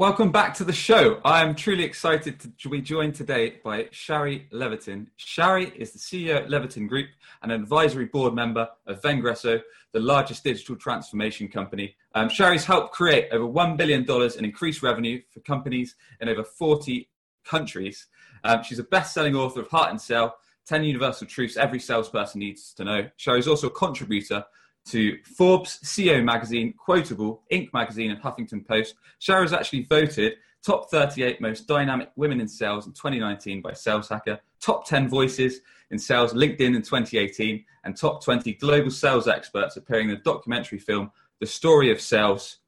Welcome 0.00 0.32
back 0.32 0.54
to 0.54 0.64
the 0.64 0.72
show. 0.72 1.20
I 1.26 1.42
am 1.42 1.54
truly 1.54 1.84
excited 1.84 2.40
to 2.58 2.68
be 2.70 2.80
joined 2.80 3.14
today 3.14 3.56
by 3.62 3.88
Shari 3.90 4.48
Levitin. 4.50 5.08
Shari 5.16 5.74
is 5.76 5.92
the 5.92 5.98
CEO 5.98 6.36
at 6.36 6.48
Levitin 6.48 6.88
Group 6.88 7.10
and 7.42 7.52
an 7.52 7.60
advisory 7.60 8.06
board 8.06 8.32
member 8.32 8.66
of 8.86 9.02
Vengreso, 9.02 9.60
the 9.92 10.00
largest 10.00 10.42
digital 10.42 10.74
transformation 10.74 11.48
company. 11.48 11.96
Um, 12.14 12.30
Shari's 12.30 12.64
helped 12.64 12.94
create 12.94 13.28
over 13.30 13.44
$1 13.44 13.76
billion 13.76 14.10
in 14.10 14.44
increased 14.46 14.82
revenue 14.82 15.20
for 15.28 15.40
companies 15.40 15.96
in 16.22 16.30
over 16.30 16.44
40 16.44 17.06
countries. 17.44 18.06
Um, 18.42 18.62
she's 18.62 18.78
a 18.78 18.84
best 18.84 19.12
selling 19.12 19.36
author 19.36 19.60
of 19.60 19.68
Heart 19.68 19.90
and 19.90 20.00
Sell 20.00 20.34
10 20.64 20.82
Universal 20.82 21.26
Truths 21.26 21.58
Every 21.58 21.78
Salesperson 21.78 22.38
Needs 22.38 22.72
to 22.72 22.84
Know. 22.84 23.10
Shari's 23.18 23.46
also 23.46 23.66
a 23.66 23.70
contributor 23.70 24.46
to 24.90 25.18
Forbes, 25.22 25.78
CEO 25.84 26.22
Magazine, 26.22 26.74
Quotable, 26.76 27.42
Inc. 27.52 27.72
Magazine, 27.72 28.10
and 28.10 28.20
Huffington 28.20 28.66
Post. 28.66 28.96
Shari 29.18 29.42
was 29.42 29.52
actually 29.52 29.82
voted 29.84 30.34
top 30.64 30.90
38 30.90 31.40
most 31.40 31.66
dynamic 31.66 32.10
women 32.16 32.40
in 32.40 32.48
sales 32.48 32.86
in 32.86 32.92
2019 32.92 33.62
by 33.62 33.72
Sales 33.72 34.08
Hacker, 34.08 34.40
top 34.60 34.86
10 34.86 35.08
voices 35.08 35.60
in 35.90 35.98
sales 35.98 36.32
LinkedIn 36.32 36.74
in 36.74 36.82
2018, 36.82 37.64
and 37.84 37.96
top 37.96 38.22
20 38.22 38.54
global 38.54 38.90
sales 38.90 39.28
experts 39.28 39.76
appearing 39.76 40.10
in 40.10 40.16
the 40.16 40.22
documentary 40.22 40.78
film 40.78 41.10
The 41.38 41.46
Story 41.46 41.90
of 41.90 42.00
Sales, 42.00 42.58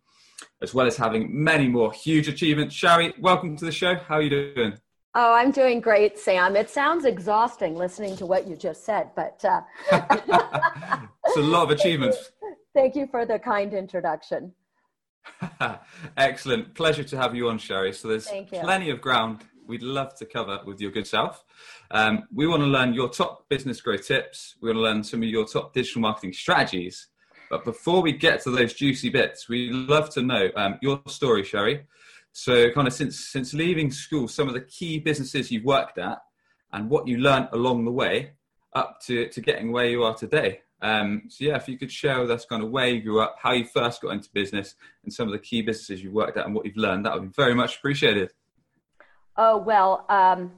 as 0.60 0.72
well 0.72 0.86
as 0.86 0.96
having 0.96 1.28
many 1.32 1.68
more 1.68 1.92
huge 1.92 2.28
achievements. 2.28 2.74
Shari, 2.74 3.12
welcome 3.18 3.56
to 3.56 3.64
the 3.64 3.72
show. 3.72 3.96
How 3.96 4.16
are 4.16 4.22
you 4.22 4.54
doing? 4.54 4.78
Oh, 5.14 5.34
I'm 5.34 5.50
doing 5.50 5.80
great, 5.80 6.18
Sam. 6.18 6.56
It 6.56 6.70
sounds 6.70 7.04
exhausting 7.04 7.76
listening 7.76 8.16
to 8.16 8.24
what 8.24 8.48
you 8.48 8.56
just 8.56 8.84
said, 8.84 9.10
but 9.14 9.44
uh... 9.44 9.60
it's 11.26 11.36
a 11.36 11.40
lot 11.40 11.64
of 11.64 11.70
achievements. 11.78 12.32
Thank 12.74 12.96
you 12.96 13.06
for 13.10 13.26
the 13.26 13.38
kind 13.38 13.74
introduction. 13.74 14.52
Excellent. 16.16 16.74
Pleasure 16.74 17.04
to 17.04 17.16
have 17.18 17.34
you 17.34 17.48
on, 17.50 17.58
Shari. 17.58 17.92
So 17.92 18.08
there's 18.08 18.26
plenty 18.50 18.88
of 18.88 19.02
ground 19.02 19.44
we'd 19.66 19.82
love 19.82 20.14
to 20.16 20.24
cover 20.24 20.60
with 20.64 20.80
your 20.80 20.90
good 20.90 21.06
self. 21.06 21.44
Um, 21.90 22.24
we 22.34 22.46
want 22.46 22.60
to 22.62 22.66
learn 22.66 22.94
your 22.94 23.10
top 23.10 23.48
business 23.50 23.82
growth 23.82 24.06
tips. 24.06 24.56
We 24.62 24.70
want 24.70 24.78
to 24.78 24.82
learn 24.82 25.04
some 25.04 25.22
of 25.22 25.28
your 25.28 25.46
top 25.46 25.74
digital 25.74 26.00
marketing 26.00 26.32
strategies. 26.32 27.08
But 27.50 27.64
before 27.64 28.00
we 28.00 28.12
get 28.12 28.42
to 28.44 28.50
those 28.50 28.72
juicy 28.72 29.10
bits, 29.10 29.46
we'd 29.46 29.72
love 29.72 30.08
to 30.14 30.22
know 30.22 30.50
um, 30.56 30.78
your 30.80 31.02
story, 31.06 31.44
Shari. 31.44 31.86
So, 32.32 32.70
kind 32.70 32.88
of 32.88 32.94
since 32.94 33.18
since 33.28 33.52
leaving 33.52 33.90
school, 33.90 34.26
some 34.26 34.48
of 34.48 34.54
the 34.54 34.62
key 34.62 34.98
businesses 34.98 35.50
you've 35.50 35.64
worked 35.64 35.98
at, 35.98 36.18
and 36.72 36.88
what 36.88 37.06
you 37.06 37.18
learned 37.18 37.48
along 37.52 37.84
the 37.84 37.90
way, 37.90 38.32
up 38.74 39.00
to 39.02 39.28
to 39.28 39.40
getting 39.40 39.70
where 39.70 39.86
you 39.86 40.02
are 40.02 40.14
today. 40.14 40.60
Um, 40.80 41.24
so, 41.28 41.44
yeah, 41.44 41.56
if 41.56 41.68
you 41.68 41.78
could 41.78 41.92
share 41.92 42.20
with 42.20 42.30
us 42.30 42.44
kind 42.44 42.62
of 42.62 42.70
where 42.70 42.88
you 42.88 43.02
grew 43.02 43.20
up, 43.20 43.36
how 43.40 43.52
you 43.52 43.64
first 43.64 44.00
got 44.00 44.10
into 44.10 44.28
business, 44.32 44.74
and 45.04 45.12
some 45.12 45.28
of 45.28 45.32
the 45.32 45.38
key 45.38 45.62
businesses 45.62 46.02
you've 46.02 46.14
worked 46.14 46.36
at, 46.38 46.46
and 46.46 46.54
what 46.54 46.66
you've 46.66 46.76
learned, 46.76 47.06
that 47.06 47.14
would 47.14 47.22
be 47.22 47.34
very 47.36 47.54
much 47.54 47.76
appreciated. 47.76 48.32
Oh 49.36 49.58
well, 49.58 50.06
um, 50.08 50.52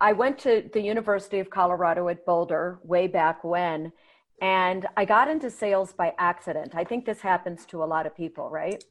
I 0.00 0.12
went 0.12 0.38
to 0.40 0.68
the 0.72 0.80
University 0.80 1.38
of 1.38 1.50
Colorado 1.50 2.08
at 2.08 2.24
Boulder 2.24 2.78
way 2.82 3.06
back 3.08 3.44
when, 3.44 3.92
and 4.40 4.86
I 4.96 5.04
got 5.04 5.28
into 5.28 5.50
sales 5.50 5.92
by 5.92 6.14
accident. 6.18 6.74
I 6.74 6.84
think 6.84 7.04
this 7.04 7.20
happens 7.20 7.66
to 7.66 7.82
a 7.82 7.86
lot 7.86 8.06
of 8.06 8.16
people, 8.16 8.48
right? 8.50 8.82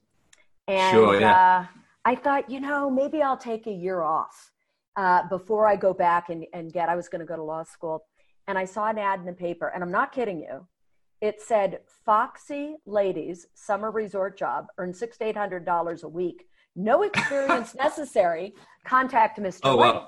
And 0.68 0.96
sure, 0.96 1.20
yeah. 1.20 1.34
uh, 1.34 1.66
I 2.06 2.16
thought, 2.16 2.50
you 2.50 2.60
know, 2.60 2.90
maybe 2.90 3.22
I'll 3.22 3.38
take 3.38 3.68
a 3.68 3.72
year 3.72 4.02
off 4.02 4.52
uh, 4.96 5.28
before 5.28 5.68
I 5.68 5.76
go 5.76 5.94
back 5.94 6.30
and, 6.30 6.46
and 6.54 6.72
get, 6.72 6.90
I 6.90 6.96
was 6.96 7.08
going 7.08 7.20
to 7.20 7.26
go 7.26 7.36
to 7.36 7.44
law 7.44 7.64
school. 7.64 8.06
And 8.48 8.58
I 8.58 8.66
saw 8.66 8.90
an 8.90 8.98
ad 9.00 9.20
in 9.20 9.26
the 9.26 9.34
paper, 9.34 9.68
and 9.70 9.84
I'm 9.84 9.92
not 9.92 10.12
kidding 10.12 10.40
you. 10.40 10.68
It 11.22 11.42
said, 11.42 11.80
Foxy 12.06 12.76
ladies, 12.86 13.48
summer 13.56 13.90
resort 13.90 14.38
job, 14.38 14.68
earn 14.78 14.94
six 14.94 15.18
to 15.18 15.26
eight 15.26 15.38
hundred 15.38 15.66
dollars 15.66 16.04
a 16.04 16.08
week. 16.08 16.46
No 16.76 17.02
experience 17.10 17.74
necessary. 17.74 18.54
Contact 18.86 19.40
Mr. 19.40 19.62
Oh, 19.64 19.78
White. 19.78 19.96
Wow. 19.96 20.08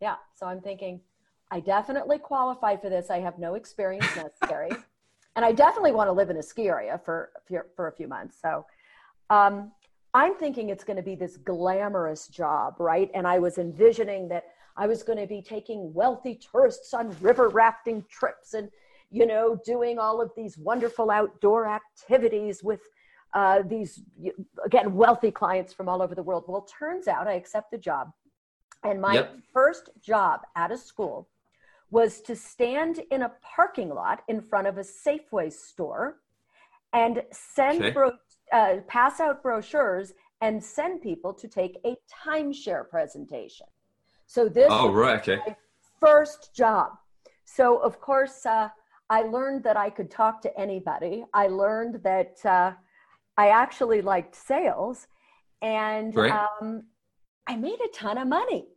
Yeah. 0.00 0.14
So 0.34 0.46
I'm 0.46 0.60
thinking, 0.60 1.00
I 1.50 1.60
definitely 1.60 2.18
qualify 2.18 2.76
for 2.76 2.88
this. 2.88 3.10
I 3.10 3.18
have 3.20 3.38
no 3.38 3.54
experience 3.54 4.06
necessary. 4.16 4.70
and 5.36 5.44
I 5.44 5.52
definitely 5.52 5.92
want 5.92 6.08
to 6.08 6.12
live 6.12 6.30
in 6.30 6.38
a 6.38 6.42
ski 6.42 6.68
area 6.68 7.00
for, 7.04 7.30
for, 7.46 7.66
for 7.76 7.88
a 7.88 7.92
few 7.92 8.08
months. 8.08 8.38
So 8.40 8.64
um, 9.30 9.72
I'm 10.14 10.36
thinking 10.36 10.68
it's 10.68 10.84
going 10.84 10.96
to 10.96 11.02
be 11.02 11.16
this 11.16 11.36
glamorous 11.36 12.28
job, 12.28 12.76
right? 12.78 13.10
And 13.14 13.26
I 13.26 13.40
was 13.40 13.58
envisioning 13.58 14.28
that 14.28 14.44
I 14.76 14.86
was 14.86 15.02
going 15.02 15.18
to 15.18 15.26
be 15.26 15.42
taking 15.42 15.92
wealthy 15.92 16.36
tourists 16.36 16.94
on 16.94 17.16
river 17.20 17.48
rafting 17.48 18.04
trips 18.08 18.54
and, 18.54 18.70
you 19.10 19.26
know, 19.26 19.60
doing 19.64 19.98
all 19.98 20.22
of 20.22 20.30
these 20.36 20.56
wonderful 20.56 21.10
outdoor 21.10 21.66
activities 21.66 22.62
with 22.62 22.80
uh, 23.34 23.62
these, 23.66 24.02
again, 24.64 24.94
wealthy 24.94 25.32
clients 25.32 25.72
from 25.72 25.88
all 25.88 26.00
over 26.00 26.14
the 26.14 26.22
world. 26.22 26.44
Well, 26.46 26.68
turns 26.78 27.08
out 27.08 27.26
I 27.26 27.32
accept 27.32 27.72
the 27.72 27.78
job. 27.78 28.12
And 28.84 29.00
my 29.00 29.14
yep. 29.14 29.36
first 29.52 29.90
job 30.00 30.42
out 30.54 30.70
of 30.70 30.78
school 30.78 31.28
was 31.90 32.20
to 32.20 32.36
stand 32.36 33.00
in 33.10 33.22
a 33.22 33.32
parking 33.42 33.88
lot 33.88 34.22
in 34.28 34.40
front 34.40 34.68
of 34.68 34.78
a 34.78 34.82
Safeway 34.82 35.52
store 35.52 36.18
and 36.92 37.22
send 37.32 37.82
okay. 37.82 37.90
bro- 37.90 38.12
uh, 38.54 38.76
pass 38.86 39.18
out 39.18 39.42
brochures 39.42 40.12
and 40.40 40.62
send 40.62 41.02
people 41.02 41.34
to 41.34 41.48
take 41.48 41.78
a 41.84 41.96
timeshare 42.24 42.88
presentation. 42.88 43.66
So 44.26 44.48
this 44.48 44.68
oh, 44.70 44.90
right, 44.90 45.28
okay. 45.28 45.56
first 46.00 46.54
job. 46.54 46.92
So 47.44 47.78
of 47.78 48.00
course, 48.00 48.46
uh, 48.46 48.68
I 49.10 49.22
learned 49.22 49.64
that 49.64 49.76
I 49.76 49.90
could 49.90 50.10
talk 50.10 50.40
to 50.42 50.58
anybody. 50.58 51.24
I 51.34 51.48
learned 51.48 52.02
that 52.04 52.36
uh, 52.44 52.72
I 53.36 53.48
actually 53.48 54.00
liked 54.02 54.34
sales, 54.34 55.06
and 55.60 56.14
right. 56.14 56.32
um, 56.32 56.84
I 57.46 57.56
made 57.56 57.78
a 57.84 57.88
ton 57.94 58.18
of 58.18 58.28
money. 58.28 58.68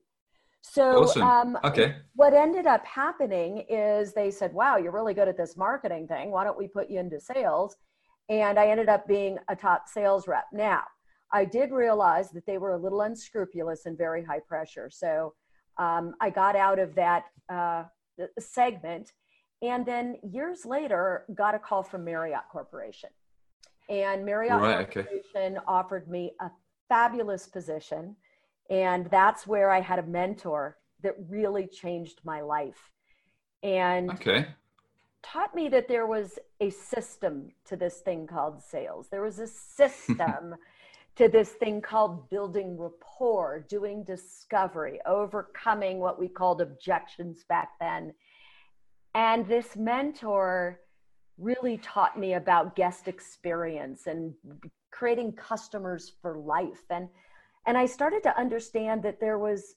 So, 0.61 1.03
awesome. 1.03 1.21
um, 1.21 1.57
okay. 1.63 1.95
What 2.15 2.33
ended 2.33 2.65
up 2.65 2.85
happening 2.85 3.63
is 3.69 4.13
they 4.13 4.31
said, 4.31 4.53
"Wow, 4.53 4.77
you're 4.77 4.91
really 4.91 5.13
good 5.13 5.29
at 5.29 5.37
this 5.37 5.55
marketing 5.55 6.07
thing. 6.07 6.29
Why 6.31 6.43
don't 6.43 6.57
we 6.57 6.67
put 6.67 6.89
you 6.89 6.99
into 6.99 7.19
sales?" 7.19 7.77
And 8.29 8.59
I 8.59 8.67
ended 8.67 8.89
up 8.89 9.07
being 9.07 9.37
a 9.47 9.55
top 9.55 9.87
sales 9.87 10.27
rep. 10.27 10.45
Now, 10.51 10.83
I 11.31 11.45
did 11.45 11.71
realize 11.71 12.31
that 12.31 12.45
they 12.45 12.57
were 12.57 12.73
a 12.73 12.77
little 12.77 13.01
unscrupulous 13.01 13.85
and 13.85 13.97
very 13.97 14.23
high 14.23 14.39
pressure. 14.39 14.89
So 14.89 15.33
um, 15.77 16.13
I 16.21 16.29
got 16.29 16.55
out 16.55 16.79
of 16.79 16.95
that 16.95 17.25
uh, 17.49 17.83
segment. 18.39 19.11
And 19.61 19.85
then 19.85 20.17
years 20.23 20.65
later, 20.65 21.25
got 21.33 21.55
a 21.55 21.59
call 21.59 21.83
from 21.83 22.05
Marriott 22.05 22.43
Corporation. 22.51 23.09
And 23.89 24.25
Marriott 24.25 24.61
right, 24.61 24.91
Corporation 24.91 25.57
okay. 25.57 25.65
offered 25.67 26.09
me 26.09 26.33
a 26.39 26.49
fabulous 26.89 27.47
position. 27.47 28.15
And 28.69 29.09
that's 29.09 29.47
where 29.47 29.71
I 29.71 29.81
had 29.81 29.99
a 29.99 30.03
mentor 30.03 30.77
that 31.03 31.15
really 31.29 31.67
changed 31.67 32.19
my 32.23 32.41
life. 32.41 32.91
And 33.63 34.11
okay 34.11 34.47
taught 35.23 35.55
me 35.55 35.67
that 35.69 35.87
there 35.87 36.07
was 36.07 36.39
a 36.59 36.69
system 36.69 37.49
to 37.65 37.75
this 37.75 37.99
thing 37.99 38.27
called 38.27 38.61
sales. 38.61 39.07
There 39.09 39.21
was 39.21 39.39
a 39.39 39.47
system 39.47 40.55
to 41.15 41.27
this 41.27 41.49
thing 41.49 41.81
called 41.81 42.29
building 42.29 42.77
rapport, 42.77 43.65
doing 43.67 44.03
discovery, 44.03 44.99
overcoming 45.05 45.99
what 45.99 46.19
we 46.19 46.27
called 46.27 46.61
objections 46.61 47.43
back 47.49 47.69
then. 47.79 48.13
And 49.15 49.47
this 49.47 49.75
mentor 49.75 50.79
really 51.39 51.77
taught 51.77 52.19
me 52.19 52.33
about 52.33 52.75
guest 52.75 53.07
experience 53.07 54.07
and 54.07 54.33
creating 54.91 55.33
customers 55.33 56.11
for 56.21 56.37
life. 56.37 56.83
And 56.89 57.09
and 57.65 57.77
I 57.77 57.85
started 57.85 58.23
to 58.23 58.39
understand 58.39 59.03
that 59.03 59.19
there 59.19 59.37
was 59.37 59.75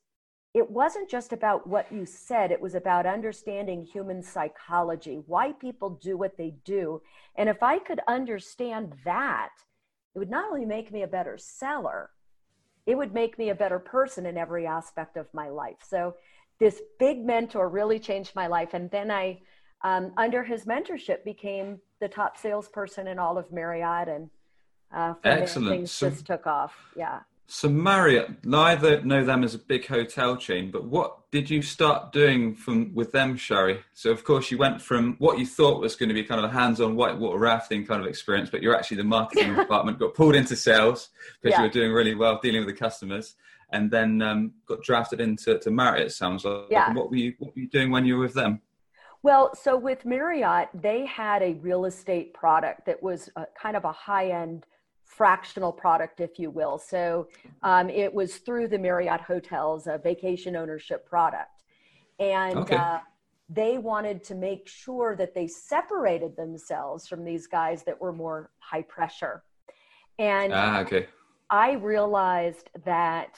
it 0.53 0.69
wasn't 0.69 1.09
just 1.09 1.33
about 1.33 1.67
what 1.67 1.93
you 1.93 2.05
said, 2.05 2.51
it 2.51 2.61
was 2.61 2.75
about 2.75 3.07
understanding 3.07 3.85
human 3.85 4.23
psychology, 4.23 5.21
why 5.27 5.53
people 5.53 5.91
do 6.03 6.17
what 6.17 6.37
they 6.37 6.55
do. 6.65 7.01
And 7.37 7.49
if 7.49 7.63
I 7.63 7.79
could 7.79 8.01
understand 8.09 8.95
that, 9.05 9.51
it 10.15 10.19
would 10.19 10.31
not 10.31 10.51
only 10.51 10.67
make 10.67 10.93
me 10.93 11.03
a 11.03 11.07
better 11.07 11.39
seller, 11.39 12.11
it 12.85 12.97
would 12.97 13.15
make 13.15 13.39
me 13.39 13.51
a 13.51 13.55
better 13.55 13.79
person 13.79 14.27
in 14.27 14.37
every 14.37 14.67
aspect 14.67 15.17
of 15.17 15.33
my 15.33 15.49
life. 15.49 15.77
So, 15.87 16.17
this 16.59 16.83
big 16.99 17.25
mentor 17.25 17.71
really 17.71 17.99
changed 17.99 18.35
my 18.35 18.47
life. 18.47 18.75
And 18.75 18.91
then 18.91 19.11
I, 19.11 19.41
um, 19.83 20.13
under 20.19 20.45
his 20.45 20.67
mentorship, 20.67 21.25
became 21.25 21.79
the 22.01 22.09
top 22.09 22.37
salesperson 22.37 23.07
in 23.07 23.19
all 23.19 23.39
of 23.39 23.51
Marriott. 23.51 24.09
And 24.09 24.29
uh, 24.95 25.15
excellent. 25.25 25.71
Things 25.71 25.93
so, 25.93 26.11
just 26.11 26.27
took 26.27 26.47
off. 26.47 26.75
Yeah. 26.95 27.21
So 27.53 27.69
Marriott, 27.69 28.45
neither 28.45 29.03
know 29.03 29.25
them 29.25 29.43
as 29.43 29.57
a 29.57 29.59
big 29.59 29.85
hotel 29.85 30.37
chain, 30.37 30.71
but 30.71 30.85
what 30.85 31.29
did 31.33 31.51
you 31.51 31.63
start 31.63 32.13
doing 32.13 32.55
from 32.55 32.95
with 32.95 33.11
them, 33.11 33.37
Shari? 33.37 33.81
So 33.93 34.13
of 34.13 34.23
course 34.23 34.53
you 34.53 34.57
went 34.57 34.81
from 34.81 35.17
what 35.19 35.37
you 35.37 35.45
thought 35.45 35.81
was 35.81 35.97
going 35.97 36.11
to 36.11 36.15
be 36.15 36.23
kind 36.23 36.39
of 36.39 36.49
a 36.49 36.53
hands-on 36.53 36.95
whitewater 36.95 37.41
rafting 37.41 37.85
kind 37.85 38.01
of 38.01 38.07
experience, 38.07 38.51
but 38.51 38.63
you're 38.63 38.77
actually 38.77 38.99
the 38.99 39.05
marketing 39.05 39.55
department, 39.57 39.99
got 39.99 40.15
pulled 40.15 40.37
into 40.37 40.55
sales 40.55 41.09
because 41.43 41.57
yeah. 41.57 41.63
you 41.63 41.67
were 41.67 41.73
doing 41.73 41.91
really 41.91 42.15
well 42.15 42.39
dealing 42.41 42.65
with 42.65 42.73
the 42.73 42.79
customers, 42.79 43.35
and 43.73 43.91
then 43.91 44.23
um, 44.23 44.53
got 44.67 44.81
drafted 44.85 45.21
into 45.21 45.59
to 45.59 45.73
Marriott. 45.73 46.13
Sounds 46.13 46.45
like. 46.45 46.67
Yeah. 46.71 46.87
And 46.87 46.97
what 46.97 47.11
were 47.11 47.17
you 47.17 47.35
what 47.41 47.57
were 47.57 47.63
you 47.63 47.69
doing 47.69 47.91
when 47.91 48.05
you 48.05 48.15
were 48.15 48.23
with 48.23 48.35
them? 48.35 48.61
Well, 49.25 49.57
so 49.57 49.77
with 49.77 50.05
Marriott, 50.05 50.69
they 50.73 51.05
had 51.05 51.43
a 51.43 51.55
real 51.55 51.85
estate 51.85 52.33
product 52.33 52.87
that 52.87 53.03
was 53.03 53.29
a, 53.35 53.47
kind 53.61 53.77
of 53.77 53.85
a 53.85 53.93
high-end 53.93 54.67
fractional 55.11 55.73
product, 55.73 56.21
if 56.21 56.39
you 56.39 56.51
will. 56.51 56.79
So 56.79 57.29
um, 57.63 57.91
it 57.91 58.13
was 58.15 58.37
through 58.37 58.69
the 58.69 58.79
Marriott 58.79 59.21
hotels, 59.21 59.87
a 59.87 59.99
vacation 59.99 60.55
ownership 60.57 61.05
product. 61.07 61.65
And 62.19 62.59
okay. 62.59 62.77
uh, 62.77 62.99
they 63.49 63.79
wanted 63.79 64.23
to 64.25 64.35
make 64.35 64.69
sure 64.69 65.17
that 65.17 65.35
they 65.35 65.49
separated 65.49 66.37
themselves 66.37 67.09
from 67.09 67.25
these 67.25 67.47
guys 67.49 67.83
that 67.85 68.01
were 68.01 68.13
more 68.13 68.51
high 68.59 68.83
pressure. 68.83 69.43
And 70.19 70.53
ah, 70.53 70.81
okay. 70.81 71.09
I 71.51 71.73
realized 71.73 72.71
that, 72.85 73.37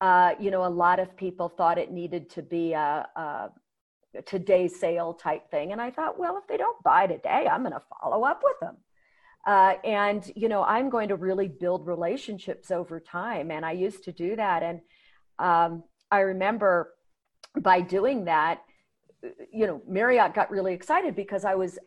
uh, 0.00 0.34
you 0.40 0.50
know, 0.50 0.64
a 0.64 0.74
lot 0.84 0.98
of 0.98 1.16
people 1.16 1.48
thought 1.48 1.78
it 1.78 1.92
needed 1.92 2.28
to 2.30 2.42
be 2.42 2.72
a, 2.72 3.06
a 3.14 3.50
today 4.26 4.66
sale 4.66 5.14
type 5.14 5.48
thing. 5.50 5.70
And 5.70 5.80
I 5.80 5.90
thought, 5.90 6.18
well, 6.18 6.36
if 6.38 6.46
they 6.48 6.56
don't 6.56 6.82
buy 6.82 7.06
today, 7.06 7.46
I'm 7.50 7.62
going 7.62 7.72
to 7.72 7.82
follow 8.00 8.24
up 8.24 8.42
with 8.42 8.58
them. 8.60 8.76
Uh, 9.46 9.74
and 9.84 10.32
you 10.34 10.48
know 10.48 10.62
i'm 10.64 10.88
going 10.88 11.08
to 11.08 11.16
really 11.16 11.48
build 11.48 11.86
relationships 11.86 12.70
over 12.70 12.98
time 12.98 13.50
and 13.50 13.64
i 13.64 13.72
used 13.72 14.04
to 14.04 14.12
do 14.12 14.36
that. 14.36 14.62
And 14.62 14.80
um, 15.38 15.84
i 16.10 16.20
remember 16.20 16.94
by 17.60 17.80
doing 17.80 18.24
that 18.24 18.62
you 19.52 19.66
know 19.66 19.82
marriott 19.88 20.34
got 20.34 20.50
really 20.50 20.74
excited 20.74 21.14
because 21.14 21.44
i 21.44 21.54
was 21.54 21.78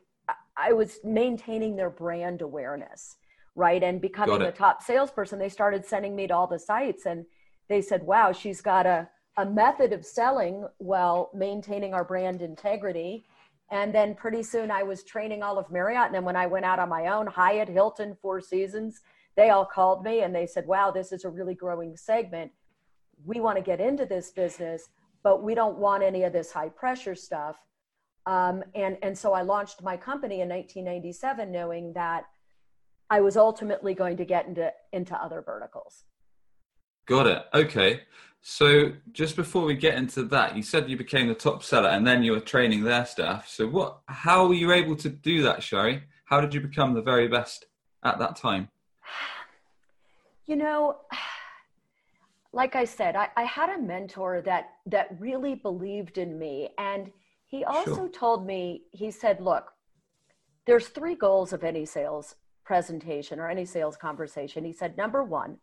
i 0.55 0.71
was 0.71 0.99
maintaining 1.03 1.75
their 1.75 1.89
brand 1.89 2.41
awareness 2.41 3.17
right? 3.57 3.81
And 3.81 3.99
becoming 3.99 4.37
the 4.39 4.51
top 4.51 4.83
salesperson 4.83 5.39
they 5.39 5.49
started 5.49 5.83
sending 5.83 6.15
me 6.15 6.27
to 6.27 6.35
all 6.35 6.47
the 6.47 6.59
sites 6.59 7.05
and 7.07 7.25
they 7.67 7.81
said 7.81 8.03
wow 8.03 8.31
she's 8.31 8.61
got 8.61 8.85
a, 8.85 9.09
a 9.37 9.45
method 9.45 9.91
of 9.91 10.05
selling 10.05 10.65
while 10.77 11.31
maintaining 11.33 11.93
our 11.93 12.03
brand 12.03 12.41
integrity 12.41 13.25
and 13.69 13.93
then 13.93 14.15
pretty 14.15 14.43
soon 14.43 14.71
I 14.71 14.83
was 14.83 15.03
training 15.03 15.43
all 15.43 15.57
of 15.57 15.69
Marriott. 15.69 16.07
And 16.07 16.15
then 16.15 16.23
when 16.23 16.35
I 16.35 16.47
went 16.47 16.65
out 16.65 16.79
on 16.79 16.89
my 16.89 17.07
own, 17.07 17.27
Hyatt, 17.27 17.67
Hilton, 17.67 18.15
Four 18.21 18.39
Seasons, 18.39 19.01
they 19.35 19.49
all 19.49 19.65
called 19.65 20.03
me 20.03 20.21
and 20.21 20.33
they 20.33 20.47
said, 20.47 20.65
wow, 20.65 20.89
this 20.89 21.11
is 21.11 21.25
a 21.25 21.29
really 21.29 21.53
growing 21.53 21.97
segment. 21.97 22.51
We 23.25 23.39
want 23.39 23.57
to 23.57 23.63
get 23.63 23.81
into 23.81 24.05
this 24.05 24.31
business, 24.31 24.89
but 25.21 25.43
we 25.43 25.53
don't 25.53 25.77
want 25.77 26.03
any 26.03 26.23
of 26.23 26.31
this 26.31 26.51
high 26.51 26.69
pressure 26.69 27.15
stuff. 27.15 27.57
Um, 28.25 28.63
and, 28.73 28.97
and 29.01 29.17
so 29.17 29.33
I 29.33 29.41
launched 29.41 29.83
my 29.83 29.97
company 29.97 30.41
in 30.41 30.49
1997, 30.49 31.51
knowing 31.51 31.93
that 31.93 32.25
I 33.09 33.21
was 33.21 33.37
ultimately 33.37 33.93
going 33.93 34.17
to 34.17 34.25
get 34.25 34.47
into, 34.47 34.71
into 34.91 35.15
other 35.15 35.41
verticals. 35.41 36.03
Got 37.05 37.27
it. 37.27 37.45
Okay. 37.53 38.01
So 38.49 38.93
just 39.11 39.35
before 39.35 39.65
we 39.65 39.75
get 39.75 39.95
into 39.95 40.23
that, 40.23 40.55
you 40.55 40.63
said 40.63 40.89
you 40.89 40.95
became 40.95 41.27
the 41.27 41.35
top 41.35 41.63
seller 41.63 41.89
and 41.89 42.07
then 42.07 42.23
you 42.23 42.31
were 42.31 42.39
training 42.39 42.85
their 42.85 43.05
staff. 43.05 43.45
So 43.49 43.67
what 43.67 43.99
how 44.05 44.47
were 44.47 44.53
you 44.53 44.71
able 44.71 44.95
to 44.95 45.09
do 45.09 45.43
that, 45.43 45.61
Shari? 45.61 46.03
How 46.23 46.39
did 46.39 46.53
you 46.53 46.61
become 46.61 46.93
the 46.93 47.01
very 47.01 47.27
best 47.27 47.65
at 48.05 48.19
that 48.19 48.37
time? 48.37 48.69
You 50.45 50.55
know, 50.55 50.95
like 52.53 52.77
I 52.77 52.85
said, 52.85 53.17
I, 53.17 53.27
I 53.35 53.43
had 53.43 53.69
a 53.69 53.81
mentor 53.81 54.41
that 54.45 54.69
that 54.85 55.07
really 55.19 55.55
believed 55.55 56.17
in 56.17 56.39
me. 56.39 56.69
And 56.77 57.11
he 57.47 57.65
also 57.65 57.95
sure. 57.95 58.09
told 58.09 58.47
me, 58.47 58.83
he 58.93 59.11
said, 59.11 59.41
look, 59.41 59.73
there's 60.65 60.87
three 60.87 61.15
goals 61.15 61.51
of 61.51 61.65
any 61.65 61.85
sales 61.85 62.35
presentation 62.63 63.41
or 63.41 63.49
any 63.49 63.65
sales 63.65 63.97
conversation. 63.97 64.63
He 64.63 64.71
said, 64.71 64.95
number 64.95 65.21
one, 65.21 65.57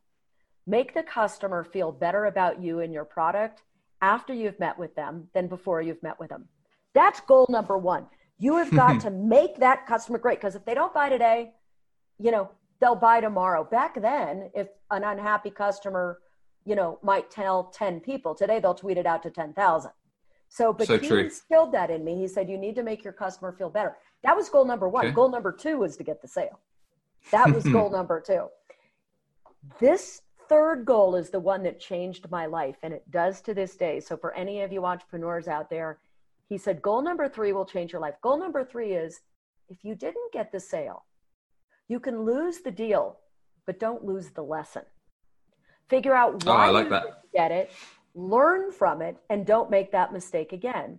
Make 0.67 0.95
the 0.95 1.03
customer 1.03 1.65
feel 1.65 1.93
better 1.93 2.27
about 2.27 2.63
you 2.63 2.81
and 2.81 2.93
your 2.93 3.05
product 3.05 3.63
after 4.01 4.33
you've 4.33 4.59
met 4.59 4.79
with 4.79 4.95
them 4.95 5.29
than 5.35 5.47
before 5.47 5.83
you've 5.83 6.03
met 6.03 6.19
with 6.19 6.31
them. 6.31 6.49
That's 6.95 7.21
goal 7.21 7.47
number 7.49 7.77
one. 7.77 8.07
You 8.39 8.57
have 8.57 8.71
got 8.71 9.01
to 9.03 9.11
make 9.11 9.59
that 9.59 9.87
customer 9.87 10.19
great 10.19 10.39
because 10.39 10.55
if 10.55 10.65
they 10.65 10.75
don't 10.75 10.95
buy 10.95 11.09
today, 11.09 11.53
you 12.19 12.31
know, 12.31 12.51
they'll 12.81 12.95
buy 12.95 13.21
tomorrow. 13.21 13.65
Back 13.65 14.01
then, 14.01 14.51
if 14.55 14.69
an 14.91 15.05
unhappy 15.05 15.51
customer, 15.51 16.21
you 16.65 16.77
know, 16.77 16.99
might 17.03 17.31
tell 17.31 17.65
10 17.65 18.01
people, 18.01 18.35
today 18.35 18.61
they'll 18.61 18.75
tweet 18.75 18.99
it 18.99 19.07
out 19.07 19.23
to 19.25 19.31
10,000. 19.31 19.91
So, 20.49 20.73
but 20.73 20.87
so 20.87 20.99
he 20.99 21.09
true. 21.09 21.19
instilled 21.19 21.73
that 21.73 21.91
in 21.91 22.05
me. 22.05 22.17
He 22.17 22.29
said, 22.29 22.49
you 22.49 22.57
need 22.57 22.77
to 22.77 22.83
make 22.83 23.03
your 23.03 23.13
customer 23.13 23.53
feel 23.53 23.71
better. 23.71 23.97
That 24.23 24.37
was 24.37 24.49
goal 24.49 24.65
number 24.65 24.89
one. 24.89 25.07
Okay. 25.07 25.15
Goal 25.15 25.29
number 25.29 25.51
two 25.51 25.79
was 25.79 25.97
to 25.97 26.05
get 26.05 26.23
the 26.23 26.29
sale. 26.29 26.61
That 27.33 27.53
was 27.53 27.65
goal 27.73 27.91
number 27.91 28.21
two. 28.21 28.47
This 29.81 30.23
third 30.49 30.85
goal 30.85 31.17
is 31.17 31.31
the 31.31 31.41
one 31.41 31.63
that 31.65 31.81
changed 31.81 32.31
my 32.31 32.47
life, 32.47 32.77
and 32.83 32.93
it 32.93 33.11
does 33.11 33.41
to 33.43 33.55
this 33.55 33.77
day. 33.77 34.01
So, 34.01 34.17
for 34.17 34.35
any 34.35 34.63
of 34.63 34.73
you 34.73 34.85
entrepreneurs 34.85 35.49
out 35.49 35.71
there, 35.71 35.99
he 36.49 36.59
said, 36.59 36.83
Goal 36.83 37.03
number 37.03 37.29
three 37.29 37.53
will 37.53 37.65
change 37.65 37.93
your 37.93 38.01
life. 38.01 38.15
Goal 38.23 38.39
number 38.39 38.65
three 38.65 38.93
is 38.93 39.21
if 39.69 39.85
you 39.85 39.95
didn't 39.95 40.33
get 40.33 40.53
the 40.53 40.61
sale, 40.61 41.05
you 41.89 42.01
can 42.01 42.23
lose 42.23 42.61
the 42.61 42.71
deal, 42.71 43.19
but 43.67 43.81
don't 43.81 44.05
lose 44.05 44.31
the 44.31 44.43
lesson. 44.43 44.83
Figure 45.89 46.15
out 46.15 46.45
oh, 46.47 46.51
why 46.51 46.69
oh, 46.69 46.73
like 46.73 46.85
you 46.85 46.91
didn't 46.91 47.15
get 47.35 47.51
it, 47.51 47.71
learn 48.15 48.73
from 48.73 49.03
it, 49.03 49.17
and 49.31 49.47
don't 49.47 49.71
make 49.71 49.93
that 49.93 50.13
mistake 50.13 50.53
again. 50.53 50.99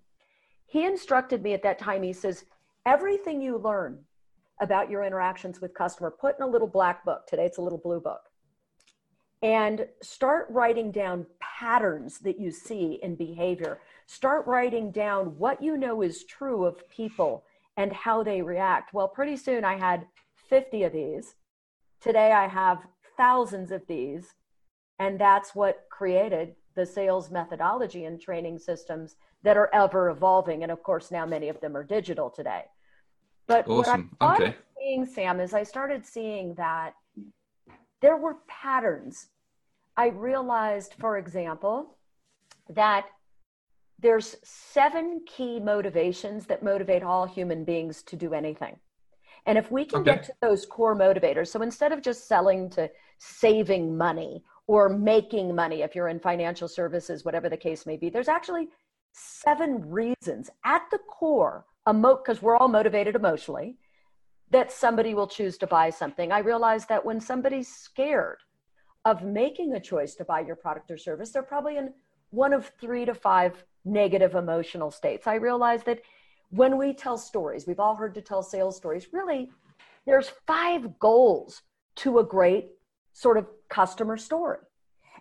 He 0.68 0.86
instructed 0.86 1.42
me 1.42 1.54
at 1.54 1.64
that 1.64 1.80
time, 1.80 2.04
he 2.04 2.14
says, 2.14 2.46
everything 2.86 3.42
you 3.42 3.58
learn 3.58 4.00
about 4.62 4.90
your 4.90 5.04
interactions 5.04 5.62
with 5.62 5.74
customer, 5.74 6.12
put 6.12 6.38
in 6.38 6.44
a 6.44 6.48
little 6.48 6.68
black 6.68 7.04
book. 7.04 7.28
Today 7.28 7.46
it's 7.46 7.58
a 7.58 7.62
little 7.62 7.80
blue 7.80 8.00
book 8.00 8.22
and 9.42 9.88
start 10.02 10.48
writing 10.50 10.92
down 10.92 11.26
patterns 11.40 12.20
that 12.20 12.40
you 12.40 12.52
see 12.52 13.00
in 13.04 13.16
behavior. 13.16 13.80
Start 14.08 14.46
writing 14.48 14.92
down 14.92 15.38
what 15.38 15.62
you 15.62 15.78
know 15.78 16.02
is 16.02 16.24
true 16.24 16.66
of 16.66 16.90
people 16.90 17.44
and 17.78 17.92
how 17.92 18.24
they 18.24 18.42
react. 18.42 18.94
Well, 18.94 19.08
pretty 19.08 19.38
soon 19.38 19.66
I 19.66 19.78
had 19.78 20.08
50 20.50 20.84
of 20.84 20.94
these. 20.94 21.36
Today 22.02 22.32
I 22.32 22.48
have 22.48 22.80
thousands 23.18 23.72
of 23.72 23.86
these. 23.88 24.34
And 25.00 25.20
that's 25.20 25.54
what 25.54 25.86
created 25.90 26.56
the 26.76 26.86
sales 26.86 27.30
methodology 27.30 28.06
and 28.06 28.20
training 28.20 28.60
systems 28.60 29.15
that 29.44 29.58
are 29.58 29.70
ever 29.74 30.10
evolving. 30.10 30.63
And 30.63 30.72
of 30.72 30.84
course, 30.84 31.12
now 31.12 31.25
many 31.25 31.50
of 31.50 31.60
them 31.60 31.75
are 31.75 31.84
digital 31.84 32.30
today. 32.30 32.63
But 33.48 33.68
awesome. 33.68 34.10
what 34.20 34.27
I 34.30 34.38
started 34.38 34.48
okay. 34.48 34.58
seeing, 34.77 35.06
Sam, 35.06 35.39
is 35.39 35.54
I 35.54 35.63
started 35.63 36.06
seeing 36.06 36.54
that 36.56 36.94
there 38.06 38.18
were 38.18 38.38
patterns 38.48 39.30
I 39.98 40.10
realized, 40.10 40.94
for 41.00 41.18
example, 41.18 41.98
that 42.70 43.06
there's 43.98 44.36
seven 44.44 45.22
key 45.26 45.60
motivations 45.60 46.46
that 46.46 46.62
motivate 46.62 47.02
all 47.02 47.26
human 47.26 47.64
beings 47.64 48.04
to 48.04 48.16
do 48.16 48.36
anything. 48.36 48.76
And 49.48 49.58
if 49.58 49.72
we 49.72 49.86
can 49.86 50.02
okay. 50.02 50.12
get 50.12 50.24
to 50.26 50.34
those 50.40 50.68
core 50.68 50.96
motivators, 50.96 51.48
so 51.48 51.64
instead 51.64 51.92
of 51.92 52.04
just 52.04 52.28
selling 52.28 52.70
to 52.72 52.92
saving 53.18 53.98
money 53.98 54.44
or 54.68 54.88
making 54.88 55.56
money, 55.56 55.82
if 55.82 55.96
you're 55.96 56.10
in 56.10 56.20
financial 56.20 56.68
services, 56.68 57.26
whatever 57.26 57.50
the 57.50 57.58
case 57.58 57.88
may 57.88 57.98
be, 57.98 58.12
there's 58.12 58.28
actually 58.28 58.68
seven 59.14 59.90
reasons 59.90 60.52
at 60.64 60.84
the 60.92 61.00
core, 61.08 61.66
because 61.88 62.40
we're 62.40 62.58
all 62.58 62.68
motivated 62.68 63.16
emotionally, 63.16 63.78
that 64.52 64.72
somebody 64.72 65.14
will 65.14 65.28
choose 65.28 65.58
to 65.58 65.68
buy 65.68 65.90
something. 65.90 66.32
I 66.32 66.40
realized 66.40 66.90
that 66.90 67.06
when 67.06 67.20
somebody's 67.20 67.68
scared, 67.68 68.38
of 69.06 69.24
making 69.24 69.74
a 69.74 69.80
choice 69.80 70.16
to 70.16 70.25
buy 70.25 70.40
your 70.42 70.56
product 70.56 70.90
or 70.90 70.98
service, 70.98 71.30
they're 71.30 71.44
probably 71.44 71.78
in 71.78 71.94
one 72.32 72.52
of 72.52 72.72
three 72.82 73.06
to 73.06 73.14
five 73.14 73.64
negative 73.86 74.34
emotional 74.34 74.90
states. 74.90 75.28
I 75.28 75.36
realize 75.36 75.84
that 75.84 76.02
when 76.50 76.78
we 76.78 76.94
tell 76.94 77.18
stories, 77.18 77.68
we've 77.68 77.80
all 77.80 77.96
heard 77.96 78.16
to 78.16 78.22
tell 78.22 78.42
sales 78.42 78.75
stories, 78.75 79.08
really, 79.14 79.52
there's 80.06 80.32
five 80.48 81.00
goals 81.00 81.62
to 81.98 82.20
a 82.20 82.24
great 82.24 82.70
sort 83.14 83.38
of 83.38 83.48
customer 83.70 84.18
story. 84.18 84.60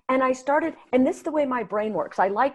And 0.08 0.22
I 0.22 0.32
started, 0.32 0.74
and 0.92 1.06
this 1.06 1.18
is 1.18 1.22
the 1.22 1.30
way 1.30 1.44
my 1.44 1.62
brain 1.62 1.92
works. 1.92 2.18
I 2.18 2.28
like 2.28 2.54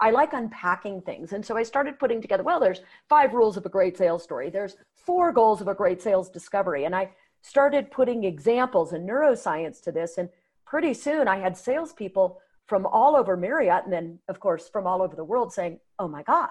I 0.00 0.10
like 0.10 0.32
unpacking 0.32 1.00
things. 1.02 1.32
And 1.32 1.44
so 1.44 1.56
I 1.56 1.62
started 1.62 1.98
putting 1.98 2.20
together, 2.20 2.44
well, 2.44 2.60
there's 2.60 2.82
five 3.08 3.34
rules 3.34 3.56
of 3.56 3.66
a 3.66 3.70
great 3.70 3.96
sales 3.96 4.22
story. 4.22 4.48
There's 4.48 4.76
four 4.94 5.32
goals 5.32 5.60
of 5.60 5.68
a 5.68 5.74
great 5.74 6.00
sales 6.00 6.28
discovery. 6.28 6.84
And 6.84 6.94
I 6.94 7.10
started 7.42 7.90
putting 7.90 8.24
examples 8.24 8.92
and 8.92 9.08
neuroscience 9.08 9.82
to 9.82 9.92
this. 9.92 10.18
And 10.18 10.28
pretty 10.64 10.94
soon 10.94 11.26
I 11.26 11.38
had 11.38 11.56
salespeople 11.56 12.40
from 12.66 12.86
all 12.86 13.16
over 13.16 13.36
Marriott 13.36 13.84
and 13.84 13.92
then, 13.92 14.18
of 14.28 14.38
course, 14.38 14.68
from 14.68 14.86
all 14.86 15.02
over 15.02 15.16
the 15.16 15.24
world 15.24 15.52
saying, 15.52 15.80
Oh 15.98 16.06
my 16.06 16.22
God, 16.22 16.50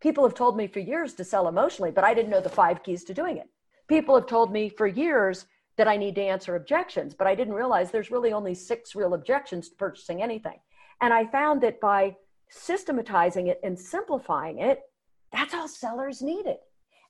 people 0.00 0.24
have 0.24 0.34
told 0.34 0.56
me 0.56 0.66
for 0.66 0.80
years 0.80 1.14
to 1.14 1.24
sell 1.24 1.48
emotionally, 1.48 1.90
but 1.90 2.04
I 2.04 2.14
didn't 2.14 2.30
know 2.30 2.40
the 2.40 2.48
five 2.48 2.82
keys 2.82 3.04
to 3.04 3.14
doing 3.14 3.36
it. 3.36 3.48
People 3.88 4.14
have 4.14 4.26
told 4.26 4.52
me 4.52 4.68
for 4.68 4.86
years 4.86 5.46
that 5.76 5.88
I 5.88 5.96
need 5.96 6.14
to 6.14 6.22
answer 6.22 6.56
objections, 6.56 7.14
but 7.14 7.26
I 7.26 7.34
didn't 7.34 7.54
realize 7.54 7.90
there's 7.90 8.10
really 8.10 8.32
only 8.32 8.54
six 8.54 8.94
real 8.94 9.14
objections 9.14 9.68
to 9.68 9.76
purchasing 9.76 10.22
anything. 10.22 10.58
And 11.00 11.12
I 11.12 11.26
found 11.26 11.60
that 11.60 11.80
by 11.80 12.16
systematizing 12.50 13.48
it 13.48 13.60
and 13.62 13.78
simplifying 13.78 14.58
it, 14.58 14.80
that's 15.32 15.54
all 15.54 15.68
sellers 15.68 16.22
needed. 16.22 16.56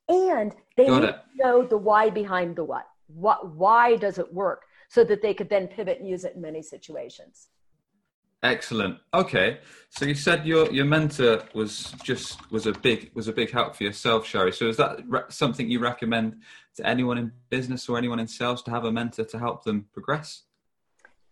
And 0.08 0.54
they 0.76 0.88
need 0.88 1.00
to 1.00 1.20
know 1.34 1.64
the 1.64 1.76
why 1.76 2.10
behind 2.10 2.56
the 2.56 2.64
what. 2.64 2.86
What 3.08 3.54
why 3.54 3.96
does 3.96 4.18
it 4.18 4.32
work? 4.32 4.62
So 4.88 5.02
that 5.04 5.20
they 5.20 5.34
could 5.34 5.48
then 5.48 5.66
pivot 5.66 5.98
and 5.98 6.08
use 6.08 6.24
it 6.24 6.34
in 6.36 6.42
many 6.42 6.62
situations. 6.62 7.48
Excellent. 8.42 8.98
Okay, 9.14 9.58
so 9.90 10.04
you 10.04 10.14
said 10.14 10.46
your 10.46 10.70
your 10.70 10.84
mentor 10.84 11.42
was 11.54 11.94
just 12.04 12.50
was 12.52 12.66
a 12.66 12.72
big 12.72 13.10
was 13.14 13.28
a 13.28 13.32
big 13.32 13.50
help 13.50 13.74
for 13.74 13.84
yourself, 13.84 14.26
Shari. 14.26 14.52
So 14.52 14.68
is 14.68 14.76
that 14.76 15.00
re- 15.08 15.22
something 15.28 15.68
you 15.68 15.80
recommend 15.80 16.42
to 16.76 16.86
anyone 16.86 17.18
in 17.18 17.32
business 17.50 17.88
or 17.88 17.98
anyone 17.98 18.20
in 18.20 18.28
sales 18.28 18.62
to 18.64 18.70
have 18.70 18.84
a 18.84 18.92
mentor 18.92 19.24
to 19.24 19.38
help 19.38 19.64
them 19.64 19.86
progress? 19.92 20.42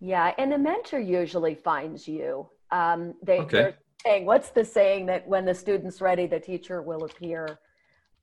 Yeah, 0.01 0.33
and 0.39 0.53
a 0.55 0.59
mentor 0.59 0.99
usually 0.99 1.55
finds 1.55 2.09
you. 2.09 2.49
Um, 2.71 3.15
they, 3.23 3.39
okay. 3.41 3.75
Saying, 4.07 4.27
what's 4.27 4.51
the 4.51 4.65
saying 4.65 5.07
that 5.07 5.27
when 5.27 5.47
the 5.47 5.55
student's 5.55 6.01
ready, 6.03 6.27
the 6.27 6.41
teacher 6.41 6.83
will 6.83 7.05
appear? 7.05 7.59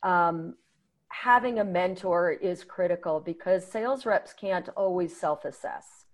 Um, 0.03 0.55
having 1.07 1.59
a 1.59 1.63
mentor 1.63 2.31
is 2.31 2.63
critical 2.63 3.19
because 3.19 3.65
sales 3.65 4.05
reps 4.05 4.33
can't 4.33 4.69
always 4.77 5.19
self 5.19 5.43
assess. 5.43 6.05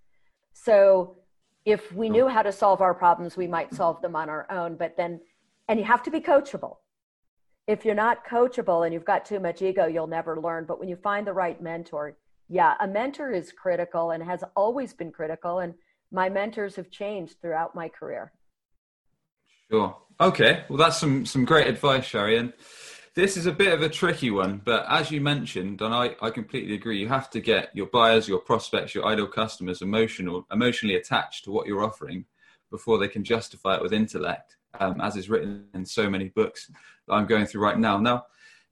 So 0.54 1.16
if 1.64 1.92
we 1.92 2.08
knew 2.08 2.28
how 2.28 2.42
to 2.42 2.50
solve 2.50 2.80
our 2.80 2.94
problems, 2.94 3.36
we 3.36 3.46
might 3.46 3.74
solve 3.74 4.00
them 4.00 4.16
on 4.16 4.30
our 4.30 4.50
own. 4.50 4.76
But 4.76 4.96
then, 4.96 5.20
and 5.68 5.78
you 5.78 5.84
have 5.84 6.02
to 6.04 6.10
be 6.10 6.20
coachable. 6.20 6.76
If 7.66 7.84
you're 7.84 7.94
not 7.94 8.26
coachable 8.26 8.86
and 8.86 8.94
you've 8.94 9.04
got 9.04 9.26
too 9.26 9.38
much 9.38 9.60
ego, 9.60 9.86
you'll 9.86 10.06
never 10.06 10.40
learn. 10.40 10.64
But 10.64 10.80
when 10.80 10.88
you 10.88 10.96
find 10.96 11.26
the 11.26 11.34
right 11.34 11.60
mentor, 11.62 12.16
yeah, 12.48 12.74
a 12.80 12.88
mentor 12.88 13.32
is 13.32 13.52
critical 13.52 14.12
and 14.12 14.22
has 14.22 14.42
always 14.56 14.94
been 14.94 15.12
critical. 15.12 15.58
And 15.58 15.74
my 16.10 16.30
mentors 16.30 16.74
have 16.76 16.90
changed 16.90 17.36
throughout 17.42 17.74
my 17.74 17.90
career. 17.90 18.32
Sure. 19.70 19.96
Okay. 20.20 20.64
Well, 20.68 20.78
that's 20.78 20.98
some 20.98 21.26
some 21.26 21.44
great 21.44 21.66
advice, 21.66 22.04
Shari. 22.04 22.38
And 22.38 22.52
this 23.14 23.36
is 23.36 23.46
a 23.46 23.52
bit 23.52 23.72
of 23.72 23.82
a 23.82 23.88
tricky 23.88 24.30
one, 24.30 24.60
but 24.64 24.86
as 24.88 25.10
you 25.10 25.20
mentioned, 25.20 25.82
and 25.82 25.92
I, 25.92 26.14
I 26.22 26.30
completely 26.30 26.74
agree, 26.74 27.00
you 27.00 27.08
have 27.08 27.28
to 27.30 27.40
get 27.40 27.70
your 27.74 27.86
buyers, 27.86 28.28
your 28.28 28.38
prospects, 28.38 28.94
your 28.94 29.06
ideal 29.06 29.26
customers 29.26 29.82
emotional, 29.82 30.46
emotionally 30.52 30.94
attached 30.94 31.44
to 31.44 31.50
what 31.50 31.66
you're 31.66 31.82
offering 31.82 32.26
before 32.70 32.96
they 32.96 33.08
can 33.08 33.24
justify 33.24 33.74
it 33.74 33.82
with 33.82 33.92
intellect, 33.92 34.56
um, 34.78 35.00
as 35.00 35.16
is 35.16 35.28
written 35.28 35.66
in 35.74 35.84
so 35.84 36.08
many 36.08 36.28
books 36.28 36.70
that 37.08 37.14
I'm 37.14 37.26
going 37.26 37.46
through 37.46 37.62
right 37.62 37.78
now. 37.78 37.98
Now, 37.98 38.26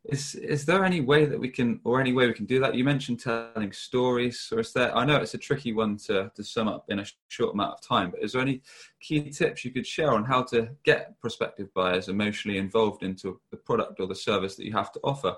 is 0.09 0.35
is 0.37 0.65
there 0.65 0.85
any 0.85 1.01
way 1.01 1.25
that 1.27 1.39
we 1.39 1.49
can 1.49 1.81
or 1.85 2.01
any 2.01 2.13
way 2.13 2.27
we 2.27 2.33
can 2.33 2.47
do 2.47 2.61
that? 2.61 2.75
You 2.75 2.85
mentioned 2.85 3.21
telling 3.21 3.73
stories 3.73 4.49
or 4.53 4.61
is 4.61 4.73
there 4.73 4.97
i 4.97 5.05
know 5.05 5.17
it's 5.17 5.35
a 5.35 5.39
tricky 5.39 5.73
one 5.73 5.97
to, 5.97 6.31
to 6.35 6.45
sum 6.45 6.69
up 6.69 6.85
in 6.89 7.01
a 7.01 7.07
short 7.29 7.55
amount 7.55 7.73
of 7.73 7.81
time 7.81 8.11
but 8.11 8.23
is 8.23 8.33
there 8.33 8.43
any 8.43 8.63
key 9.01 9.31
tips 9.31 9.65
you 9.65 9.71
could 9.71 9.87
share 9.87 10.13
on 10.13 10.25
how 10.25 10.43
to 10.43 10.69
get 10.85 11.19
prospective 11.21 11.73
buyers 11.75 12.09
emotionally 12.09 12.59
involved 12.59 13.03
into 13.03 13.41
the 13.51 13.57
product 13.57 14.01
or 14.01 14.07
the 14.07 14.15
service 14.15 14.55
that 14.57 14.65
you 14.65 14.73
have 14.73 14.93
to 14.93 15.01
offer? 15.03 15.35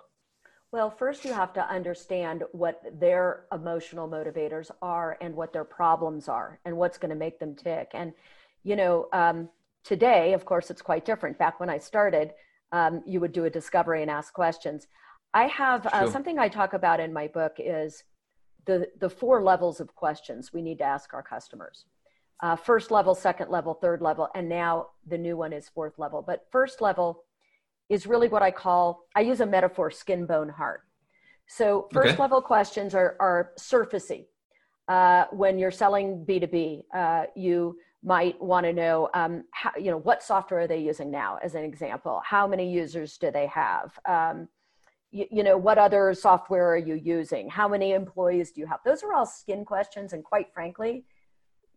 Well 0.70 0.90
first 0.90 1.24
you 1.24 1.32
have 1.32 1.52
to 1.54 1.66
understand 1.68 2.44
what 2.52 2.82
their 3.00 3.44
emotional 3.52 4.08
motivators 4.08 4.70
are 4.82 5.16
and 5.20 5.34
what 5.34 5.52
their 5.52 5.64
problems 5.64 6.28
are 6.28 6.60
and 6.64 6.76
what's 6.76 6.98
going 6.98 7.10
to 7.10 7.16
make 7.16 7.38
them 7.38 7.54
tick. 7.54 7.90
And 7.94 8.12
you 8.64 8.76
know 8.76 9.08
um, 9.12 9.48
today 9.82 10.34
of 10.34 10.44
course 10.44 10.70
it's 10.70 10.82
quite 10.82 11.04
different. 11.06 11.38
Back 11.38 11.58
when 11.58 11.70
i 11.70 11.78
started 11.78 12.32
um, 12.72 13.02
you 13.06 13.20
would 13.20 13.32
do 13.32 13.44
a 13.44 13.50
discovery 13.50 14.02
and 14.02 14.10
ask 14.10 14.32
questions. 14.32 14.86
I 15.34 15.46
have 15.46 15.86
uh, 15.86 16.00
sure. 16.02 16.10
something 16.10 16.38
I 16.38 16.48
talk 16.48 16.72
about 16.72 17.00
in 17.00 17.12
my 17.12 17.28
book 17.28 17.56
is 17.58 18.04
the 18.66 18.88
the 18.98 19.10
four 19.10 19.42
levels 19.42 19.80
of 19.80 19.94
questions 19.94 20.52
we 20.52 20.62
need 20.62 20.78
to 20.78 20.84
ask 20.84 21.14
our 21.14 21.22
customers. 21.22 21.84
Uh, 22.40 22.54
first 22.54 22.90
level, 22.90 23.14
second 23.14 23.50
level, 23.50 23.74
third 23.74 24.00
level, 24.00 24.28
and 24.34 24.48
now 24.48 24.88
the 25.06 25.18
new 25.18 25.36
one 25.36 25.52
is 25.52 25.68
fourth 25.68 25.98
level. 25.98 26.22
But 26.22 26.46
first 26.52 26.80
level 26.80 27.24
is 27.88 28.06
really 28.06 28.28
what 28.28 28.42
I 28.42 28.50
call 28.50 29.06
I 29.14 29.20
use 29.20 29.40
a 29.40 29.46
metaphor: 29.46 29.90
skin, 29.90 30.26
bone, 30.26 30.48
heart. 30.48 30.82
So 31.48 31.88
first 31.92 32.14
okay. 32.14 32.22
level 32.22 32.40
questions 32.40 32.94
are 32.94 33.16
are 33.20 33.52
surfacey. 33.58 34.26
Uh, 34.86 35.26
when 35.32 35.58
you're 35.58 35.70
selling 35.70 36.24
B2B, 36.26 36.82
uh, 36.94 37.24
you 37.36 37.76
might 38.02 38.40
want 38.40 38.64
to 38.64 38.72
know, 38.72 39.08
um, 39.14 39.44
how, 39.50 39.72
you 39.76 39.90
know, 39.90 39.98
what 39.98 40.22
software 40.22 40.60
are 40.60 40.66
they 40.66 40.78
using 40.78 41.10
now, 41.10 41.38
as 41.42 41.54
an 41.54 41.64
example? 41.64 42.22
How 42.24 42.46
many 42.46 42.70
users 42.70 43.18
do 43.18 43.30
they 43.30 43.46
have? 43.46 43.98
Um, 44.08 44.48
you, 45.10 45.26
you, 45.30 45.42
know, 45.42 45.56
what 45.56 45.78
other 45.78 46.14
software 46.14 46.68
are 46.72 46.78
you 46.78 46.94
using? 46.94 47.48
How 47.48 47.66
many 47.66 47.92
employees 47.92 48.52
do 48.52 48.60
you 48.60 48.66
have? 48.66 48.80
Those 48.84 49.02
are 49.02 49.12
all 49.14 49.26
skin 49.26 49.64
questions, 49.64 50.12
and 50.12 50.22
quite 50.22 50.52
frankly, 50.52 51.04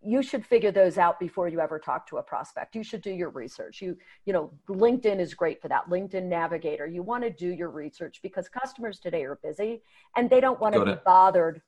you 0.03 0.23
should 0.23 0.45
figure 0.45 0.71
those 0.71 0.97
out 0.97 1.19
before 1.19 1.47
you 1.47 1.59
ever 1.59 1.77
talk 1.77 2.07
to 2.07 2.17
a 2.17 2.23
prospect. 2.23 2.75
You 2.75 2.83
should 2.83 3.01
do 3.01 3.11
your 3.11 3.29
research. 3.29 3.81
You, 3.81 3.95
you 4.25 4.33
know, 4.33 4.51
LinkedIn 4.67 5.19
is 5.19 5.33
great 5.35 5.61
for 5.61 5.67
that. 5.67 5.89
LinkedIn 5.89 6.23
Navigator. 6.23 6.87
You 6.87 7.03
want 7.03 7.23
to 7.23 7.29
do 7.29 7.49
your 7.49 7.69
research 7.69 8.19
because 8.23 8.49
customers 8.49 8.99
today 8.99 9.23
are 9.23 9.39
busy 9.43 9.83
and 10.15 10.27
they 10.27 10.39
don't 10.39 10.59
want 10.59 10.73
to 10.73 10.83
be 10.83 10.95
bothered 11.05 11.61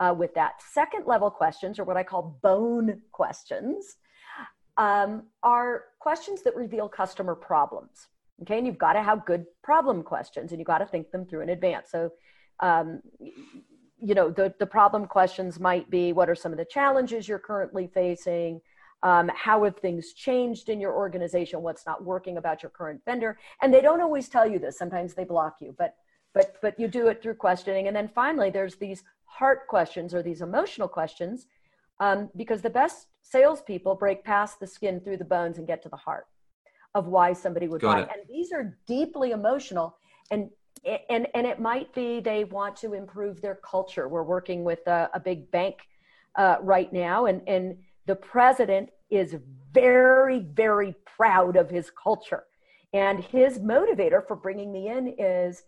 uh, 0.00 0.14
with 0.16 0.34
that. 0.34 0.62
Second 0.72 1.06
level 1.06 1.30
questions, 1.30 1.78
or 1.78 1.84
what 1.84 1.96
I 1.96 2.02
call 2.02 2.38
bone 2.42 3.02
questions, 3.12 3.96
um, 4.76 5.24
are 5.42 5.84
questions 5.98 6.42
that 6.42 6.54
reveal 6.54 6.88
customer 6.88 7.34
problems. 7.34 8.08
Okay, 8.42 8.58
and 8.58 8.66
you've 8.66 8.78
got 8.78 8.92
to 8.92 9.02
have 9.02 9.26
good 9.26 9.44
problem 9.62 10.02
questions 10.02 10.52
and 10.52 10.60
you've 10.60 10.66
got 10.66 10.78
to 10.78 10.86
think 10.86 11.10
them 11.10 11.26
through 11.26 11.40
in 11.40 11.48
advance. 11.48 11.90
So, 11.90 12.12
um, 12.60 13.00
you 13.18 14.14
know, 14.14 14.30
the, 14.30 14.54
the 14.60 14.66
problem 14.66 15.06
questions 15.06 15.58
might 15.58 15.90
be 15.90 16.12
what 16.12 16.30
are 16.30 16.36
some 16.36 16.52
of 16.52 16.58
the 16.58 16.64
challenges 16.64 17.26
you're 17.26 17.40
currently 17.40 17.88
facing? 17.92 18.60
Um, 19.02 19.30
how 19.34 19.64
have 19.64 19.76
things 19.76 20.12
changed 20.12 20.68
in 20.68 20.80
your 20.80 20.94
organization? 20.94 21.62
What's 21.62 21.84
not 21.84 22.04
working 22.04 22.36
about 22.36 22.62
your 22.62 22.70
current 22.70 23.00
vendor? 23.04 23.38
And 23.60 23.74
they 23.74 23.80
don't 23.80 24.00
always 24.00 24.28
tell 24.28 24.48
you 24.48 24.60
this. 24.60 24.78
Sometimes 24.78 25.14
they 25.14 25.24
block 25.24 25.56
you, 25.60 25.74
but 25.76 25.96
but 26.34 26.56
but 26.62 26.78
you 26.78 26.88
do 26.88 27.08
it 27.08 27.22
through 27.22 27.34
questioning. 27.34 27.86
And 27.86 27.96
then 27.96 28.08
finally, 28.08 28.50
there's 28.50 28.76
these 28.76 29.02
heart 29.28 29.68
questions 29.68 30.14
or 30.14 30.22
these 30.22 30.40
emotional 30.40 30.88
questions 30.88 31.46
um, 32.00 32.30
because 32.36 32.62
the 32.62 32.70
best 32.70 33.08
salespeople 33.22 33.94
break 33.94 34.24
past 34.24 34.58
the 34.58 34.66
skin 34.66 35.00
through 35.00 35.18
the 35.18 35.24
bones 35.24 35.58
and 35.58 35.66
get 35.66 35.82
to 35.82 35.88
the 35.88 35.96
heart 35.96 36.26
of 36.94 37.06
why 37.06 37.32
somebody 37.32 37.68
would 37.68 37.80
Got 37.80 37.94
buy. 37.94 38.02
It. 38.02 38.08
And 38.12 38.28
these 38.28 38.52
are 38.52 38.76
deeply 38.86 39.32
emotional 39.32 39.96
and 40.30 40.50
and 41.08 41.26
and 41.34 41.46
it 41.46 41.60
might 41.60 41.92
be 41.92 42.20
they 42.20 42.44
want 42.44 42.76
to 42.76 42.94
improve 42.94 43.40
their 43.40 43.56
culture. 43.56 44.08
We're 44.08 44.22
working 44.22 44.64
with 44.64 44.86
a, 44.86 45.10
a 45.14 45.20
big 45.20 45.50
bank 45.50 45.76
uh, 46.36 46.56
right 46.62 46.92
now, 46.92 47.26
and 47.26 47.42
and 47.48 47.76
the 48.06 48.14
president 48.14 48.90
is 49.10 49.36
very 49.72 50.40
very 50.40 50.94
proud 51.04 51.56
of 51.56 51.70
his 51.70 51.90
culture, 51.90 52.44
and 52.92 53.22
his 53.22 53.58
motivator 53.58 54.26
for 54.26 54.36
bringing 54.36 54.72
me 54.72 54.88
in 54.88 55.14
is 55.18 55.64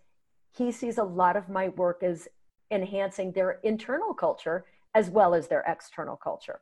he 0.56 0.72
sees 0.72 0.98
a 0.98 1.04
lot 1.04 1.36
of 1.36 1.48
my 1.48 1.68
work 1.70 2.02
as 2.02 2.28
enhancing 2.70 3.32
their 3.32 3.58
internal 3.62 4.14
culture 4.14 4.64
as 4.94 5.10
well 5.10 5.34
as 5.34 5.48
their 5.48 5.64
external 5.66 6.16
culture. 6.16 6.60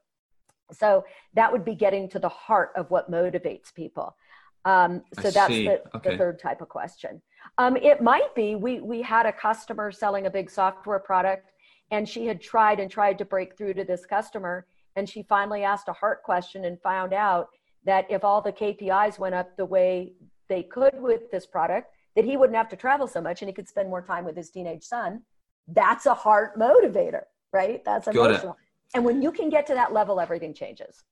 So 0.72 1.04
that 1.34 1.50
would 1.50 1.64
be 1.64 1.74
getting 1.74 2.08
to 2.10 2.18
the 2.18 2.28
heart 2.28 2.72
of 2.76 2.90
what 2.90 3.10
motivates 3.10 3.72
people. 3.74 4.16
Um, 4.64 5.02
so 5.14 5.28
I 5.28 5.30
that's 5.30 5.48
the, 5.48 5.82
okay. 5.96 6.10
the, 6.10 6.18
third 6.18 6.38
type 6.38 6.60
of 6.60 6.68
question. 6.68 7.22
Um, 7.56 7.76
it 7.76 8.02
might 8.02 8.34
be 8.34 8.54
we 8.54 8.80
we 8.80 9.00
had 9.00 9.24
a 9.24 9.32
customer 9.32 9.90
selling 9.90 10.26
a 10.26 10.30
big 10.30 10.50
software 10.50 10.98
product, 10.98 11.52
and 11.90 12.06
she 12.06 12.26
had 12.26 12.40
tried 12.42 12.80
and 12.80 12.90
tried 12.90 13.16
to 13.18 13.24
break 13.24 13.56
through 13.56 13.74
to 13.74 13.84
this 13.84 14.04
customer, 14.04 14.66
and 14.96 15.08
she 15.08 15.22
finally 15.22 15.62
asked 15.62 15.88
a 15.88 15.92
heart 15.92 16.22
question 16.22 16.66
and 16.66 16.78
found 16.82 17.14
out 17.14 17.48
that 17.84 18.04
if 18.10 18.24
all 18.24 18.42
the 18.42 18.52
KPIs 18.52 19.18
went 19.18 19.34
up 19.34 19.56
the 19.56 19.64
way 19.64 20.12
they 20.48 20.64
could 20.64 21.00
with 21.00 21.30
this 21.30 21.46
product, 21.46 21.94
that 22.16 22.24
he 22.24 22.36
wouldn't 22.36 22.56
have 22.56 22.68
to 22.68 22.76
travel 22.76 23.06
so 23.06 23.20
much 23.20 23.40
and 23.40 23.48
he 23.48 23.54
could 23.54 23.68
spend 23.68 23.88
more 23.88 24.02
time 24.02 24.24
with 24.24 24.36
his 24.36 24.50
teenage 24.50 24.82
son 24.82 25.22
that's 25.68 26.06
a 26.06 26.14
heart 26.14 26.58
motivator, 26.58 27.22
right? 27.52 27.84
That's 27.84 28.08
emotional. 28.08 28.56
And 28.94 29.04
when 29.04 29.20
you 29.22 29.32
can 29.32 29.50
get 29.50 29.66
to 29.66 29.74
that 29.74 29.92
level, 29.92 30.20
everything 30.20 30.54
changes. 30.54 31.04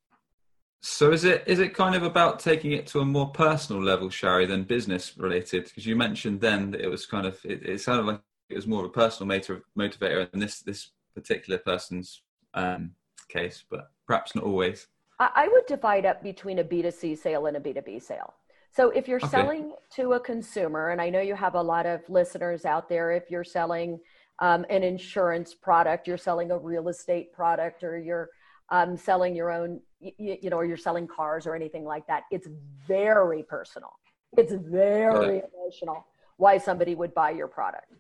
So 0.81 1.11
is 1.11 1.25
it 1.25 1.43
is 1.47 1.59
it 1.59 1.75
kind 1.75 1.95
of 1.95 2.03
about 2.03 2.39
taking 2.39 2.73
it 2.73 2.87
to 2.89 3.01
a 3.01 3.05
more 3.05 3.29
personal 3.29 3.83
level, 3.83 4.09
Shari, 4.09 4.47
than 4.47 4.63
business 4.63 5.17
related? 5.17 5.65
Because 5.65 5.87
you 5.87 5.97
mentioned 5.97 6.41
then 6.41 6.71
that 6.71 6.81
it 6.81 6.89
was 6.89 7.07
kind 7.07 7.27
of 7.27 7.39
it, 7.45 7.63
it 7.65 7.81
sounded 7.81 8.07
like 8.07 8.21
it 8.49 8.55
was 8.55 8.67
more 8.67 8.81
of 8.81 8.87
a 8.87 8.93
personal 8.93 9.27
motiv- 9.27 9.63
motivator 9.77 10.29
in 10.33 10.41
this 10.41 10.61
this 10.61 10.91
particular 11.15 11.59
person's 11.59 12.23
um, 12.55 12.93
case, 13.29 13.65
but 13.69 13.91
perhaps 14.07 14.35
not 14.35 14.45
always. 14.45 14.87
I 15.19 15.49
would 15.51 15.65
divide 15.67 16.05
up 16.05 16.23
between 16.23 16.59
a 16.59 16.65
B2C 16.65 17.17
sale 17.17 17.47
and 17.47 17.57
a 17.57 17.61
B2B 17.61 18.03
sale. 18.03 18.35
So 18.71 18.91
if 18.91 19.09
you're 19.09 19.17
okay. 19.17 19.29
selling 19.29 19.73
to 19.95 20.13
a 20.13 20.21
consumer, 20.21 20.91
and 20.91 21.01
I 21.01 21.09
know 21.09 21.21
you 21.21 21.35
have 21.35 21.55
a 21.55 21.63
lot 21.63 21.87
of 21.87 22.07
listeners 22.11 22.67
out 22.67 22.91
there, 22.91 23.13
if 23.13 23.31
you're 23.31 23.43
selling 23.43 23.99
um, 24.41 24.65
an 24.69 24.83
insurance 24.83 25.55
product, 25.55 26.07
you're 26.07 26.19
selling 26.19 26.51
a 26.51 26.59
real 26.59 26.89
estate 26.89 27.33
product, 27.33 27.83
or 27.83 27.99
you're 27.99 28.31
um, 28.71 28.97
selling 28.97 29.35
your 29.35 29.51
own, 29.51 29.81
you, 30.01 30.37
you, 30.43 30.51
know, 30.51 30.57
or 30.57 30.65
you're 30.65 30.77
selling 30.77 31.07
cars 31.07 31.47
or 31.47 31.55
anything 31.55 31.85
like 31.85 32.07
that. 32.07 32.25
It's 32.31 32.49
very 32.87 33.43
personal. 33.43 33.93
It's 34.37 34.53
very 34.53 35.43
emotional 35.55 36.05
why 36.37 36.59
somebody 36.59 36.95
would 36.95 37.15
buy 37.15 37.31
your 37.31 37.49
product. 37.49 37.93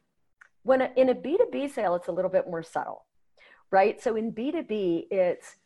When 0.62 0.82
a, 0.82 0.90
in 0.96 1.08
a 1.10 1.14
B2B 1.14 1.72
sale, 1.72 1.94
it's 1.94 2.08
a 2.08 2.12
little 2.12 2.30
bit 2.30 2.46
more 2.48 2.62
subtle. 2.62 3.04
right? 3.70 4.00
So 4.02 4.16
in 4.16 4.32
B2B, 4.32 5.06
it's 5.10 5.56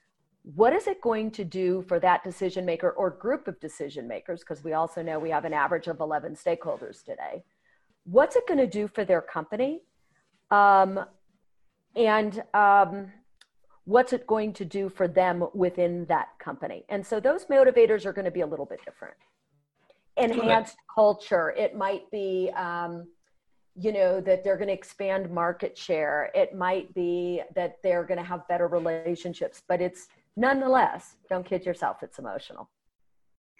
what 0.42 0.72
is 0.72 0.86
it 0.86 1.00
going 1.00 1.30
to 1.32 1.44
do 1.44 1.82
for 1.88 1.98
that 2.00 2.24
decision 2.24 2.64
maker 2.64 2.90
or 2.90 3.10
group 3.10 3.48
of 3.48 3.60
decision 3.60 4.08
makers? 4.08 4.40
Because 4.40 4.64
we 4.64 4.72
also 4.72 5.02
know 5.02 5.18
we 5.18 5.30
have 5.30 5.44
an 5.44 5.52
average 5.52 5.86
of 5.86 6.00
11 6.00 6.34
stakeholders 6.34 7.04
today. 7.04 7.44
What's 8.04 8.36
it 8.36 8.46
going 8.46 8.58
to 8.58 8.66
do 8.66 8.88
for 8.88 9.04
their 9.04 9.20
company? 9.20 9.82
Um, 10.50 11.04
and 11.96 12.42
um, 12.54 13.12
what's 13.84 14.12
it 14.12 14.26
going 14.26 14.52
to 14.54 14.64
do 14.64 14.88
for 14.88 15.08
them 15.08 15.46
within 15.54 16.06
that 16.06 16.28
company? 16.38 16.84
And 16.88 17.06
so 17.06 17.20
those 17.20 17.46
motivators 17.46 18.04
are 18.04 18.12
going 18.12 18.24
to 18.24 18.30
be 18.30 18.40
a 18.42 18.46
little 18.46 18.66
bit 18.66 18.80
different. 18.84 19.16
Enhanced 20.16 20.76
culture, 20.94 21.50
it 21.50 21.76
might 21.76 22.10
be. 22.10 22.50
Um, 22.56 23.06
you 23.76 23.92
know 23.92 24.20
that 24.20 24.42
they're 24.42 24.56
going 24.56 24.68
to 24.68 24.74
expand 24.74 25.30
market 25.30 25.78
share 25.78 26.30
it 26.34 26.54
might 26.54 26.92
be 26.92 27.40
that 27.54 27.78
they're 27.84 28.02
going 28.02 28.18
to 28.18 28.24
have 28.24 28.46
better 28.48 28.66
relationships 28.66 29.62
but 29.68 29.80
it's 29.80 30.08
nonetheless 30.36 31.14
don't 31.28 31.46
kid 31.46 31.64
yourself 31.64 31.98
it's 32.02 32.18
emotional 32.18 32.68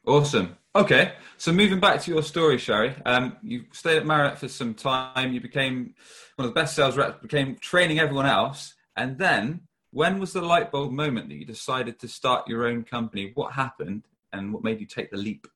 awesome. 0.06 0.56
Okay 0.74 1.12
so 1.36 1.52
moving 1.52 1.80
back 1.80 2.00
to 2.02 2.10
your 2.12 2.22
story 2.22 2.58
Shari 2.58 2.94
um, 3.04 3.36
you 3.42 3.64
stayed 3.72 3.96
at 3.96 4.06
marriott 4.06 4.38
for 4.38 4.46
some 4.46 4.74
time 4.74 5.32
you 5.32 5.40
became 5.40 5.94
one 6.36 6.46
of 6.46 6.54
the 6.54 6.60
best 6.60 6.76
sales 6.76 6.96
reps 6.96 7.20
became 7.20 7.56
training 7.56 7.98
everyone 7.98 8.26
else 8.26 8.74
and 8.96 9.18
then 9.18 9.62
when 9.92 10.20
was 10.20 10.32
the 10.32 10.40
light 10.40 10.70
bulb 10.70 10.92
moment 10.92 11.28
that 11.28 11.34
you 11.34 11.44
decided 11.44 11.98
to 11.98 12.08
start 12.08 12.48
your 12.48 12.66
own 12.66 12.84
company? 12.84 13.32
What 13.34 13.52
happened 13.52 14.04
and 14.32 14.52
what 14.52 14.62
made 14.62 14.80
you 14.80 14.86
take 14.86 15.10
the 15.10 15.16
leap? 15.16 15.46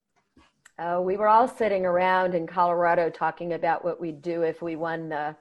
Uh, 0.77 1.01
we 1.01 1.17
were 1.17 1.29
all 1.29 1.47
sitting 1.47 1.87
around 1.87 2.35
in 2.35 2.47
Colorado 2.47 3.11
talking 3.11 3.53
about 3.53 3.85
what 3.85 4.01
we'd 4.01 4.23
do 4.23 4.43
if 4.43 4.61
we 4.61 4.75
won 4.75 5.09
the 5.09 5.37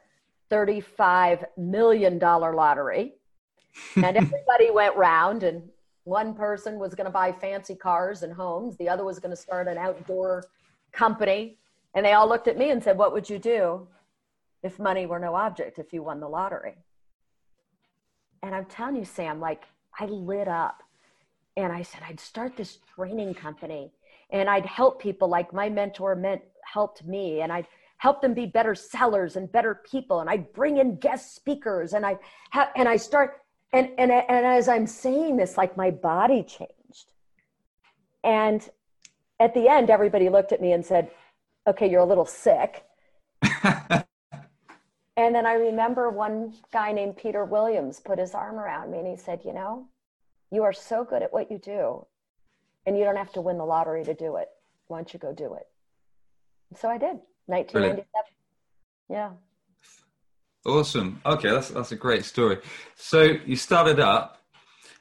$35 0.51 1.45
million 1.57 2.19
lottery. 2.19 3.13
and 3.95 4.05
everybody 4.05 4.69
went 4.69 4.95
round, 4.95 5.41
and 5.41 5.63
one 6.03 6.33
person 6.33 6.79
was 6.79 6.95
going 6.95 7.05
to 7.05 7.11
buy 7.11 7.31
fancy 7.31 7.75
cars 7.75 8.23
and 8.23 8.33
homes, 8.33 8.77
the 8.77 8.89
other 8.89 9.05
was 9.05 9.19
going 9.19 9.29
to 9.29 9.41
start 9.41 9.67
an 9.67 9.77
outdoor 9.77 10.43
company. 10.91 11.57
And 11.95 12.05
they 12.05 12.13
all 12.13 12.27
looked 12.27 12.47
at 12.47 12.57
me 12.57 12.71
and 12.71 12.83
said, 12.83 12.97
What 12.97 13.13
would 13.13 13.29
you 13.29 13.39
do 13.39 13.87
if 14.63 14.79
money 14.79 15.05
were 15.05 15.19
no 15.19 15.35
object, 15.35 15.79
if 15.79 15.93
you 15.93 16.03
won 16.03 16.19
the 16.19 16.27
lottery? 16.27 16.75
And 18.41 18.53
I'm 18.53 18.65
telling 18.65 18.97
you, 18.97 19.05
Sam, 19.05 19.39
like 19.39 19.63
I 19.97 20.05
lit 20.05 20.47
up 20.47 20.83
and 21.55 21.71
I 21.71 21.81
said, 21.81 22.01
I'd 22.07 22.19
start 22.19 22.57
this 22.57 22.79
training 22.95 23.35
company 23.35 23.91
and 24.31 24.49
I'd 24.49 24.65
help 24.65 25.01
people 25.01 25.29
like 25.29 25.53
my 25.53 25.69
mentor 25.69 26.15
meant 26.15 26.41
helped 26.65 27.05
me 27.05 27.41
and 27.41 27.53
I'd 27.53 27.67
help 27.97 28.21
them 28.21 28.33
be 28.33 28.45
better 28.45 28.75
sellers 28.75 29.37
and 29.37 29.49
better 29.51 29.81
people 29.89 30.19
and 30.19 30.29
I'd 30.29 30.51
bring 30.51 30.77
in 30.77 30.97
guest 30.97 31.35
speakers 31.35 31.93
and 31.93 32.05
I 32.05 32.17
ha- 32.51 32.71
and 32.75 32.89
I 32.89 32.97
start 32.97 33.42
and 33.73 33.89
and 33.97 34.11
and 34.11 34.45
as 34.45 34.67
I'm 34.69 34.87
saying 34.87 35.37
this 35.37 35.57
like 35.57 35.75
my 35.75 35.91
body 35.91 36.43
changed 36.43 37.11
and 38.23 38.67
at 39.39 39.53
the 39.53 39.67
end 39.67 39.89
everybody 39.89 40.29
looked 40.29 40.51
at 40.51 40.61
me 40.61 40.71
and 40.71 40.85
said 40.85 41.11
okay 41.67 41.89
you're 41.89 42.01
a 42.01 42.05
little 42.05 42.25
sick 42.25 42.85
and 43.63 44.05
then 45.17 45.45
I 45.45 45.53
remember 45.53 46.09
one 46.09 46.53
guy 46.71 46.93
named 46.93 47.17
Peter 47.17 47.43
Williams 47.43 47.99
put 47.99 48.19
his 48.19 48.33
arm 48.33 48.55
around 48.59 48.91
me 48.91 48.99
and 48.99 49.07
he 49.07 49.17
said 49.17 49.41
you 49.43 49.53
know 49.53 49.87
you 50.51 50.63
are 50.63 50.73
so 50.73 51.03
good 51.03 51.23
at 51.23 51.33
what 51.33 51.51
you 51.51 51.57
do 51.57 52.05
and 52.85 52.97
you 52.97 53.03
don't 53.03 53.15
have 53.15 53.31
to 53.33 53.41
win 53.41 53.57
the 53.57 53.65
lottery 53.65 54.03
to 54.03 54.13
do 54.13 54.35
it. 54.37 54.49
Why 54.87 54.97
don't 54.97 55.13
you 55.13 55.19
go 55.19 55.33
do 55.33 55.55
it? 55.55 55.67
So 56.75 56.89
I 56.89 56.97
did. 56.97 57.19
1997. 57.47 58.05
Yeah. 59.09 59.31
Awesome. 60.65 61.21
Okay, 61.25 61.49
that's 61.49 61.69
that's 61.69 61.91
a 61.91 61.95
great 61.97 62.23
story. 62.23 62.57
So 62.95 63.33
you 63.45 63.57
started 63.57 63.99
up, 63.99 64.37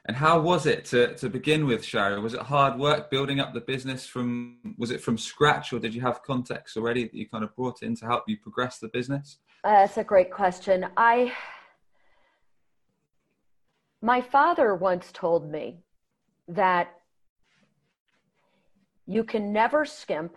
and 0.06 0.16
how 0.16 0.40
was 0.40 0.66
it 0.66 0.84
to 0.86 1.14
to 1.14 1.28
begin 1.28 1.66
with, 1.66 1.84
Shari? 1.84 2.20
Was 2.20 2.34
it 2.34 2.40
hard 2.40 2.78
work 2.78 3.10
building 3.10 3.38
up 3.38 3.54
the 3.54 3.60
business 3.60 4.04
from? 4.04 4.74
Was 4.76 4.90
it 4.90 5.00
from 5.00 5.16
scratch, 5.16 5.72
or 5.72 5.78
did 5.78 5.94
you 5.94 6.00
have 6.00 6.22
context 6.24 6.76
already 6.76 7.04
that 7.04 7.14
you 7.14 7.28
kind 7.28 7.44
of 7.44 7.54
brought 7.54 7.82
in 7.82 7.94
to 7.96 8.06
help 8.06 8.24
you 8.26 8.36
progress 8.38 8.78
the 8.78 8.88
business? 8.88 9.38
Uh, 9.62 9.70
that's 9.70 9.98
a 9.98 10.04
great 10.04 10.32
question. 10.32 10.86
I 10.96 11.32
my 14.00 14.20
father 14.20 14.74
once 14.74 15.12
told 15.12 15.48
me 15.48 15.78
that 16.48 16.92
you 19.06 19.22
can 19.22 19.52
never 19.52 19.84
skimp 19.84 20.34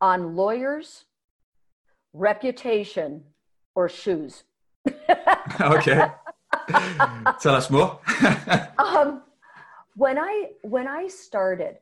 on 0.00 0.34
lawyers, 0.36 1.04
reputation, 2.14 3.24
or 3.74 3.88
shoes. 3.88 4.44
okay. 5.60 6.10
Tell 7.40 7.54
us 7.54 7.70
more. 7.70 8.00
um, 8.78 9.22
when 9.94 10.18
I 10.18 10.50
when 10.62 10.88
I 10.88 11.08
started, 11.08 11.76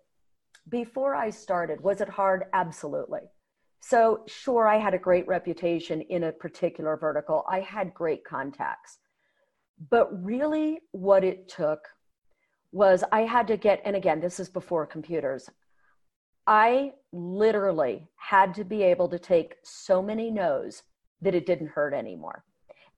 before 0.68 1.14
I 1.14 1.30
started, 1.30 1.80
was 1.80 2.00
it 2.00 2.08
hard? 2.08 2.44
Absolutely. 2.52 3.20
So 3.80 4.24
sure, 4.26 4.66
I 4.66 4.78
had 4.78 4.94
a 4.94 4.98
great 4.98 5.26
reputation 5.28 6.02
in 6.02 6.24
a 6.24 6.32
particular 6.32 6.96
vertical. 6.96 7.44
I 7.48 7.60
had 7.60 7.94
great 7.94 8.24
contacts. 8.24 8.98
But 9.90 10.24
really 10.24 10.80
what 10.90 11.22
it 11.22 11.48
took 11.48 11.80
was 12.72 13.04
I 13.12 13.20
had 13.22 13.46
to 13.48 13.56
get, 13.56 13.80
and 13.84 13.96
again, 13.96 14.20
this 14.20 14.40
is 14.40 14.48
before 14.48 14.86
computers. 14.86 15.48
I 16.46 16.92
literally 17.12 18.08
had 18.16 18.54
to 18.54 18.64
be 18.64 18.82
able 18.82 19.08
to 19.08 19.18
take 19.18 19.54
so 19.62 20.02
many 20.02 20.30
no's 20.30 20.82
that 21.22 21.34
it 21.34 21.46
didn't 21.46 21.68
hurt 21.68 21.94
anymore. 21.94 22.44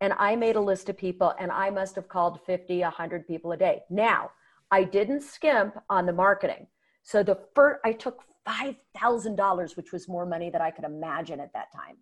And 0.01 0.15
I 0.19 0.35
made 0.37 0.57
a 0.57 0.61
list 0.61 0.89
of 0.89 0.97
people, 0.97 1.35
and 1.39 1.51
I 1.53 1.71
must 1.71 1.95
have 1.97 2.09
called 2.09 2.41
50, 2.47 2.81
100 2.81 3.27
people 3.27 3.53
a 3.53 3.57
day. 3.57 3.83
Now, 3.91 4.31
I 4.71 4.85
didn't 4.85 5.23
skimp 5.23 5.77
on 5.91 6.07
the 6.07 6.13
marketing. 6.13 6.67
So 7.03 7.23
the 7.23 7.39
first, 7.55 7.81
I 7.85 7.93
took 7.93 8.23
$5,000, 8.49 9.77
which 9.77 9.93
was 9.93 10.09
more 10.09 10.27
money 10.27 10.49
than 10.51 10.63
I 10.63 10.71
could 10.71 10.85
imagine 10.85 11.41
at 11.41 11.53
that 11.53 11.73
time. 11.75 11.97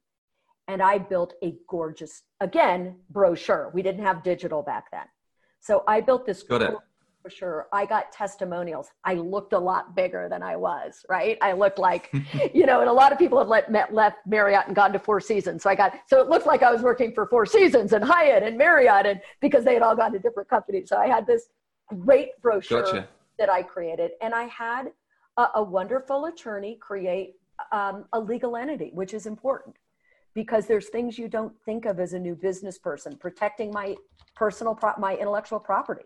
And 0.68 0.82
I 0.82 0.98
built 0.98 1.34
a 1.42 1.56
gorgeous, 1.68 2.22
again, 2.40 2.96
brochure. 3.10 3.70
We 3.72 3.82
didn't 3.82 4.04
have 4.04 4.22
digital 4.22 4.62
back 4.62 4.90
then. 4.92 5.06
So 5.60 5.82
I 5.88 6.00
built 6.00 6.26
this 6.26 6.42
Got 6.42 6.62
for 7.22 7.30
sure. 7.30 7.66
I 7.72 7.84
got 7.84 8.12
testimonials. 8.12 8.88
I 9.04 9.14
looked 9.14 9.52
a 9.52 9.58
lot 9.58 9.94
bigger 9.94 10.28
than 10.28 10.42
I 10.42 10.56
was, 10.56 11.04
right? 11.08 11.36
I 11.42 11.52
looked 11.52 11.78
like, 11.78 12.10
you 12.54 12.66
know, 12.66 12.80
and 12.80 12.88
a 12.88 12.92
lot 12.92 13.12
of 13.12 13.18
people 13.18 13.38
had 13.38 13.48
let, 13.48 13.70
met, 13.70 13.92
left 13.92 14.18
Marriott 14.26 14.66
and 14.66 14.76
gone 14.76 14.92
to 14.92 14.98
Four 14.98 15.20
Seasons. 15.20 15.62
So 15.62 15.70
I 15.70 15.74
got, 15.74 15.94
so 16.06 16.20
it 16.20 16.28
looked 16.28 16.46
like 16.46 16.62
I 16.62 16.70
was 16.70 16.82
working 16.82 17.12
for 17.12 17.26
Four 17.26 17.46
Seasons 17.46 17.92
and 17.92 18.04
Hyatt 18.04 18.42
and 18.42 18.56
Marriott, 18.56 19.06
and 19.06 19.20
because 19.40 19.64
they 19.64 19.74
had 19.74 19.82
all 19.82 19.96
gone 19.96 20.12
to 20.12 20.18
different 20.18 20.48
companies. 20.48 20.88
So 20.88 20.96
I 20.96 21.06
had 21.06 21.26
this 21.26 21.48
great 21.86 22.30
brochure 22.40 22.82
gotcha. 22.82 23.08
that 23.38 23.50
I 23.50 23.62
created, 23.62 24.12
and 24.22 24.34
I 24.34 24.44
had 24.44 24.86
a, 25.36 25.46
a 25.56 25.62
wonderful 25.62 26.26
attorney 26.26 26.78
create 26.80 27.34
um, 27.72 28.04
a 28.12 28.20
legal 28.20 28.56
entity, 28.56 28.90
which 28.94 29.14
is 29.14 29.26
important 29.26 29.76
because 30.34 30.66
there's 30.66 30.88
things 30.88 31.18
you 31.18 31.28
don't 31.28 31.52
think 31.64 31.84
of 31.84 31.98
as 31.98 32.12
a 32.12 32.18
new 32.18 32.36
business 32.36 32.78
person 32.78 33.16
protecting 33.16 33.72
my 33.72 33.96
personal 34.36 34.74
pro- 34.74 34.92
my 34.98 35.16
intellectual 35.16 35.58
property 35.58 36.04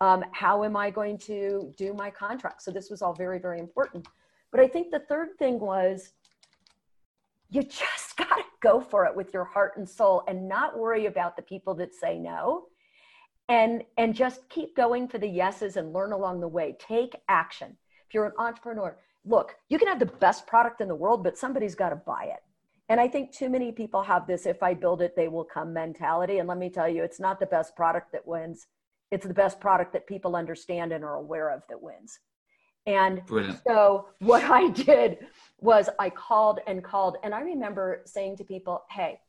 um, 0.00 0.24
how 0.32 0.64
am 0.64 0.76
I 0.76 0.90
going 0.90 1.18
to 1.18 1.72
do 1.76 1.92
my 1.92 2.10
contract? 2.10 2.62
So 2.62 2.70
this 2.70 2.90
was 2.90 3.02
all 3.02 3.14
very, 3.14 3.38
very 3.38 3.58
important. 3.58 4.06
But 4.50 4.60
I 4.60 4.68
think 4.68 4.90
the 4.90 5.00
third 5.00 5.36
thing 5.38 5.58
was 5.58 6.12
you 7.50 7.62
just 7.62 8.16
got 8.16 8.36
to 8.36 8.44
go 8.60 8.80
for 8.80 9.06
it 9.06 9.14
with 9.14 9.32
your 9.34 9.44
heart 9.44 9.76
and 9.76 9.88
soul 9.88 10.22
and 10.28 10.48
not 10.48 10.78
worry 10.78 11.06
about 11.06 11.36
the 11.36 11.42
people 11.42 11.74
that 11.74 11.94
say 11.94 12.18
no. 12.18 12.66
And 13.50 13.82
and 13.96 14.14
just 14.14 14.46
keep 14.50 14.76
going 14.76 15.08
for 15.08 15.16
the 15.16 15.28
yeses 15.28 15.76
and 15.76 15.94
learn 15.94 16.12
along 16.12 16.40
the 16.40 16.48
way. 16.48 16.76
Take 16.78 17.14
action. 17.28 17.76
If 18.06 18.14
you're 18.14 18.26
an 18.26 18.32
entrepreneur 18.38 18.96
look 19.24 19.56
you 19.68 19.78
can 19.78 19.88
have 19.88 19.98
the 19.98 20.06
best 20.06 20.46
product 20.46 20.80
in 20.80 20.88
the 20.88 20.94
world 20.94 21.22
but 21.22 21.36
somebody's 21.36 21.74
got 21.74 21.90
to 21.90 21.96
buy 21.96 22.24
it. 22.24 22.42
And 22.88 23.00
i 23.00 23.08
think 23.08 23.32
too 23.32 23.48
many 23.48 23.72
people 23.72 24.02
have 24.02 24.26
this 24.26 24.46
if 24.46 24.62
i 24.62 24.74
build 24.74 25.02
it 25.02 25.16
they 25.16 25.28
will 25.28 25.44
come 25.44 25.72
mentality. 25.72 26.38
And 26.38 26.48
let 26.48 26.58
me 26.58 26.70
tell 26.70 26.88
you 26.88 27.02
it's 27.02 27.20
not 27.20 27.40
the 27.40 27.46
best 27.46 27.74
product 27.76 28.12
that 28.12 28.26
wins 28.26 28.66
it's 29.10 29.26
the 29.26 29.34
best 29.34 29.60
product 29.60 29.92
that 29.92 30.06
people 30.06 30.36
understand 30.36 30.92
and 30.92 31.04
are 31.04 31.16
aware 31.16 31.50
of 31.50 31.62
that 31.68 31.80
wins. 31.80 32.18
And 32.86 33.24
Brilliant. 33.26 33.60
so 33.66 34.08
what 34.20 34.44
I 34.44 34.70
did 34.70 35.18
was 35.60 35.88
I 35.98 36.10
called 36.10 36.60
and 36.66 36.82
called, 36.82 37.16
and 37.22 37.34
I 37.34 37.40
remember 37.40 38.02
saying 38.06 38.36
to 38.38 38.44
people, 38.44 38.84
"Hey, 38.90 39.20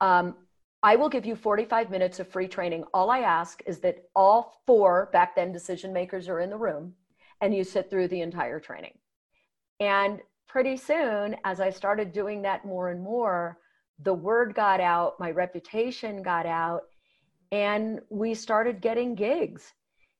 um, 0.00 0.36
I 0.82 0.96
will 0.96 1.08
give 1.08 1.24
you 1.24 1.34
45 1.34 1.90
minutes 1.90 2.20
of 2.20 2.28
free 2.28 2.48
training. 2.48 2.84
All 2.92 3.10
I 3.10 3.20
ask 3.20 3.62
is 3.66 3.80
that 3.80 4.04
all 4.14 4.60
four 4.66 5.08
back 5.12 5.34
then 5.34 5.50
decision 5.50 5.92
makers 5.92 6.28
are 6.28 6.40
in 6.40 6.50
the 6.50 6.58
room, 6.58 6.94
and 7.40 7.54
you 7.54 7.64
sit 7.64 7.88
through 7.88 8.08
the 8.08 8.20
entire 8.20 8.60
training." 8.60 8.98
And 9.80 10.20
pretty 10.46 10.76
soon, 10.76 11.36
as 11.44 11.60
I 11.60 11.70
started 11.70 12.12
doing 12.12 12.42
that 12.42 12.64
more 12.64 12.90
and 12.90 13.00
more, 13.00 13.58
the 13.98 14.14
word 14.14 14.54
got 14.54 14.80
out, 14.80 15.18
my 15.18 15.30
reputation 15.30 16.22
got 16.22 16.46
out, 16.46 16.82
and 17.52 18.00
we 18.10 18.34
started 18.34 18.80
getting 18.80 19.14
gigs. 19.14 19.72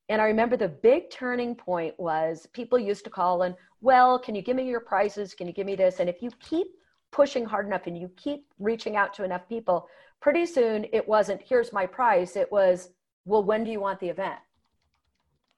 And 0.08 0.20
I 0.20 0.26
remember 0.26 0.56
the 0.56 0.68
big 0.68 1.10
turning 1.10 1.54
point 1.54 1.98
was 1.98 2.46
people 2.52 2.78
used 2.78 3.04
to 3.04 3.10
call 3.10 3.42
and, 3.42 3.54
well, 3.80 4.18
can 4.18 4.34
you 4.34 4.42
give 4.42 4.56
me 4.56 4.68
your 4.68 4.80
prices? 4.80 5.34
Can 5.34 5.46
you 5.46 5.52
give 5.52 5.66
me 5.66 5.74
this? 5.74 5.98
And 6.00 6.08
if 6.08 6.22
you 6.22 6.30
keep 6.40 6.68
pushing 7.10 7.44
hard 7.44 7.66
enough 7.66 7.86
and 7.86 7.98
you 7.98 8.10
keep 8.16 8.46
reaching 8.58 8.96
out 8.96 9.12
to 9.14 9.24
enough 9.24 9.48
people, 9.48 9.88
pretty 10.20 10.46
soon 10.46 10.86
it 10.92 11.06
wasn't, 11.06 11.40
here's 11.42 11.72
my 11.72 11.86
price. 11.86 12.36
It 12.36 12.50
was, 12.52 12.90
well, 13.24 13.42
when 13.42 13.64
do 13.64 13.70
you 13.70 13.80
want 13.80 13.98
the 14.00 14.08
event? 14.08 14.38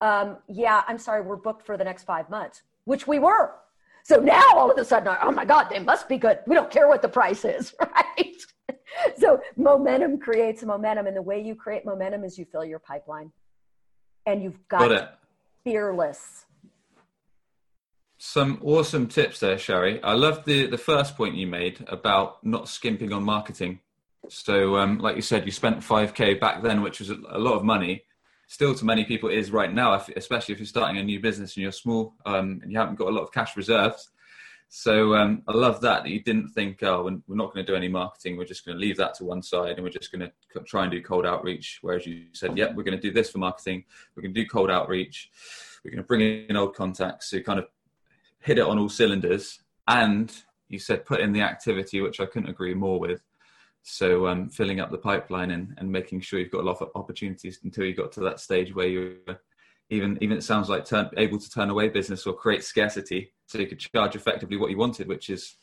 Um, 0.00 0.38
yeah, 0.48 0.82
I'm 0.86 0.98
sorry, 0.98 1.22
we're 1.22 1.36
booked 1.36 1.66
for 1.66 1.76
the 1.76 1.84
next 1.84 2.04
five 2.04 2.30
months, 2.30 2.62
which 2.84 3.06
we 3.06 3.18
were. 3.18 3.54
So 4.04 4.16
now 4.16 4.44
all 4.54 4.70
of 4.70 4.78
a 4.78 4.84
sudden, 4.84 5.14
oh 5.20 5.32
my 5.32 5.44
God, 5.44 5.68
they 5.70 5.80
must 5.80 6.08
be 6.08 6.16
good. 6.16 6.38
We 6.46 6.54
don't 6.54 6.70
care 6.70 6.88
what 6.88 7.02
the 7.02 7.08
price 7.08 7.44
is, 7.44 7.74
right? 7.80 8.27
so 9.20 9.40
momentum 9.56 10.18
creates 10.18 10.62
momentum. 10.62 11.06
And 11.06 11.16
the 11.16 11.22
way 11.22 11.40
you 11.40 11.54
create 11.54 11.84
momentum 11.84 12.24
is 12.24 12.38
you 12.38 12.44
fill 12.44 12.64
your 12.64 12.78
pipeline. 12.78 13.32
And 14.26 14.42
you've 14.42 14.66
got, 14.68 14.88
got 14.88 15.18
fearless. 15.64 16.44
Some 18.18 18.60
awesome 18.62 19.06
tips 19.06 19.40
there, 19.40 19.58
Shari. 19.58 20.02
I 20.02 20.14
love 20.14 20.44
the, 20.44 20.66
the 20.66 20.78
first 20.78 21.16
point 21.16 21.36
you 21.36 21.46
made 21.46 21.84
about 21.88 22.44
not 22.44 22.68
skimping 22.68 23.12
on 23.12 23.22
marketing. 23.22 23.80
So, 24.28 24.76
um, 24.76 24.98
like 24.98 25.16
you 25.16 25.22
said, 25.22 25.46
you 25.46 25.52
spent 25.52 25.78
5K 25.78 26.40
back 26.40 26.62
then, 26.62 26.82
which 26.82 26.98
was 26.98 27.10
a, 27.10 27.16
a 27.30 27.38
lot 27.38 27.54
of 27.54 27.64
money 27.64 28.04
still 28.48 28.74
to 28.74 28.84
many 28.84 29.04
people 29.04 29.28
is 29.28 29.52
right 29.52 29.72
now, 29.72 30.02
especially 30.16 30.54
if 30.54 30.58
you're 30.58 30.66
starting 30.66 30.98
a 30.98 31.02
new 31.02 31.20
business 31.20 31.54
and 31.54 31.62
you're 31.62 31.70
small 31.70 32.14
um, 32.26 32.60
and 32.62 32.72
you 32.72 32.78
haven't 32.78 32.96
got 32.96 33.08
a 33.08 33.10
lot 33.14 33.22
of 33.22 33.30
cash 33.30 33.56
reserves. 33.56 34.10
So 34.70 35.14
um, 35.14 35.42
I 35.48 35.52
love 35.52 35.80
that 35.80 36.04
that 36.04 36.10
you 36.10 36.22
didn't 36.22 36.48
think, 36.50 36.82
oh, 36.82 37.04
we're 37.26 37.36
not 37.36 37.54
going 37.54 37.64
to 37.64 37.72
do 37.72 37.76
any 37.76 37.88
marketing. 37.88 38.36
We're 38.36 38.44
just 38.44 38.66
going 38.66 38.76
to 38.76 38.80
leave 38.80 38.98
that 38.98 39.14
to 39.14 39.24
one 39.24 39.42
side 39.42 39.72
and 39.72 39.82
we're 39.82 39.88
just 39.88 40.12
going 40.12 40.30
to 40.30 40.60
try 40.64 40.82
and 40.82 40.92
do 40.92 41.02
cold 41.02 41.24
outreach. 41.24 41.78
Whereas 41.80 42.06
you 42.06 42.26
said, 42.32 42.56
yep, 42.56 42.74
we're 42.74 42.82
going 42.82 42.96
to 42.96 43.02
do 43.02 43.12
this 43.12 43.30
for 43.30 43.38
marketing. 43.38 43.84
We're 44.14 44.22
going 44.22 44.34
to 44.34 44.40
do 44.40 44.46
cold 44.46 44.70
outreach. 44.70 45.30
We're 45.82 45.92
going 45.92 46.02
to 46.02 46.06
bring 46.06 46.20
in 46.20 46.56
old 46.56 46.74
contacts. 46.74 47.30
So 47.30 47.40
kind 47.40 47.58
of 47.58 47.66
hit 48.40 48.58
it 48.58 48.66
on 48.66 48.78
all 48.78 48.90
cylinders. 48.90 49.60
And 49.86 50.30
you 50.68 50.78
said 50.78 51.06
put 51.06 51.20
in 51.20 51.32
the 51.32 51.40
activity, 51.40 52.02
which 52.02 52.20
I 52.20 52.26
couldn't 52.26 52.50
agree 52.50 52.74
more 52.74 53.00
with. 53.00 53.22
So 53.82 54.26
um, 54.26 54.50
filling 54.50 54.80
up 54.80 54.90
the 54.90 54.98
pipeline 54.98 55.50
and, 55.50 55.74
and 55.78 55.90
making 55.90 56.20
sure 56.20 56.40
you've 56.40 56.50
got 56.50 56.60
a 56.60 56.66
lot 56.66 56.82
of 56.82 56.90
opportunities 56.94 57.60
until 57.64 57.84
you 57.84 57.94
got 57.94 58.12
to 58.12 58.20
that 58.20 58.38
stage 58.38 58.74
where 58.74 58.88
you're 58.88 59.14
even 59.90 60.18
even 60.20 60.36
it 60.36 60.42
sounds 60.42 60.68
like 60.68 60.84
turn, 60.84 61.10
able 61.16 61.38
to 61.38 61.50
turn 61.50 61.70
away 61.70 61.88
business 61.88 62.26
or 62.26 62.34
create 62.34 62.62
scarcity 62.62 63.32
so 63.46 63.58
you 63.58 63.66
could 63.66 63.78
charge 63.78 64.14
effectively 64.14 64.56
what 64.56 64.70
you 64.70 64.76
wanted, 64.76 65.08
which 65.08 65.30
is 65.30 65.56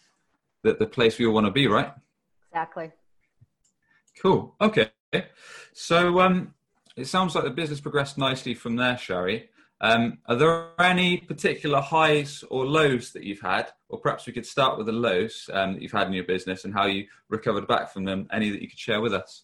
the, 0.63 0.73
the 0.73 0.87
place 0.87 1.19
we 1.19 1.25
all 1.25 1.33
want 1.33 1.45
to 1.45 1.51
be, 1.51 1.67
right? 1.67 1.93
Exactly. 2.51 2.91
Cool. 4.21 4.55
Okay. 4.59 4.89
So 5.73 6.19
um, 6.19 6.53
it 6.95 7.05
sounds 7.05 7.35
like 7.35 7.43
the 7.43 7.49
business 7.49 7.79
progressed 7.79 8.17
nicely 8.17 8.53
from 8.53 8.75
there, 8.75 8.97
Shari. 8.97 9.49
Um, 9.81 10.19
are 10.25 10.35
there 10.35 10.69
any 10.79 11.17
particular 11.17 11.81
highs 11.81 12.43
or 12.49 12.65
lows 12.65 13.11
that 13.11 13.23
you've 13.23 13.41
had, 13.41 13.67
or 13.89 13.99
perhaps 13.99 14.25
we 14.25 14.33
could 14.33 14.45
start 14.45 14.77
with 14.77 14.87
the 14.87 14.93
lows 14.93 15.49
um, 15.53 15.73
that 15.73 15.81
you've 15.81 15.91
had 15.91 16.07
in 16.07 16.13
your 16.13 16.23
business 16.23 16.63
and 16.63 16.73
how 16.73 16.85
you 16.85 17.05
recovered 17.29 17.67
back 17.67 17.91
from 17.91 18.05
them? 18.05 18.27
Any 18.31 18.49
that 18.49 18.61
you 18.61 18.69
could 18.69 18.79
share 18.79 19.01
with 19.01 19.13
us? 19.13 19.43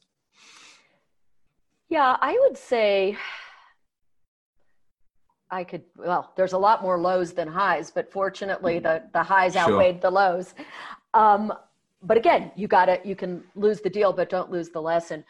Yeah, 1.90 2.16
I 2.22 2.40
would 2.40 2.58
say 2.58 3.18
I 5.52 5.64
could. 5.66 5.84
Well, 5.98 6.32
there's 6.36 6.54
a 6.54 6.58
lot 6.58 6.82
more 6.82 6.98
lows 6.98 7.34
than 7.34 7.48
highs, 7.48 7.92
but 7.92 8.12
fortunately, 8.12 8.80
the 8.80 9.04
the 9.14 9.22
highs 9.22 9.54
sure. 9.54 9.64
outweighed 9.64 10.02
the 10.02 10.10
lows. 10.10 10.56
Um, 11.14 11.54
but 12.02 12.18
again, 12.18 12.52
you 12.56 12.68
got 12.68 12.86
to 12.86 13.00
You 13.04 13.16
can 13.16 13.44
lose 13.56 13.82
the 13.82 13.90
deal, 13.90 14.14
but 14.14 14.30
don't 14.30 14.50
lose 14.50 14.70
the 14.70 14.82
lesson. 14.82 15.24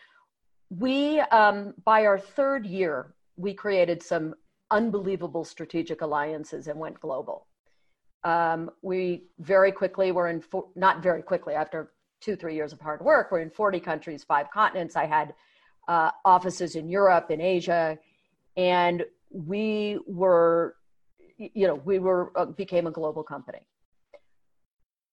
We, 0.70 1.20
um, 1.20 1.74
by 1.84 2.06
our 2.06 2.18
third 2.18 2.66
year, 2.66 3.14
we 3.36 3.54
created 3.54 4.02
some 4.02 4.36
unbelievable 4.70 5.44
strategic 5.44 6.02
alliances 6.02 6.68
and 6.68 6.80
went 6.80 7.00
global. 7.02 7.48
Um, 8.24 8.70
we 8.82 9.24
very 9.40 9.72
quickly 9.72 10.14
were 10.14 10.30
in, 10.30 10.40
four, 10.40 10.68
not 10.76 11.04
very 11.04 11.22
quickly, 11.22 11.56
after 11.56 11.92
two, 12.22 12.36
three 12.36 12.56
years 12.56 12.72
of 12.72 12.80
hard 12.80 13.02
work, 13.02 13.32
we're 13.32 13.42
in 13.42 13.50
40 13.50 13.80
countries, 13.80 14.24
five 14.24 14.50
continents. 14.52 14.96
I 14.96 15.08
had 15.08 15.34
uh, 15.88 16.12
offices 16.24 16.76
in 16.76 16.88
Europe, 16.88 17.32
in 17.32 17.42
Asia, 17.42 17.98
and 18.56 19.04
we 19.32 20.00
were, 20.06 20.76
you 21.38 21.68
know, 21.68 21.76
we 21.76 22.00
were, 22.00 22.32
uh, 22.36 22.46
became 22.46 22.88
a 22.88 22.92
global 22.92 23.24
company. 23.24 23.60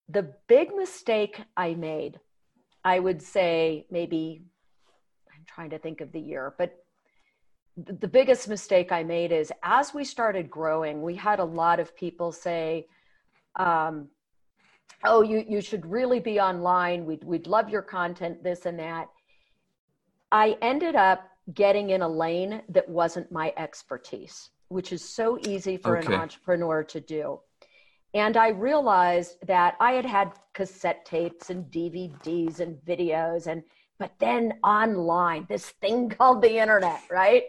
The 0.08 0.34
big 0.46 0.74
mistake 0.74 1.40
I 1.56 1.74
made, 1.74 2.18
I 2.84 2.98
would 2.98 3.22
say 3.22 3.86
maybe, 3.90 4.42
I'm 5.32 5.44
trying 5.46 5.70
to 5.70 5.78
think 5.78 6.00
of 6.00 6.12
the 6.12 6.20
year, 6.20 6.54
but 6.58 6.76
the 7.76 8.08
biggest 8.08 8.48
mistake 8.48 8.90
I 8.90 9.04
made 9.04 9.30
is 9.30 9.52
as 9.62 9.94
we 9.94 10.04
started 10.04 10.50
growing, 10.50 11.00
we 11.02 11.14
had 11.14 11.38
a 11.38 11.44
lot 11.44 11.78
of 11.78 11.94
people 11.94 12.32
say, 12.32 12.86
um, 13.56 14.08
"Oh, 15.04 15.22
you 15.22 15.44
you 15.46 15.60
should 15.60 15.86
really 15.86 16.18
be 16.18 16.40
online. 16.40 17.04
We'd 17.04 17.22
we'd 17.22 17.46
love 17.46 17.68
your 17.68 17.82
content, 17.82 18.42
this 18.42 18.66
and 18.66 18.78
that." 18.80 19.08
I 20.32 20.58
ended 20.60 20.96
up 20.96 21.27
getting 21.54 21.90
in 21.90 22.02
a 22.02 22.08
lane 22.08 22.62
that 22.68 22.88
wasn't 22.88 23.30
my 23.32 23.52
expertise, 23.56 24.50
which 24.68 24.92
is 24.92 25.02
so 25.02 25.38
easy 25.46 25.76
for 25.76 25.98
okay. 25.98 26.14
an 26.14 26.20
entrepreneur 26.20 26.82
to 26.84 27.00
do. 27.00 27.40
And 28.14 28.36
I 28.36 28.48
realized 28.48 29.36
that 29.46 29.76
I 29.80 29.92
had 29.92 30.06
had 30.06 30.32
cassette 30.54 31.04
tapes 31.04 31.50
and 31.50 31.70
DVDs 31.70 32.60
and 32.60 32.76
videos 32.86 33.46
and 33.46 33.62
but 33.98 34.12
then 34.20 34.54
online, 34.62 35.46
this 35.48 35.70
thing 35.80 36.08
called 36.18 36.42
the 36.42 36.58
internet, 36.58 37.02
right, 37.10 37.44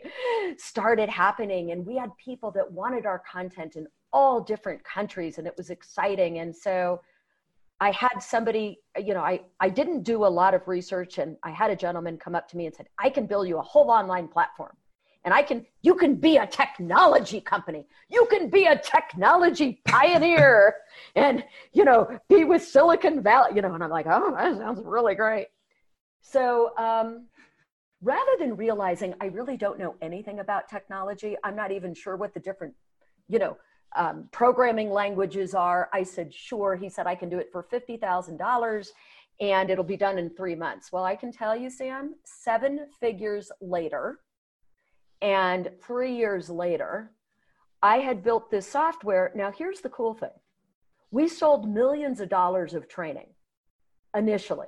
started 0.57 1.09
happening. 1.09 1.71
And 1.71 1.85
we 1.85 1.95
had 1.95 2.09
people 2.17 2.51
that 2.51 2.71
wanted 2.71 3.05
our 3.05 3.19
content 3.31 3.75
in 3.75 3.87
all 4.11 4.41
different 4.41 4.83
countries, 4.83 5.37
and 5.37 5.45
it 5.45 5.53
was 5.55 5.69
exciting. 5.69 6.39
And 6.39 6.55
so 6.55 7.01
I 7.81 7.91
had 7.91 8.19
somebody, 8.19 8.79
you 8.97 9.13
know, 9.13 9.21
I, 9.21 9.41
I 9.59 9.69
didn't 9.69 10.03
do 10.03 10.25
a 10.25 10.27
lot 10.27 10.53
of 10.53 10.67
research, 10.67 11.17
and 11.17 11.37
I 11.43 11.51
had 11.51 11.71
a 11.71 11.75
gentleman 11.75 12.17
come 12.17 12.35
up 12.35 12.47
to 12.49 12.57
me 12.57 12.65
and 12.65 12.75
said, 12.75 12.87
I 12.97 13.09
can 13.09 13.25
build 13.25 13.47
you 13.47 13.57
a 13.57 13.61
whole 13.61 13.89
online 13.89 14.27
platform. 14.27 14.75
And 15.25 15.33
I 15.33 15.41
can, 15.41 15.65
you 15.81 15.95
can 15.95 16.15
be 16.15 16.37
a 16.37 16.47
technology 16.47 17.41
company. 17.41 17.85
You 18.09 18.25
can 18.29 18.49
be 18.49 18.65
a 18.65 18.77
technology 18.77 19.81
pioneer 19.85 20.75
and, 21.15 21.43
you 21.73 21.83
know, 21.83 22.19
be 22.29 22.45
with 22.45 22.63
Silicon 22.63 23.21
Valley, 23.21 23.51
you 23.55 23.61
know. 23.61 23.73
And 23.73 23.83
I'm 23.83 23.89
like, 23.89 24.07
oh, 24.09 24.33
that 24.35 24.57
sounds 24.57 24.81
really 24.83 25.15
great. 25.15 25.47
So 26.21 26.71
um, 26.77 27.27
rather 28.01 28.31
than 28.39 28.55
realizing 28.55 29.13
I 29.19 29.25
really 29.25 29.57
don't 29.57 29.77
know 29.77 29.95
anything 30.01 30.39
about 30.39 30.69
technology, 30.69 31.35
I'm 31.43 31.55
not 31.55 31.71
even 31.71 31.93
sure 31.93 32.15
what 32.15 32.33
the 32.33 32.39
different, 32.39 32.73
you 33.27 33.39
know, 33.39 33.57
um, 33.95 34.29
programming 34.31 34.91
languages 34.91 35.53
are. 35.55 35.89
I 35.93 36.03
said, 36.03 36.33
sure. 36.33 36.75
He 36.75 36.89
said, 36.89 37.07
I 37.07 37.15
can 37.15 37.29
do 37.29 37.39
it 37.39 37.49
for 37.51 37.63
$50,000 37.63 38.87
and 39.41 39.69
it'll 39.69 39.83
be 39.83 39.97
done 39.97 40.17
in 40.17 40.29
three 40.29 40.55
months. 40.55 40.91
Well, 40.91 41.05
I 41.05 41.15
can 41.15 41.31
tell 41.31 41.55
you, 41.55 41.69
Sam, 41.69 42.15
seven 42.23 42.87
figures 42.99 43.51
later 43.61 44.19
and 45.21 45.69
three 45.81 46.15
years 46.15 46.49
later, 46.49 47.11
I 47.81 47.97
had 47.97 48.23
built 48.23 48.49
this 48.49 48.67
software. 48.67 49.31
Now, 49.35 49.51
here's 49.51 49.81
the 49.81 49.89
cool 49.89 50.13
thing 50.13 50.29
we 51.11 51.27
sold 51.27 51.67
millions 51.69 52.19
of 52.19 52.29
dollars 52.29 52.73
of 52.73 52.87
training 52.87 53.27
initially. 54.15 54.67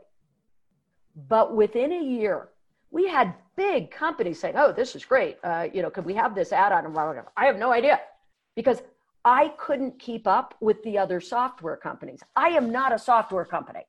But 1.27 1.55
within 1.55 1.91
a 1.91 2.03
year, 2.03 2.49
we 2.89 3.07
had 3.07 3.33
big 3.55 3.91
companies 3.91 4.39
saying, 4.39 4.55
"Oh, 4.57 4.71
this 4.71 4.95
is 4.95 5.05
great. 5.05 5.37
Uh, 5.43 5.67
you 5.73 5.81
know, 5.81 5.89
could 5.89 6.05
we 6.05 6.13
have 6.15 6.35
this 6.35 6.51
add-on?" 6.51 6.85
And 6.85 7.27
I 7.37 7.45
have 7.45 7.57
no 7.57 7.71
idea 7.71 7.99
because 8.55 8.81
I 9.23 9.49
couldn't 9.57 9.99
keep 9.99 10.27
up 10.27 10.55
with 10.61 10.81
the 10.83 10.97
other 10.97 11.19
software 11.19 11.77
companies. 11.77 12.21
I 12.35 12.49
am 12.49 12.71
not 12.71 12.93
a 12.93 12.99
software 12.99 13.45
company. 13.45 13.81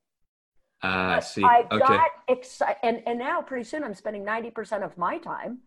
Uh, 0.83 1.21
see. 1.21 1.45
I 1.45 1.65
okay. 1.71 1.79
got 1.79 2.11
excited, 2.29 2.77
and 2.83 3.03
and 3.07 3.19
now 3.19 3.41
pretty 3.41 3.65
soon 3.65 3.85
I'm 3.85 3.95
spending 3.95 4.25
ninety 4.25 4.51
percent 4.51 4.83
of 4.83 4.99
my 4.99 5.19
time 5.19 5.59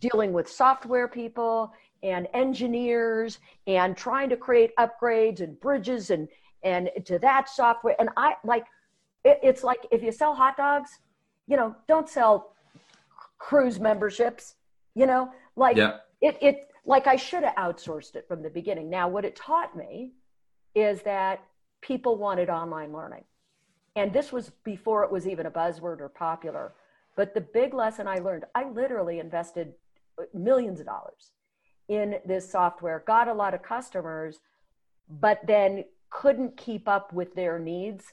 dealing 0.00 0.32
with 0.32 0.48
software 0.48 1.08
people 1.08 1.72
and 2.02 2.28
engineers 2.32 3.38
and 3.66 3.96
trying 3.96 4.30
to 4.30 4.36
create 4.36 4.70
upgrades 4.78 5.40
and 5.40 5.58
bridges 5.60 6.10
and 6.10 6.28
and 6.62 6.88
to 7.04 7.18
that 7.18 7.48
software. 7.48 7.96
And 7.98 8.10
I 8.16 8.34
like 8.44 8.64
it, 9.24 9.40
it's 9.42 9.64
like 9.64 9.86
if 9.90 10.02
you 10.02 10.12
sell 10.12 10.34
hot 10.34 10.56
dogs, 10.56 10.90
you 11.46 11.56
know, 11.56 11.74
don't 11.88 12.08
sell 12.08 12.54
cruise 13.38 13.80
memberships. 13.80 14.54
You 14.94 15.06
know, 15.06 15.30
like 15.56 15.76
yeah. 15.76 15.98
it 16.20 16.38
it 16.40 16.69
like 16.84 17.06
I 17.06 17.16
should 17.16 17.44
have 17.44 17.54
outsourced 17.56 18.16
it 18.16 18.26
from 18.26 18.42
the 18.42 18.50
beginning. 18.50 18.90
Now, 18.90 19.08
what 19.08 19.24
it 19.24 19.36
taught 19.36 19.76
me 19.76 20.12
is 20.74 21.02
that 21.02 21.44
people 21.80 22.16
wanted 22.16 22.48
online 22.48 22.92
learning. 22.92 23.24
And 23.96 24.12
this 24.12 24.32
was 24.32 24.50
before 24.64 25.04
it 25.04 25.10
was 25.10 25.26
even 25.26 25.46
a 25.46 25.50
buzzword 25.50 26.00
or 26.00 26.08
popular. 26.08 26.74
But 27.16 27.34
the 27.34 27.40
big 27.40 27.74
lesson 27.74 28.06
I 28.06 28.16
learned, 28.16 28.44
I 28.54 28.68
literally 28.68 29.18
invested 29.18 29.74
millions 30.32 30.80
of 30.80 30.86
dollars 30.86 31.32
in 31.88 32.16
this 32.24 32.48
software, 32.48 33.02
got 33.06 33.28
a 33.28 33.34
lot 33.34 33.52
of 33.52 33.62
customers, 33.62 34.38
but 35.08 35.40
then 35.46 35.84
couldn't 36.10 36.56
keep 36.56 36.88
up 36.88 37.12
with 37.12 37.34
their 37.34 37.58
needs 37.58 38.04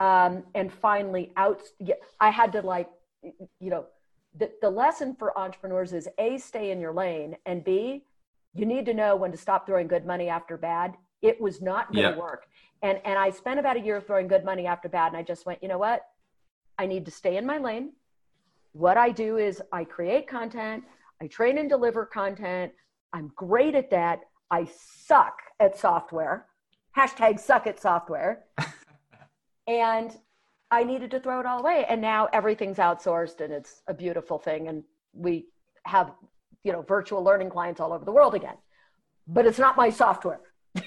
um, 0.00 0.42
and 0.54 0.72
finally 0.72 1.30
out 1.36 1.60
i 2.20 2.30
had 2.30 2.52
to 2.52 2.62
like 2.62 2.88
you 3.22 3.70
know 3.70 3.84
the, 4.38 4.50
the 4.62 4.70
lesson 4.70 5.14
for 5.14 5.36
entrepreneurs 5.38 5.92
is 5.92 6.08
a 6.18 6.38
stay 6.38 6.70
in 6.70 6.80
your 6.80 6.92
lane 6.92 7.36
and 7.46 7.64
b 7.64 8.04
you 8.54 8.66
need 8.66 8.86
to 8.86 8.94
know 8.94 9.16
when 9.16 9.30
to 9.30 9.36
stop 9.36 9.66
throwing 9.66 9.86
good 9.86 10.06
money 10.06 10.28
after 10.28 10.56
bad 10.56 10.96
it 11.22 11.40
was 11.40 11.60
not 11.60 11.92
going 11.92 12.04
to 12.04 12.10
yeah. 12.10 12.16
work 12.16 12.46
and 12.82 13.00
and 13.04 13.18
i 13.18 13.30
spent 13.30 13.58
about 13.58 13.76
a 13.76 13.80
year 13.80 14.00
throwing 14.00 14.28
good 14.28 14.44
money 14.44 14.66
after 14.66 14.88
bad 14.88 15.08
and 15.08 15.16
i 15.16 15.22
just 15.22 15.46
went 15.46 15.60
you 15.62 15.68
know 15.68 15.78
what 15.78 16.02
i 16.78 16.86
need 16.86 17.04
to 17.04 17.10
stay 17.10 17.36
in 17.36 17.46
my 17.46 17.58
lane 17.58 17.90
what 18.72 18.96
I 18.96 19.10
do 19.10 19.36
is 19.38 19.60
I 19.72 19.84
create 19.84 20.28
content, 20.28 20.84
I 21.20 21.26
train 21.26 21.58
and 21.58 21.68
deliver 21.68 22.06
content. 22.06 22.72
I'm 23.12 23.32
great 23.34 23.74
at 23.74 23.90
that. 23.90 24.20
I 24.50 24.68
suck 25.06 25.34
at 25.58 25.76
software. 25.76 26.46
Hashtag 26.96 27.40
suck 27.40 27.66
at 27.66 27.80
software. 27.80 28.44
and 29.66 30.16
I 30.70 30.84
needed 30.84 31.10
to 31.12 31.20
throw 31.20 31.40
it 31.40 31.46
all 31.46 31.60
away. 31.60 31.84
And 31.88 32.00
now 32.00 32.28
everything's 32.32 32.78
outsourced 32.78 33.40
and 33.40 33.52
it's 33.52 33.82
a 33.86 33.94
beautiful 33.94 34.38
thing. 34.38 34.68
And 34.68 34.84
we 35.12 35.46
have, 35.84 36.12
you 36.62 36.72
know, 36.72 36.82
virtual 36.82 37.22
learning 37.22 37.50
clients 37.50 37.80
all 37.80 37.92
over 37.92 38.04
the 38.04 38.12
world 38.12 38.34
again. 38.34 38.56
But 39.26 39.46
it's 39.46 39.58
not 39.58 39.76
my 39.76 39.90
software. 39.90 40.40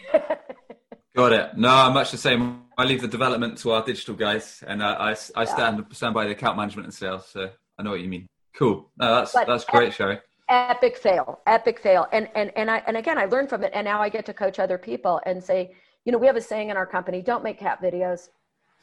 Got 1.15 1.33
it. 1.33 1.57
No, 1.57 1.69
I'm 1.69 1.93
much 1.93 2.11
the 2.11 2.17
same. 2.17 2.63
I 2.77 2.85
leave 2.85 3.01
the 3.01 3.07
development 3.07 3.59
to 3.59 3.71
our 3.71 3.83
digital 3.85 4.15
guys, 4.15 4.63
and 4.65 4.81
uh, 4.81 4.95
I, 4.99 5.11
I, 5.11 5.15
I 5.35 5.45
stand 5.45 5.77
yeah. 5.77 5.83
stand 5.91 6.13
by 6.15 6.25
the 6.25 6.31
account 6.31 6.57
management 6.57 6.87
and 6.87 6.93
sales. 6.93 7.27
So 7.27 7.51
I 7.77 7.83
know 7.83 7.91
what 7.91 8.01
you 8.01 8.09
mean. 8.09 8.25
Cool. 8.55 8.89
No, 8.97 9.15
that's 9.15 9.31
but 9.31 9.45
that's 9.45 9.63
great, 9.63 9.93
Shari. 9.93 10.17
Epic 10.49 10.97
fail, 10.97 11.39
epic 11.45 11.79
fail, 11.79 12.07
and 12.11 12.29
and 12.33 12.51
and 12.55 12.69
I 12.71 12.81
and 12.87 12.97
again, 12.97 13.19
I 13.19 13.25
learned 13.25 13.49
from 13.49 13.63
it, 13.63 13.71
and 13.75 13.85
now 13.85 14.01
I 14.01 14.09
get 14.09 14.25
to 14.25 14.33
coach 14.33 14.57
other 14.57 14.79
people 14.79 15.21
and 15.27 15.43
say, 15.43 15.75
you 16.03 16.11
know, 16.11 16.17
we 16.17 16.25
have 16.25 16.35
a 16.35 16.41
saying 16.41 16.69
in 16.69 16.77
our 16.77 16.85
company: 16.87 17.21
don't 17.21 17.43
make 17.43 17.59
cat 17.59 17.79
videos, 17.79 18.29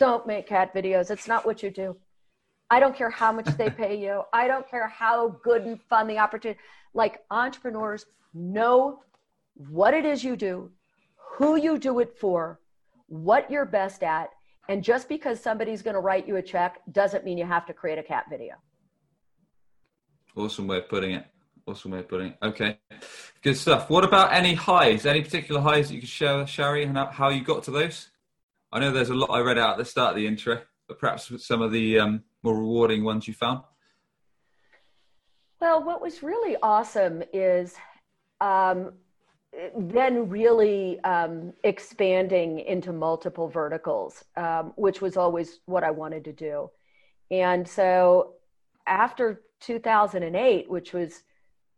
don't 0.00 0.26
make 0.26 0.48
cat 0.48 0.74
videos. 0.74 1.10
It's 1.10 1.28
not 1.28 1.46
what 1.46 1.62
you 1.62 1.70
do. 1.70 1.96
I 2.70 2.80
don't 2.80 2.96
care 2.96 3.10
how 3.10 3.30
much 3.30 3.46
they 3.56 3.70
pay 3.70 3.96
you. 3.96 4.22
I 4.32 4.48
don't 4.48 4.68
care 4.68 4.88
how 4.88 5.28
good 5.44 5.62
and 5.66 5.80
fun 5.82 6.08
the 6.08 6.18
opportunity. 6.18 6.58
Like 6.94 7.20
entrepreneurs 7.30 8.06
know 8.34 9.00
what 9.54 9.94
it 9.94 10.04
is 10.04 10.24
you 10.24 10.34
do 10.34 10.70
who 11.36 11.56
you 11.56 11.78
do 11.78 12.00
it 12.00 12.18
for, 12.18 12.60
what 13.06 13.50
you're 13.50 13.64
best 13.64 14.02
at, 14.02 14.28
and 14.68 14.84
just 14.84 15.08
because 15.08 15.40
somebody's 15.40 15.80
going 15.80 15.94
to 15.94 16.00
write 16.00 16.28
you 16.28 16.36
a 16.36 16.42
check 16.42 16.80
doesn't 16.92 17.24
mean 17.24 17.38
you 17.38 17.46
have 17.46 17.64
to 17.66 17.72
create 17.72 17.98
a 17.98 18.02
cat 18.02 18.26
video. 18.28 18.56
Awesome 20.36 20.66
way 20.66 20.78
of 20.78 20.88
putting 20.88 21.12
it. 21.12 21.24
Awesome 21.66 21.92
way 21.92 22.00
of 22.00 22.08
putting 22.08 22.28
it. 22.28 22.36
Okay, 22.42 22.78
good 23.42 23.56
stuff. 23.56 23.88
What 23.88 24.04
about 24.04 24.34
any 24.34 24.52
highs? 24.54 25.06
Any 25.06 25.22
particular 25.22 25.62
highs 25.62 25.88
that 25.88 25.94
you 25.94 26.00
could 26.00 26.10
share, 26.10 26.46
Shari, 26.46 26.84
and 26.84 26.96
how 26.96 27.30
you 27.30 27.42
got 27.42 27.62
to 27.64 27.70
those? 27.70 28.09
I 28.72 28.78
know 28.78 28.92
there's 28.92 29.10
a 29.10 29.14
lot 29.14 29.30
I 29.30 29.40
read 29.40 29.58
out 29.58 29.72
at 29.72 29.78
the 29.78 29.84
start 29.84 30.10
of 30.10 30.16
the 30.16 30.26
intro, 30.26 30.60
but 30.86 30.98
perhaps 30.98 31.32
some 31.44 31.60
of 31.60 31.72
the 31.72 31.98
um, 31.98 32.22
more 32.42 32.56
rewarding 32.56 33.02
ones 33.02 33.26
you 33.26 33.34
found. 33.34 33.62
Well, 35.60 35.82
what 35.82 36.00
was 36.00 36.22
really 36.22 36.56
awesome 36.62 37.22
is 37.32 37.74
um, 38.40 38.92
then 39.76 40.28
really 40.28 41.00
um, 41.00 41.52
expanding 41.64 42.60
into 42.60 42.92
multiple 42.92 43.48
verticals, 43.48 44.24
um, 44.36 44.72
which 44.76 45.00
was 45.00 45.16
always 45.16 45.60
what 45.66 45.82
I 45.82 45.90
wanted 45.90 46.24
to 46.26 46.32
do. 46.32 46.70
And 47.30 47.66
so 47.66 48.34
after 48.86 49.42
2008, 49.60 50.70
which 50.70 50.92
was 50.92 51.24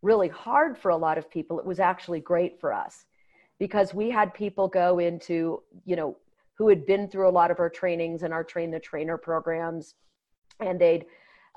really 0.03 0.29
hard 0.29 0.77
for 0.77 0.91
a 0.91 0.97
lot 0.97 1.17
of 1.17 1.31
people, 1.31 1.59
it 1.59 1.65
was 1.65 1.81
actually 1.81 2.21
great 2.21 2.61
for 2.61 2.73
us 2.73 3.07
because 3.59 3.95
we 3.95 4.11
had 4.11 4.35
people 4.35 4.69
go 4.69 4.99
into, 4.99 5.63
you 5.85 5.97
know, 5.97 6.17
who 6.63 6.69
had 6.69 6.87
been 6.87 7.09
through 7.09 7.29
a 7.29 7.37
lot 7.41 7.51
of 7.51 7.59
our 7.59 7.69
trainings 7.69 8.23
and 8.23 8.33
our 8.33 8.45
train 8.45 8.71
the 8.71 8.79
trainer 8.79 9.19
programs. 9.19 9.97
And 10.61 10.81
they'd, 10.81 11.07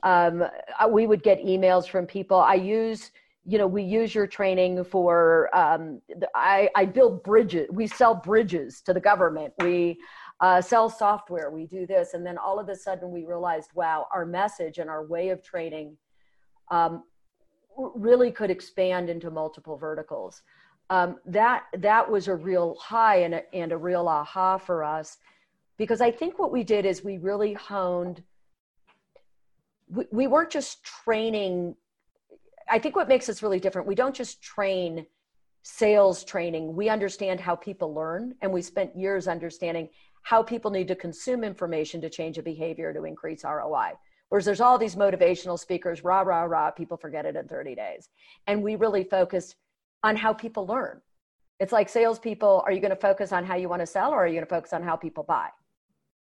um, 0.02 0.42
uh, 0.42 0.88
we 0.88 1.06
would 1.06 1.22
get 1.22 1.46
emails 1.46 1.88
from 1.88 2.08
people. 2.08 2.40
I 2.40 2.56
use, 2.56 3.12
you 3.46 3.60
know, 3.60 3.68
we 3.68 3.84
use 3.84 4.16
your 4.16 4.26
training 4.26 4.84
for, 4.84 5.56
um, 5.56 6.02
I, 6.34 6.72
I 6.76 6.86
build 6.86 7.24
bridges. 7.24 7.68
We 7.72 7.86
sell 7.86 8.16
bridges 8.16 8.82
to 8.88 8.94
the 8.94 9.00
government. 9.00 9.54
We 9.62 10.00
uh, 10.40 10.60
sell 10.60 10.90
software. 10.90 11.52
We 11.52 11.68
do 11.68 11.86
this. 11.86 12.16
And 12.16 12.26
then 12.26 12.40
all 12.40 12.60
of 12.60 12.68
a 12.70 12.76
sudden 12.76 13.12
we 13.12 13.26
realized, 13.26 13.70
wow, 13.76 14.08
our 14.12 14.26
message 14.26 14.80
and 14.80 14.90
our 14.90 15.06
way 15.06 15.30
of 15.30 15.44
training 15.44 15.98
um, 16.72 17.04
really 17.78 18.32
could 18.32 18.50
expand 18.50 19.12
into 19.12 19.30
multiple 19.30 19.78
verticals. 19.78 20.42
Um, 20.90 21.18
that, 21.26 21.64
that 21.80 22.10
was 22.12 22.28
a 22.28 22.36
real 22.36 22.76
high 22.76 23.18
and 23.18 23.36
a, 23.36 23.56
and 23.56 23.72
a 23.72 23.78
real 23.78 24.08
aha 24.08 24.58
for 24.58 24.84
us 24.84 25.18
because 25.78 26.00
I 26.00 26.12
think 26.12 26.38
what 26.38 26.52
we 26.52 26.64
did 26.64 26.86
is 26.86 27.04
we 27.04 27.18
really 27.18 27.54
honed, 27.54 28.22
we, 29.88 30.06
we 30.12 30.28
weren't 30.28 30.52
just 30.52 30.84
training 30.84 31.76
I 32.70 32.80
think 32.80 32.96
what 32.96 33.08
makes 33.08 33.30
us 33.30 33.44
really 33.44 33.60
different, 33.60 33.88
we 33.88 33.96
don't 33.96 34.16
just 34.16 34.42
train 34.42 35.06
sales 35.62 36.24
training, 36.24 36.76
we 36.76 36.90
understand 36.90 37.40
how 37.40 37.56
people 37.56 37.94
learn. 37.94 38.36
And 38.42 38.52
we 38.52 38.62
spent 38.62 38.96
years 38.96 39.28
understanding 39.28 39.90
how 40.24 40.42
people 40.42 40.72
need 40.72 40.88
to 40.88 40.96
consume 40.96 41.44
information 41.44 42.02
to 42.02 42.10
change 42.10 42.38
a 42.38 42.44
behavior 42.44 42.94
to 42.94 43.04
increase 43.04 43.44
ROI. 43.44 43.92
Whereas 44.30 44.46
there's 44.46 44.62
all 44.62 44.78
these 44.78 44.96
motivational 44.96 45.60
speakers, 45.60 46.04
rah, 46.04 46.22
rah, 46.22 46.44
rah, 46.44 46.72
people 46.72 46.98
forget 46.98 47.26
it 47.26 47.36
in 47.36 47.48
30 47.48 47.76
days. 47.76 48.10
And 48.48 48.64
we 48.64 48.76
really 48.76 49.04
focused 49.04 49.56
on 50.06 50.16
how 50.16 50.32
people 50.32 50.66
learn. 50.66 51.02
It's 51.60 51.74
like 51.74 51.90
salespeople, 51.90 52.64
are 52.66 52.72
you 52.72 52.80
going 52.80 52.92
to 52.92 52.96
focus 52.96 53.34
on 53.34 53.44
how 53.44 53.56
you 53.56 53.68
want 53.68 53.82
to 53.82 53.86
sell 53.86 54.12
or 54.12 54.24
are 54.24 54.28
you 54.28 54.34
going 54.34 54.46
to 54.46 54.50
focus 54.50 54.72
on 54.72 54.84
how 54.84 54.96
people 54.96 55.24
buy? 55.24 55.50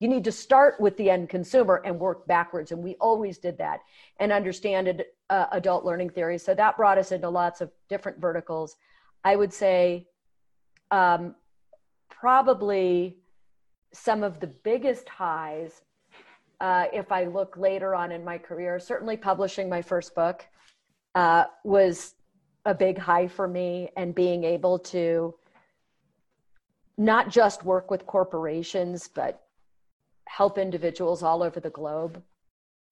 you 0.01 0.09
need 0.09 0.25
to 0.25 0.33
start 0.33 0.81
with 0.81 0.97
the 0.97 1.11
end 1.11 1.29
consumer 1.29 1.83
and 1.85 1.99
work 1.99 2.27
backwards 2.27 2.73
and 2.73 2.83
we 2.83 2.97
always 3.01 3.39
did 3.39 3.57
that 3.59 3.81
and 4.19 4.33
understand 4.33 5.05
uh, 5.29 5.47
adult 5.53 5.85
learning 5.85 6.11
theory 6.11 6.39
so 6.39 6.55
that 6.55 6.77
brought 6.77 6.99
us 6.99 7.13
into 7.13 7.29
lots 7.29 7.61
of 7.61 7.71
different 7.89 8.19
verticals 8.19 8.77
i 9.25 9.37
would 9.37 9.53
say 9.53 10.07
um, 10.91 11.35
probably 12.09 13.19
some 13.93 14.23
of 14.23 14.41
the 14.41 14.47
biggest 14.47 15.09
highs 15.09 15.83
uh, 16.61 16.87
if 16.93 17.13
i 17.13 17.25
look 17.25 17.57
later 17.57 17.95
on 17.95 18.11
in 18.11 18.25
my 18.25 18.39
career 18.39 18.81
certainly 18.81 19.17
publishing 19.17 19.69
my 19.69 19.83
first 19.83 20.15
book 20.15 20.47
uh, 21.15 21.45
was 21.65 22.15
a 22.65 22.75
big 22.75 22.99
high 22.99 23.27
for 23.27 23.49
me 23.49 23.91
and 23.97 24.15
being 24.15 24.45
able 24.45 24.79
to 24.79 25.35
not 26.99 27.31
just 27.31 27.65
work 27.65 27.91
with 27.91 28.07
corporations 28.07 29.09
but 29.09 29.43
help 30.29 30.59
individuals 30.59 31.23
all 31.23 31.43
over 31.43 31.59
the 31.59 31.71
globe. 31.71 32.23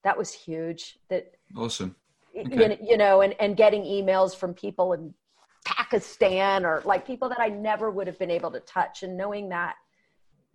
That 0.04 0.16
was 0.16 0.32
huge. 0.32 0.98
That 1.08 1.32
awesome. 1.56 1.94
Okay. 2.36 2.78
You, 2.80 2.90
you 2.90 2.96
know, 2.96 3.20
and, 3.20 3.34
and 3.40 3.56
getting 3.56 3.82
emails 3.82 4.34
from 4.34 4.54
people 4.54 4.92
in 4.92 5.14
Pakistan 5.64 6.64
or 6.64 6.82
like 6.84 7.06
people 7.06 7.28
that 7.28 7.40
I 7.40 7.48
never 7.48 7.90
would 7.90 8.06
have 8.06 8.18
been 8.18 8.30
able 8.30 8.50
to 8.52 8.60
touch 8.60 9.02
and 9.02 9.16
knowing 9.16 9.48
that, 9.50 9.74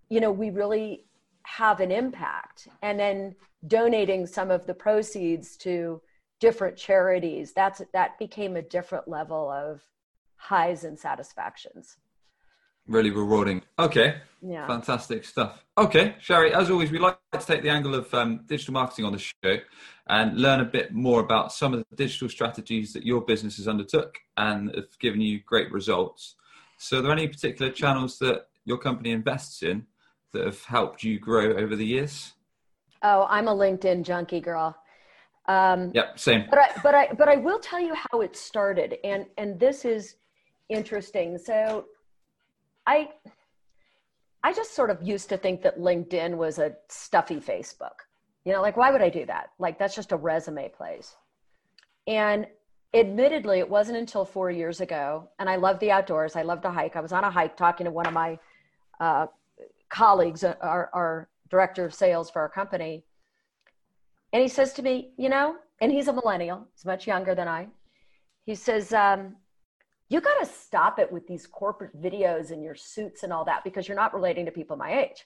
you 0.09 0.19
know, 0.19 0.31
we 0.31 0.49
really 0.49 1.05
have 1.43 1.79
an 1.81 1.91
impact 1.91 2.67
and 2.81 2.99
then 2.99 3.35
donating 3.67 4.25
some 4.25 4.49
of 4.49 4.65
the 4.65 4.73
proceeds 4.73 5.57
to 5.57 6.01
different 6.43 6.75
charities 6.75 7.53
that's 7.53 7.81
that 7.93 8.19
became 8.19 8.57
a 8.57 8.61
different 8.61 9.07
level 9.07 9.49
of 9.49 9.81
highs 10.35 10.83
and 10.83 10.99
satisfactions 10.99 11.95
really 12.85 13.11
rewarding. 13.11 13.61
Okay. 13.79 14.15
Yeah. 14.41 14.67
Fantastic 14.67 15.23
stuff. 15.23 15.63
Okay, 15.77 16.15
Shari 16.19 16.53
as 16.53 16.69
always, 16.69 16.91
we 16.91 16.99
like 16.99 17.17
to 17.31 17.39
take 17.39 17.63
the 17.63 17.69
angle 17.69 17.95
of 17.95 18.13
um, 18.13 18.41
digital 18.45 18.73
marketing 18.73 19.05
on 19.05 19.13
the 19.13 19.19
show 19.19 19.57
and 20.07 20.37
learn 20.37 20.59
a 20.59 20.65
bit 20.65 20.93
more 20.93 21.21
about 21.21 21.53
some 21.53 21.73
of 21.73 21.79
the 21.79 21.95
digital 21.95 22.27
strategies 22.27 22.91
that 22.91 23.05
your 23.05 23.21
business 23.21 23.55
has 23.55 23.69
undertook 23.69 24.17
and 24.35 24.75
have 24.75 24.99
given 24.99 25.21
you 25.21 25.39
great 25.45 25.71
results. 25.71 26.35
So, 26.77 26.99
are 26.99 27.01
there 27.01 27.11
any 27.13 27.29
particular 27.29 27.71
channels 27.71 28.19
that 28.19 28.47
your 28.65 28.77
company 28.77 29.11
invests 29.11 29.63
in 29.63 29.85
that 30.33 30.45
have 30.45 30.61
helped 30.65 31.03
you 31.03 31.19
grow 31.19 31.53
over 31.53 31.77
the 31.77 31.85
years? 31.85 32.33
Oh, 33.01 33.27
I'm 33.29 33.47
a 33.47 33.55
LinkedIn 33.55 34.03
junkie 34.03 34.41
girl. 34.41 34.75
Um, 35.47 35.91
yep, 35.93 36.17
same. 36.17 36.45
But 36.49 36.59
I, 36.59 36.67
but 36.81 36.95
I, 36.95 37.07
but 37.13 37.27
I 37.27 37.35
will 37.35 37.59
tell 37.59 37.79
you 37.79 37.93
how 37.93 38.21
it 38.21 38.35
started, 38.35 38.97
and 39.03 39.25
and 39.37 39.59
this 39.59 39.83
is 39.83 40.15
interesting. 40.69 41.37
So 41.37 41.85
I 42.87 43.09
I 44.43 44.53
just 44.53 44.73
sort 44.73 44.89
of 44.89 45.01
used 45.01 45.29
to 45.29 45.37
think 45.37 45.61
that 45.63 45.79
LinkedIn 45.79 46.35
was 46.35 46.59
a 46.59 46.75
stuffy 46.89 47.37
Facebook. 47.37 48.07
You 48.45 48.53
know, 48.53 48.61
like 48.61 48.77
why 48.77 48.91
would 48.91 49.01
I 49.01 49.09
do 49.09 49.25
that? 49.25 49.51
Like 49.59 49.77
that's 49.77 49.95
just 49.95 50.11
a 50.11 50.17
resume 50.17 50.69
place. 50.69 51.15
And 52.07 52.47
admittedly, 52.93 53.59
it 53.59 53.69
wasn't 53.69 53.97
until 53.97 54.25
four 54.25 54.51
years 54.51 54.81
ago, 54.81 55.29
and 55.39 55.49
I 55.49 55.55
love 55.55 55.79
the 55.79 55.91
outdoors. 55.91 56.35
I 56.35 56.41
love 56.41 56.61
to 56.61 56.71
hike. 56.71 56.95
I 56.95 57.01
was 57.01 57.13
on 57.13 57.23
a 57.23 57.31
hike 57.31 57.55
talking 57.57 57.85
to 57.85 57.91
one 57.91 58.05
of 58.05 58.13
my 58.13 58.37
uh, 58.99 59.27
colleagues, 59.89 60.43
our, 60.43 60.89
our 60.93 61.29
director 61.49 61.85
of 61.85 61.93
sales 61.93 62.29
for 62.29 62.41
our 62.41 62.49
company, 62.49 63.03
and 64.33 64.41
he 64.41 64.47
says 64.49 64.73
to 64.73 64.81
me, 64.81 65.13
you 65.17 65.29
know, 65.29 65.55
and 65.79 65.91
he's 65.91 66.07
a 66.07 66.13
millennial, 66.13 66.67
he's 66.73 66.85
much 66.85 67.07
younger 67.07 67.35
than 67.35 67.47
I. 67.47 67.67
He 68.45 68.55
says, 68.55 68.91
um, 68.91 69.37
you 70.09 70.21
got 70.21 70.39
to 70.39 70.45
stop 70.45 70.99
it 70.99 71.11
with 71.11 71.27
these 71.27 71.47
corporate 71.47 71.99
videos 71.99 72.51
and 72.51 72.63
your 72.63 72.75
suits 72.75 73.23
and 73.23 73.31
all 73.31 73.45
that 73.45 73.63
because 73.63 73.87
you're 73.87 73.97
not 73.97 74.13
relating 74.13 74.45
to 74.45 74.51
people 74.51 74.75
my 74.75 74.99
age. 74.99 75.25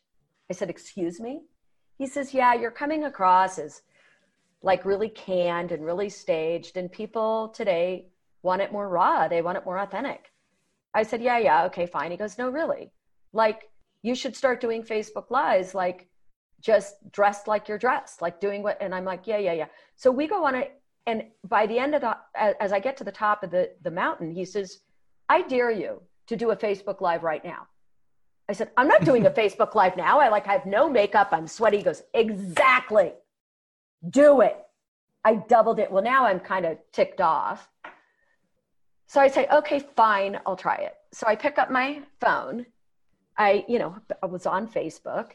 I 0.49 0.53
said, 0.53 0.69
Excuse 0.69 1.19
me? 1.19 1.41
He 1.97 2.07
says, 2.07 2.33
Yeah, 2.33 2.53
you're 2.53 2.71
coming 2.71 3.03
across 3.03 3.59
as 3.59 3.81
like 4.61 4.85
really 4.85 5.09
canned 5.09 5.71
and 5.71 5.83
really 5.83 6.09
staged, 6.09 6.77
and 6.77 6.91
people 6.91 7.49
today 7.49 8.07
want 8.43 8.61
it 8.61 8.71
more 8.71 8.87
raw. 8.87 9.27
They 9.27 9.41
want 9.41 9.57
it 9.57 9.65
more 9.65 9.77
authentic. 9.77 10.31
I 10.93 11.03
said, 11.03 11.21
Yeah, 11.21 11.37
yeah, 11.37 11.65
okay, 11.65 11.85
fine. 11.85 12.11
He 12.11 12.17
goes, 12.17 12.37
No, 12.37 12.49
really. 12.49 12.91
Like, 13.33 13.63
you 14.03 14.15
should 14.15 14.35
start 14.35 14.61
doing 14.61 14.83
Facebook 14.83 15.29
Lives. 15.29 15.75
Like, 15.75 16.06
just 16.61 16.95
dressed 17.11 17.47
like 17.47 17.67
you're 17.67 17.77
dressed, 17.77 18.21
like 18.21 18.39
doing 18.39 18.63
what, 18.63 18.77
and 18.81 18.93
I'm 18.93 19.05
like, 19.05 19.27
yeah, 19.27 19.37
yeah, 19.37 19.53
yeah. 19.53 19.67
So 19.95 20.11
we 20.11 20.27
go 20.27 20.45
on 20.45 20.55
it. 20.55 20.79
And 21.05 21.23
by 21.47 21.67
the 21.67 21.79
end 21.79 21.95
of 21.95 22.01
the, 22.01 22.17
as 22.35 22.73
I 22.73 22.79
get 22.79 22.97
to 22.97 23.03
the 23.03 23.11
top 23.11 23.43
of 23.43 23.51
the, 23.51 23.71
the 23.83 23.91
mountain, 23.91 24.31
he 24.31 24.43
says, 24.43 24.79
I 25.29 25.41
dare 25.41 25.71
you 25.71 26.01
to 26.27 26.35
do 26.35 26.51
a 26.51 26.55
Facebook 26.55 26.99
live 26.99 27.23
right 27.23 27.43
now. 27.43 27.67
I 28.49 28.53
said, 28.53 28.71
I'm 28.77 28.87
not 28.87 29.05
doing 29.05 29.25
a 29.25 29.29
Facebook 29.41 29.75
live 29.75 29.95
now. 29.95 30.19
I 30.19 30.29
like, 30.29 30.47
I 30.47 30.53
have 30.53 30.65
no 30.65 30.89
makeup. 30.89 31.29
I'm 31.31 31.47
sweaty. 31.47 31.77
He 31.77 31.83
goes, 31.83 32.03
exactly. 32.13 33.13
Do 34.09 34.41
it. 34.41 34.57
I 35.23 35.35
doubled 35.35 35.79
it. 35.79 35.91
Well, 35.91 36.03
now 36.03 36.25
I'm 36.25 36.39
kind 36.39 36.65
of 36.65 36.77
ticked 36.91 37.21
off. 37.21 37.69
So 39.07 39.21
I 39.21 39.29
say, 39.29 39.47
okay, 39.51 39.79
fine, 39.79 40.39
I'll 40.45 40.57
try 40.57 40.75
it. 40.75 40.93
So 41.13 41.27
I 41.27 41.35
pick 41.35 41.57
up 41.57 41.71
my 41.71 42.01
phone. 42.19 42.65
I, 43.37 43.65
you 43.67 43.79
know, 43.79 43.95
I 44.21 44.25
was 44.25 44.45
on 44.45 44.67
Facebook. 44.67 45.31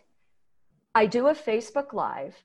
I 0.95 1.07
do 1.07 1.29
a 1.29 1.35
Facebook 1.35 1.93
Live 1.93 2.37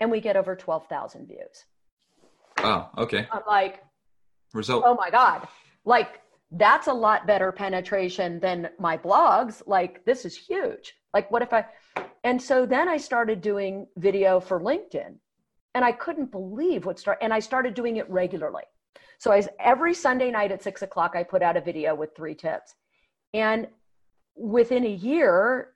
and 0.00 0.10
we 0.10 0.20
get 0.20 0.36
over 0.36 0.54
12,000 0.54 1.26
views. 1.26 1.64
Wow, 2.62 2.90
okay. 2.98 3.26
I'm 3.32 3.42
like, 3.46 3.82
result. 4.52 4.84
Oh 4.86 4.94
my 4.94 5.10
God. 5.10 5.46
Like, 5.84 6.20
that's 6.52 6.86
a 6.86 6.92
lot 6.92 7.26
better 7.26 7.52
penetration 7.52 8.40
than 8.40 8.70
my 8.78 8.96
blogs. 8.96 9.62
Like, 9.66 10.04
this 10.04 10.24
is 10.24 10.36
huge. 10.36 10.94
Like, 11.12 11.30
what 11.30 11.42
if 11.42 11.52
I, 11.52 11.66
and 12.24 12.40
so 12.40 12.64
then 12.64 12.88
I 12.88 12.96
started 12.96 13.40
doing 13.40 13.86
video 13.96 14.40
for 14.40 14.60
LinkedIn 14.60 15.14
and 15.74 15.84
I 15.84 15.92
couldn't 15.92 16.30
believe 16.30 16.86
what 16.86 16.98
started. 16.98 17.22
and 17.22 17.32
I 17.32 17.40
started 17.40 17.74
doing 17.74 17.96
it 17.96 18.08
regularly. 18.10 18.64
So 19.18 19.32
I, 19.32 19.42
every 19.58 19.94
Sunday 19.94 20.30
night 20.30 20.52
at 20.52 20.62
six 20.62 20.82
o'clock, 20.82 21.14
I 21.16 21.22
put 21.22 21.42
out 21.42 21.56
a 21.56 21.60
video 21.60 21.94
with 21.94 22.14
three 22.16 22.34
tips. 22.34 22.74
And 23.34 23.68
within 24.36 24.84
a 24.84 24.90
year, 24.90 25.74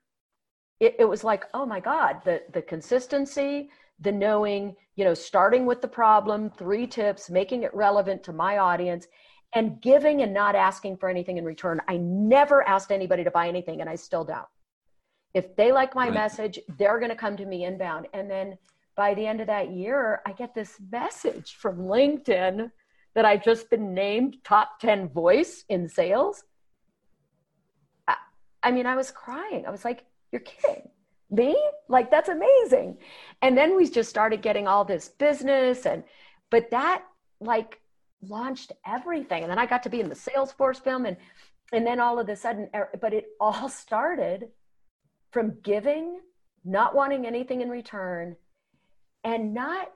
it, 0.83 0.97
it 0.99 1.05
was 1.05 1.23
like, 1.23 1.45
oh 1.53 1.65
my 1.65 1.79
God, 1.79 2.17
the, 2.25 2.41
the 2.51 2.61
consistency, 2.61 3.69
the 4.01 4.11
knowing, 4.11 4.75
you 4.97 5.05
know, 5.05 5.13
starting 5.13 5.65
with 5.65 5.81
the 5.81 5.87
problem, 5.87 6.49
three 6.49 6.85
tips, 6.85 7.29
making 7.29 7.63
it 7.63 7.73
relevant 7.73 8.21
to 8.23 8.33
my 8.33 8.57
audience, 8.57 9.07
and 9.55 9.79
giving 9.81 10.21
and 10.21 10.33
not 10.33 10.55
asking 10.55 10.97
for 10.97 11.07
anything 11.07 11.37
in 11.37 11.45
return. 11.45 11.79
I 11.87 11.97
never 11.97 12.67
asked 12.67 12.91
anybody 12.91 13.23
to 13.23 13.31
buy 13.31 13.47
anything, 13.47 13.79
and 13.79 13.89
I 13.89 13.95
still 13.95 14.25
don't. 14.25 14.45
If 15.33 15.55
they 15.55 15.71
like 15.71 15.95
my 15.95 16.05
right. 16.05 16.13
message, 16.13 16.59
they're 16.77 16.99
going 16.99 17.11
to 17.11 17.15
come 17.15 17.37
to 17.37 17.45
me 17.45 17.63
inbound. 17.63 18.07
And 18.13 18.29
then 18.29 18.57
by 18.97 19.13
the 19.13 19.25
end 19.25 19.39
of 19.39 19.47
that 19.47 19.71
year, 19.71 20.21
I 20.25 20.33
get 20.33 20.53
this 20.53 20.81
message 20.91 21.55
from 21.55 21.77
LinkedIn 21.77 22.69
that 23.15 23.25
I've 23.25 23.43
just 23.43 23.69
been 23.69 23.93
named 23.93 24.37
top 24.43 24.79
10 24.81 25.09
voice 25.09 25.63
in 25.69 25.87
sales. 25.87 26.43
I, 28.07 28.15
I 28.61 28.71
mean, 28.71 28.85
I 28.85 28.95
was 28.95 29.11
crying. 29.11 29.65
I 29.65 29.71
was 29.71 29.85
like, 29.85 30.03
you're 30.33 30.41
kidding 30.41 30.89
me? 31.29 31.55
Like, 31.87 32.11
that's 32.11 32.29
amazing. 32.29 32.97
And 33.41 33.57
then 33.57 33.77
we 33.77 33.89
just 33.89 34.09
started 34.09 34.41
getting 34.41 34.67
all 34.67 34.83
this 34.83 35.09
business. 35.09 35.85
And, 35.85 36.03
but 36.49 36.71
that 36.71 37.03
like 37.39 37.79
launched 38.27 38.71
everything. 38.85 39.43
And 39.43 39.51
then 39.51 39.59
I 39.59 39.65
got 39.65 39.83
to 39.83 39.89
be 39.89 40.01
in 40.01 40.09
the 40.09 40.15
Salesforce 40.15 40.81
film. 40.81 41.05
And, 41.05 41.17
and 41.71 41.85
then 41.85 41.99
all 41.99 42.19
of 42.19 42.27
a 42.27 42.35
sudden, 42.35 42.69
er, 42.73 42.89
but 42.99 43.13
it 43.13 43.27
all 43.39 43.69
started 43.69 44.49
from 45.31 45.57
giving, 45.63 46.19
not 46.65 46.95
wanting 46.95 47.25
anything 47.25 47.61
in 47.61 47.69
return, 47.69 48.35
and 49.23 49.53
not 49.53 49.91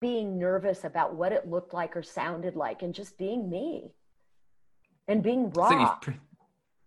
being 0.00 0.38
nervous 0.38 0.84
about 0.84 1.14
what 1.14 1.32
it 1.32 1.48
looked 1.48 1.72
like 1.72 1.96
or 1.96 2.02
sounded 2.02 2.54
like 2.54 2.82
and 2.82 2.94
just 2.94 3.16
being 3.16 3.48
me 3.48 3.92
and 5.08 5.22
being 5.22 5.50
raw. 5.50 5.94
Pre- 5.96 6.14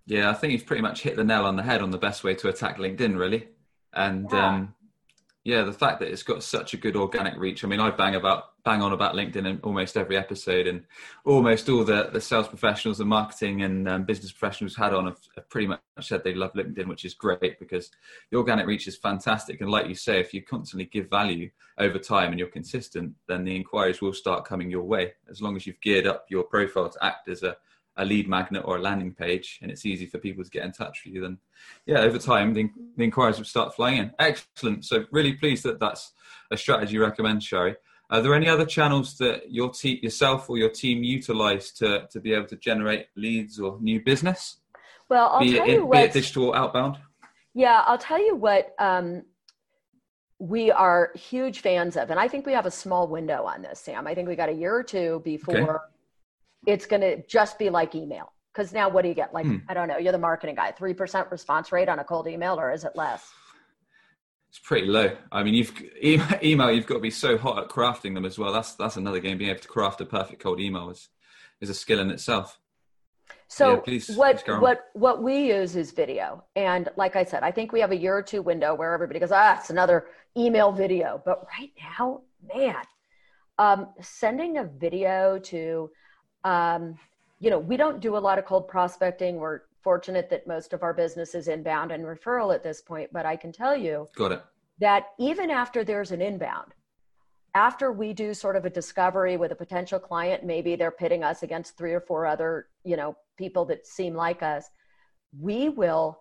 yeah, 0.09 0.31
I 0.31 0.33
think 0.33 0.53
you've 0.53 0.65
pretty 0.65 0.81
much 0.81 1.03
hit 1.03 1.15
the 1.15 1.23
nail 1.23 1.45
on 1.45 1.55
the 1.55 1.61
head 1.61 1.83
on 1.83 1.91
the 1.91 1.99
best 1.99 2.23
way 2.23 2.33
to 2.33 2.49
attack 2.49 2.77
LinkedIn, 2.77 3.17
really. 3.17 3.47
And 3.93 4.27
yeah. 4.31 4.47
um, 4.47 4.73
yeah, 5.43 5.61
the 5.61 5.71
fact 5.71 5.99
that 5.99 6.09
it's 6.09 6.23
got 6.23 6.41
such 6.41 6.73
a 6.73 6.77
good 6.77 6.95
organic 6.95 7.37
reach. 7.37 7.63
I 7.63 7.67
mean, 7.67 7.79
I 7.79 7.91
bang 7.91 8.15
about 8.15 8.63
bang 8.65 8.81
on 8.81 8.91
about 8.91 9.13
LinkedIn 9.13 9.47
in 9.47 9.59
almost 9.61 9.97
every 9.97 10.17
episode, 10.17 10.65
and 10.65 10.83
almost 11.25 11.69
all 11.69 11.83
the, 11.83 12.09
the 12.11 12.19
sales 12.19 12.47
professionals, 12.47 12.99
and 12.99 13.07
marketing 13.07 13.61
and 13.61 13.87
um, 13.87 14.03
business 14.03 14.31
professionals 14.31 14.75
had 14.75 14.95
on 14.95 15.05
have, 15.05 15.19
have, 15.35 15.47
pretty 15.51 15.67
much 15.67 15.79
said 16.01 16.23
they 16.23 16.33
love 16.33 16.53
LinkedIn, 16.53 16.87
which 16.87 17.05
is 17.05 17.13
great 17.13 17.59
because 17.59 17.91
the 18.31 18.37
organic 18.37 18.65
reach 18.65 18.87
is 18.87 18.97
fantastic. 18.97 19.61
And 19.61 19.69
like 19.69 19.87
you 19.87 19.95
say, 19.95 20.19
if 20.19 20.33
you 20.33 20.41
constantly 20.41 20.85
give 20.85 21.07
value 21.07 21.51
over 21.77 21.99
time 21.99 22.31
and 22.31 22.39
you're 22.39 22.49
consistent, 22.49 23.13
then 23.27 23.43
the 23.43 23.55
inquiries 23.55 24.01
will 24.01 24.13
start 24.13 24.43
coming 24.43 24.71
your 24.71 24.83
way. 24.83 25.13
As 25.29 25.39
long 25.39 25.55
as 25.55 25.67
you've 25.67 25.81
geared 25.81 26.07
up 26.07 26.25
your 26.29 26.45
profile 26.45 26.89
to 26.89 27.05
act 27.05 27.29
as 27.29 27.43
a 27.43 27.57
a 27.99 28.05
lead 28.05 28.27
magnet 28.27 28.63
or 28.65 28.77
a 28.77 28.81
landing 28.81 29.13
page 29.13 29.59
and 29.61 29.69
it's 29.69 29.85
easy 29.85 30.05
for 30.05 30.17
people 30.17 30.43
to 30.43 30.49
get 30.49 30.65
in 30.65 30.71
touch 30.71 31.03
with 31.05 31.13
you 31.13 31.21
then 31.21 31.37
yeah 31.85 31.99
over 31.99 32.17
time 32.17 32.53
the, 32.53 32.69
the 32.97 33.03
inquiries 33.03 33.37
will 33.37 33.45
start 33.45 33.75
flying 33.75 33.97
in. 33.97 34.11
Excellent. 34.19 34.85
So 34.85 35.05
really 35.11 35.33
pleased 35.33 35.63
that 35.63 35.79
that's 35.79 36.13
a 36.51 36.57
strategy 36.57 36.93
you 36.93 37.01
recommend 37.01 37.43
Shari. 37.43 37.75
Are 38.09 38.21
there 38.21 38.33
any 38.33 38.47
other 38.47 38.65
channels 38.65 39.17
that 39.19 39.51
your 39.51 39.69
te- 39.69 39.99
yourself 40.01 40.49
or 40.49 40.57
your 40.57 40.69
team 40.69 41.03
utilize 41.03 41.71
to, 41.73 42.07
to 42.11 42.19
be 42.19 42.33
able 42.33 42.47
to 42.47 42.55
generate 42.55 43.07
leads 43.15 43.59
or 43.59 43.77
new 43.81 44.01
business? 44.01 44.57
Well 45.09 45.29
I'll 45.33 45.41
be, 45.41 45.53
tell 45.53 45.67
it, 45.67 45.73
you 45.73 45.85
what, 45.85 45.97
be 45.97 46.03
it 46.03 46.13
digital 46.13 46.53
outbound? 46.53 46.97
Yeah 47.53 47.83
I'll 47.85 47.97
tell 47.97 48.23
you 48.23 48.35
what 48.35 48.73
um, 48.79 49.23
we 50.39 50.71
are 50.71 51.11
huge 51.15 51.59
fans 51.59 51.97
of 51.97 52.09
and 52.09 52.19
I 52.19 52.29
think 52.29 52.45
we 52.45 52.53
have 52.53 52.65
a 52.65 52.71
small 52.71 53.07
window 53.07 53.43
on 53.43 53.61
this 53.61 53.81
Sam. 53.81 54.07
I 54.07 54.15
think 54.15 54.29
we 54.29 54.35
got 54.35 54.49
a 54.49 54.53
year 54.53 54.73
or 54.73 54.83
two 54.83 55.21
before 55.25 55.57
okay 55.57 55.95
it's 56.65 56.85
going 56.85 57.01
to 57.01 57.25
just 57.27 57.59
be 57.59 57.69
like 57.69 57.95
email. 57.95 58.31
Because 58.53 58.73
now, 58.73 58.89
what 58.89 59.03
do 59.03 59.09
you 59.09 59.13
get? 59.13 59.33
Like, 59.33 59.45
hmm. 59.45 59.57
I 59.67 59.73
don't 59.73 59.87
know, 59.87 59.97
you're 59.97 60.11
the 60.11 60.17
marketing 60.17 60.55
guy, 60.55 60.73
3% 60.77 61.31
response 61.31 61.71
rate 61.71 61.87
on 61.87 61.99
a 61.99 62.03
cold 62.03 62.27
email, 62.27 62.59
or 62.59 62.71
is 62.71 62.83
it 62.83 62.93
less? 62.95 63.31
It's 64.49 64.59
pretty 64.59 64.87
low. 64.87 65.15
I 65.31 65.43
mean, 65.43 65.53
you've 65.53 65.71
email, 66.43 66.71
you've 66.71 66.87
got 66.87 66.95
to 66.95 66.99
be 66.99 67.11
so 67.11 67.37
hot 67.37 67.59
at 67.59 67.69
crafting 67.69 68.15
them 68.15 68.25
as 68.25 68.39
well. 68.39 68.51
That's 68.51 68.73
that's 68.73 68.97
another 68.97 69.19
game. 69.19 69.37
Being 69.37 69.51
able 69.51 69.59
to 69.59 69.67
craft 69.67 70.01
a 70.01 70.05
perfect 70.05 70.41
cold 70.41 70.59
email 70.59 70.89
is 70.89 71.09
is 71.61 71.69
a 71.69 71.73
skill 71.75 71.99
in 71.99 72.09
itself. 72.09 72.59
So 73.47 73.75
yeah, 73.75 73.79
please, 73.81 74.09
what 74.15 74.43
please 74.43 74.59
what 74.59 74.85
what 74.93 75.21
we 75.21 75.49
use 75.49 75.75
is 75.75 75.91
video, 75.91 76.43
and 76.55 76.89
like 76.95 77.15
I 77.15 77.23
said, 77.23 77.43
I 77.43 77.51
think 77.51 77.71
we 77.71 77.79
have 77.79 77.91
a 77.91 77.97
year 77.97 78.17
or 78.17 78.23
two 78.23 78.41
window 78.41 78.73
where 78.73 78.93
everybody 78.93 79.19
goes, 79.19 79.31
ah, 79.31 79.57
it's 79.59 79.69
another 79.69 80.07
email 80.35 80.71
video. 80.71 81.21
But 81.23 81.45
right 81.59 81.71
now, 81.99 82.21
man, 82.55 82.83
um, 83.59 83.87
sending 84.01 84.57
a 84.57 84.63
video 84.63 85.37
to 85.39 85.91
um, 86.43 86.97
you 87.39 87.49
know, 87.49 87.59
we 87.59 87.77
don't 87.77 87.99
do 87.99 88.17
a 88.17 88.19
lot 88.19 88.37
of 88.37 88.45
cold 88.45 88.67
prospecting. 88.67 89.37
We're 89.37 89.61
fortunate 89.81 90.29
that 90.29 90.47
most 90.47 90.73
of 90.73 90.83
our 90.83 90.93
business 90.93 91.35
is 91.35 91.47
inbound 91.47 91.91
and 91.91 92.03
referral 92.03 92.53
at 92.53 92.63
this 92.63 92.81
point, 92.81 93.09
but 93.13 93.25
I 93.25 93.35
can 93.35 93.51
tell 93.51 93.75
you 93.75 94.07
Got 94.15 94.33
it. 94.33 94.43
that 94.79 95.07
even 95.17 95.49
after 95.49 95.83
there's 95.83 96.11
an 96.11 96.21
inbound, 96.21 96.73
after 97.55 97.91
we 97.91 98.13
do 98.13 98.33
sort 98.33 98.55
of 98.55 98.65
a 98.65 98.69
discovery 98.69 99.37
with 99.37 99.51
a 99.51 99.55
potential 99.55 99.99
client, 99.99 100.43
maybe 100.43 100.75
they're 100.75 100.91
pitting 100.91 101.23
us 101.23 101.43
against 101.43 101.77
three 101.77 101.93
or 101.93 102.01
four 102.01 102.25
other, 102.25 102.67
you 102.83 102.95
know, 102.97 103.15
people 103.37 103.65
that 103.65 103.87
seem 103.87 104.13
like 104.13 104.43
us, 104.43 104.69
we 105.39 105.69
will 105.69 106.19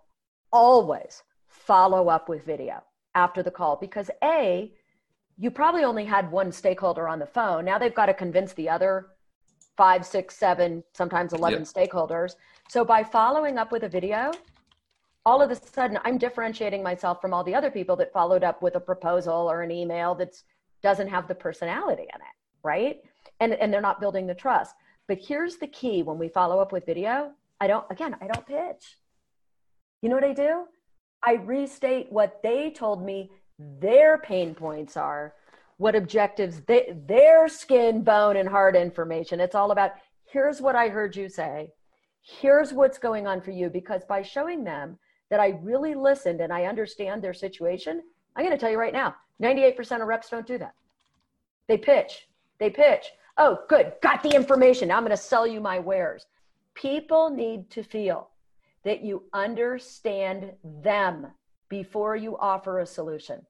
always 0.52 1.22
follow 1.46 2.08
up 2.08 2.28
with 2.28 2.44
video 2.44 2.82
after 3.14 3.42
the 3.42 3.50
call 3.50 3.76
because 3.76 4.10
A, 4.22 4.72
you 5.36 5.50
probably 5.50 5.84
only 5.84 6.04
had 6.04 6.30
one 6.30 6.50
stakeholder 6.50 7.08
on 7.08 7.18
the 7.18 7.26
phone. 7.26 7.64
Now 7.64 7.78
they've 7.78 7.94
got 7.94 8.06
to 8.06 8.14
convince 8.14 8.52
the 8.54 8.68
other 8.68 9.08
five, 9.78 10.04
six, 10.04 10.36
seven, 10.36 10.82
sometimes 10.92 11.32
11 11.32 11.60
yep. 11.60 11.68
stakeholders. 11.68 12.34
So 12.68 12.84
by 12.84 13.04
following 13.04 13.58
up 13.58 13.70
with 13.70 13.84
a 13.84 13.88
video, 13.88 14.32
all 15.24 15.40
of 15.40 15.52
a 15.52 15.54
sudden 15.54 16.00
I'm 16.04 16.18
differentiating 16.18 16.82
myself 16.82 17.20
from 17.22 17.32
all 17.32 17.44
the 17.44 17.54
other 17.54 17.70
people 17.70 17.94
that 17.96 18.12
followed 18.12 18.42
up 18.42 18.60
with 18.60 18.74
a 18.74 18.80
proposal 18.80 19.48
or 19.48 19.62
an 19.62 19.70
email 19.70 20.16
that 20.16 20.34
doesn't 20.82 21.06
have 21.06 21.28
the 21.28 21.34
personality 21.34 22.02
in 22.02 22.20
it, 22.20 22.36
right? 22.64 23.00
And, 23.38 23.54
and 23.54 23.72
they're 23.72 23.80
not 23.80 24.00
building 24.00 24.26
the 24.26 24.34
trust. 24.34 24.74
But 25.06 25.18
here's 25.18 25.56
the 25.56 25.68
key 25.68 26.02
when 26.02 26.18
we 26.18 26.28
follow 26.28 26.58
up 26.58 26.72
with 26.72 26.84
video, 26.84 27.30
I 27.60 27.68
don't, 27.68 27.84
again, 27.88 28.16
I 28.20 28.26
don't 28.26 28.46
pitch. 28.46 28.96
You 30.02 30.08
know 30.08 30.16
what 30.16 30.24
I 30.24 30.34
do? 30.34 30.64
I 31.22 31.34
restate 31.34 32.10
what 32.10 32.40
they 32.42 32.70
told 32.70 33.04
me 33.04 33.30
their 33.80 34.18
pain 34.18 34.56
points 34.56 34.96
are 34.96 35.34
what 35.78 35.94
objectives 35.94 36.60
they, 36.62 36.92
their 37.06 37.48
skin, 37.48 38.02
bone, 38.02 38.36
and 38.36 38.48
heart 38.48 38.76
information. 38.76 39.40
It's 39.40 39.54
all 39.54 39.70
about 39.70 39.92
here's 40.26 40.60
what 40.60 40.76
I 40.76 40.88
heard 40.88 41.16
you 41.16 41.28
say, 41.28 41.70
here's 42.20 42.72
what's 42.72 42.98
going 42.98 43.26
on 43.26 43.40
for 43.40 43.52
you. 43.52 43.70
Because 43.70 44.04
by 44.04 44.22
showing 44.22 44.64
them 44.64 44.98
that 45.30 45.40
I 45.40 45.58
really 45.62 45.94
listened 45.94 46.40
and 46.40 46.52
I 46.52 46.64
understand 46.64 47.22
their 47.22 47.34
situation, 47.34 48.02
I'm 48.36 48.44
going 48.44 48.56
to 48.56 48.60
tell 48.60 48.70
you 48.70 48.78
right 48.78 48.92
now 48.92 49.14
98% 49.42 50.02
of 50.02 50.08
reps 50.08 50.28
don't 50.28 50.46
do 50.46 50.58
that. 50.58 50.74
They 51.68 51.78
pitch, 51.78 52.28
they 52.58 52.70
pitch. 52.70 53.06
Oh, 53.36 53.58
good, 53.68 53.92
got 54.02 54.22
the 54.22 54.34
information. 54.34 54.88
Now 54.88 54.96
I'm 54.96 55.04
going 55.04 55.10
to 55.10 55.16
sell 55.16 55.46
you 55.46 55.60
my 55.60 55.78
wares. 55.78 56.26
People 56.74 57.30
need 57.30 57.70
to 57.70 57.84
feel 57.84 58.30
that 58.84 59.04
you 59.04 59.24
understand 59.32 60.52
them 60.82 61.28
before 61.68 62.16
you 62.16 62.36
offer 62.38 62.80
a 62.80 62.86
solution 62.86 63.44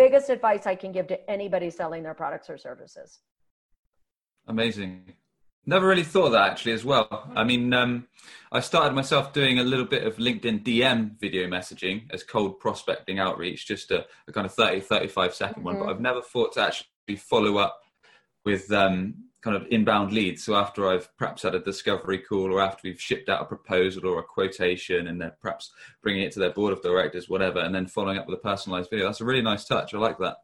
biggest 0.00 0.30
advice 0.30 0.66
I 0.66 0.74
can 0.74 0.92
give 0.92 1.06
to 1.08 1.30
anybody 1.30 1.68
selling 1.68 2.02
their 2.02 2.14
products 2.14 2.48
or 2.48 2.56
services. 2.56 3.20
Amazing. 4.48 5.12
Never 5.66 5.86
really 5.86 6.04
thought 6.04 6.26
of 6.26 6.32
that 6.32 6.50
actually 6.50 6.72
as 6.72 6.86
well. 6.86 7.30
I 7.36 7.44
mean, 7.44 7.74
um, 7.74 8.08
I 8.50 8.60
started 8.60 8.94
myself 8.94 9.34
doing 9.34 9.58
a 9.58 9.62
little 9.62 9.84
bit 9.84 10.06
of 10.06 10.16
LinkedIn 10.16 10.64
DM 10.64 11.20
video 11.20 11.46
messaging 11.48 12.04
as 12.14 12.22
cold 12.22 12.58
prospecting 12.60 13.18
outreach, 13.18 13.66
just 13.66 13.90
a, 13.90 14.06
a 14.26 14.32
kind 14.32 14.46
of 14.46 14.54
30, 14.54 14.80
35 14.80 15.34
second 15.34 15.56
mm-hmm. 15.56 15.64
one, 15.64 15.74
but 15.74 15.82
mm-hmm. 15.82 15.90
I've 15.90 16.00
never 16.00 16.22
thought 16.22 16.54
to 16.54 16.62
actually 16.62 17.16
follow 17.16 17.58
up 17.58 17.78
with 18.46 18.72
um, 18.72 19.14
kind 19.42 19.56
of 19.56 19.66
inbound 19.70 20.12
leads. 20.12 20.44
So 20.44 20.54
after 20.54 20.88
I've 20.88 21.14
perhaps 21.16 21.42
had 21.42 21.54
a 21.54 21.60
discovery 21.60 22.18
call 22.18 22.52
or 22.52 22.60
after 22.60 22.82
we've 22.84 23.00
shipped 23.00 23.28
out 23.28 23.42
a 23.42 23.46
proposal 23.46 24.06
or 24.06 24.18
a 24.18 24.22
quotation 24.22 25.06
and 25.06 25.20
they're 25.20 25.36
perhaps 25.40 25.72
bringing 26.02 26.22
it 26.22 26.32
to 26.32 26.40
their 26.40 26.50
board 26.50 26.72
of 26.72 26.82
directors, 26.82 27.28
whatever, 27.28 27.60
and 27.60 27.74
then 27.74 27.86
following 27.86 28.18
up 28.18 28.26
with 28.26 28.38
a 28.38 28.42
personalized 28.42 28.90
video. 28.90 29.06
That's 29.06 29.20
a 29.20 29.24
really 29.24 29.42
nice 29.42 29.64
touch. 29.64 29.94
I 29.94 29.98
like 29.98 30.18
that. 30.18 30.36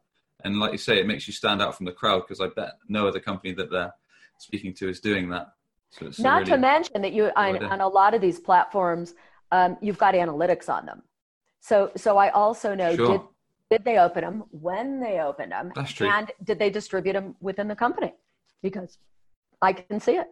And 0.45 0.59
like 0.59 0.73
you 0.73 0.79
say, 0.79 0.99
it 0.99 1.07
makes 1.07 1.27
you 1.27 1.35
stand 1.35 1.61
out 1.61 1.77
from 1.77 1.87
the 1.87 1.93
crowd 1.93 2.21
because 2.21 2.41
I 2.41 2.49
bet 2.49 2.79
no 2.89 3.07
other 3.07 3.21
company 3.21 3.53
that 3.55 3.71
they're 3.71 3.93
speaking 4.39 4.73
to 4.75 4.89
is 4.89 5.01
doing 5.01 5.29
that. 5.31 5.49
So 5.91 6.11
Not 6.19 6.41
really 6.41 6.51
to 6.53 6.59
mention 6.59 7.03
that 7.03 7.13
you 7.13 7.31
on, 7.37 7.63
on, 7.65 7.81
a 7.81 7.89
lot 7.89 8.15
of 8.15 8.21
these 8.21 8.39
platforms, 8.39 9.15
um, 9.53 9.77
you've 9.81 9.99
got 9.99 10.15
analytics 10.15 10.69
on 10.69 10.87
them. 10.87 11.03
So 11.61 11.91
so 11.97 12.17
I 12.17 12.31
also 12.31 12.75
know 12.75 12.95
sure. 12.95 13.09
did 13.09 13.21
did 13.71 13.85
they 13.85 13.99
open 13.99 14.23
them 14.23 14.45
when 14.51 15.01
they 15.01 15.21
opened 15.21 15.53
them, 15.53 15.73
That's 15.75 15.93
true. 15.93 16.09
and 16.09 16.31
did 16.45 16.59
they 16.59 16.71
distribute 16.71 17.15
them 17.15 17.35
within 17.41 17.67
the 17.67 17.75
company? 17.75 18.13
Because 18.63 18.99
I 19.63 19.73
can 19.73 20.01
see 20.01 20.17
it. 20.17 20.29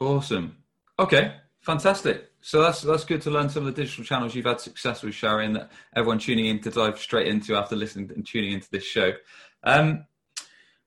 Awesome. 0.00 0.56
Okay, 0.98 1.34
fantastic. 1.60 2.30
So 2.40 2.62
that's 2.62 2.82
that's 2.82 3.04
good 3.04 3.22
to 3.22 3.30
learn 3.30 3.48
some 3.48 3.66
of 3.66 3.74
the 3.74 3.82
digital 3.82 4.04
channels 4.04 4.34
you've 4.34 4.46
had 4.46 4.60
success 4.60 5.02
with, 5.02 5.14
Shari, 5.14 5.46
and 5.46 5.56
that 5.56 5.70
everyone 5.94 6.18
tuning 6.18 6.46
in 6.46 6.60
to 6.60 6.70
dive 6.70 6.98
straight 6.98 7.26
into 7.26 7.56
after 7.56 7.76
listening 7.76 8.10
and 8.14 8.26
tuning 8.26 8.52
into 8.52 8.70
this 8.70 8.84
show. 8.84 9.12
Um, 9.64 10.06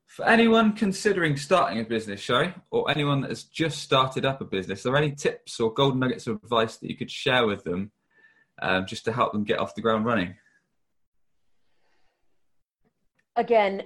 for 0.06 0.26
anyone 0.26 0.74
considering 0.74 1.36
starting 1.38 1.80
a 1.80 1.84
business, 1.84 2.20
Shari, 2.20 2.54
or 2.70 2.90
anyone 2.90 3.22
that 3.22 3.30
has 3.30 3.44
just 3.44 3.78
started 3.78 4.26
up 4.26 4.42
a 4.42 4.44
business, 4.44 4.84
are 4.84 4.90
there 4.90 5.02
any 5.02 5.12
tips 5.12 5.58
or 5.58 5.72
golden 5.72 6.00
nuggets 6.00 6.26
of 6.26 6.36
advice 6.42 6.76
that 6.76 6.90
you 6.90 6.96
could 6.96 7.10
share 7.10 7.46
with 7.46 7.64
them 7.64 7.90
um, 8.60 8.86
just 8.86 9.06
to 9.06 9.12
help 9.12 9.32
them 9.32 9.44
get 9.44 9.58
off 9.58 9.74
the 9.74 9.80
ground 9.80 10.04
running? 10.04 10.34
Again, 13.36 13.84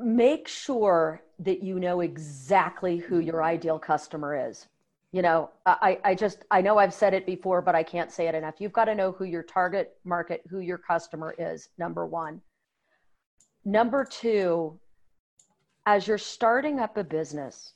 make 0.00 0.48
sure 0.48 1.22
that 1.40 1.62
you 1.62 1.80
know 1.80 2.00
exactly 2.00 2.98
who 2.98 3.18
your 3.18 3.36
mm-hmm. 3.36 3.54
ideal 3.54 3.78
customer 3.78 4.48
is. 4.48 4.68
You 5.12 5.20
know, 5.20 5.50
I, 5.66 5.98
I 6.04 6.14
just, 6.14 6.44
I 6.50 6.62
know 6.62 6.78
I've 6.78 6.94
said 6.94 7.12
it 7.12 7.26
before, 7.26 7.60
but 7.60 7.74
I 7.74 7.82
can't 7.82 8.10
say 8.10 8.28
it 8.28 8.34
enough. 8.34 8.54
You've 8.58 8.72
got 8.72 8.86
to 8.86 8.94
know 8.94 9.12
who 9.12 9.24
your 9.24 9.42
target 9.42 9.94
market, 10.04 10.42
who 10.48 10.60
your 10.60 10.78
customer 10.78 11.34
is, 11.38 11.68
number 11.76 12.06
one. 12.06 12.40
Number 13.64 14.06
two, 14.06 14.78
as 15.84 16.06
you're 16.06 16.16
starting 16.16 16.80
up 16.80 16.96
a 16.96 17.04
business, 17.04 17.74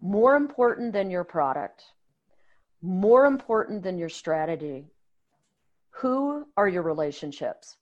more 0.00 0.34
important 0.34 0.92
than 0.92 1.08
your 1.08 1.24
product, 1.24 1.84
more 2.82 3.26
important 3.26 3.82
than 3.82 3.96
your 3.96 4.08
strategy, 4.08 4.86
who 5.90 6.46
are 6.56 6.68
your 6.68 6.82
relationships? 6.82 7.76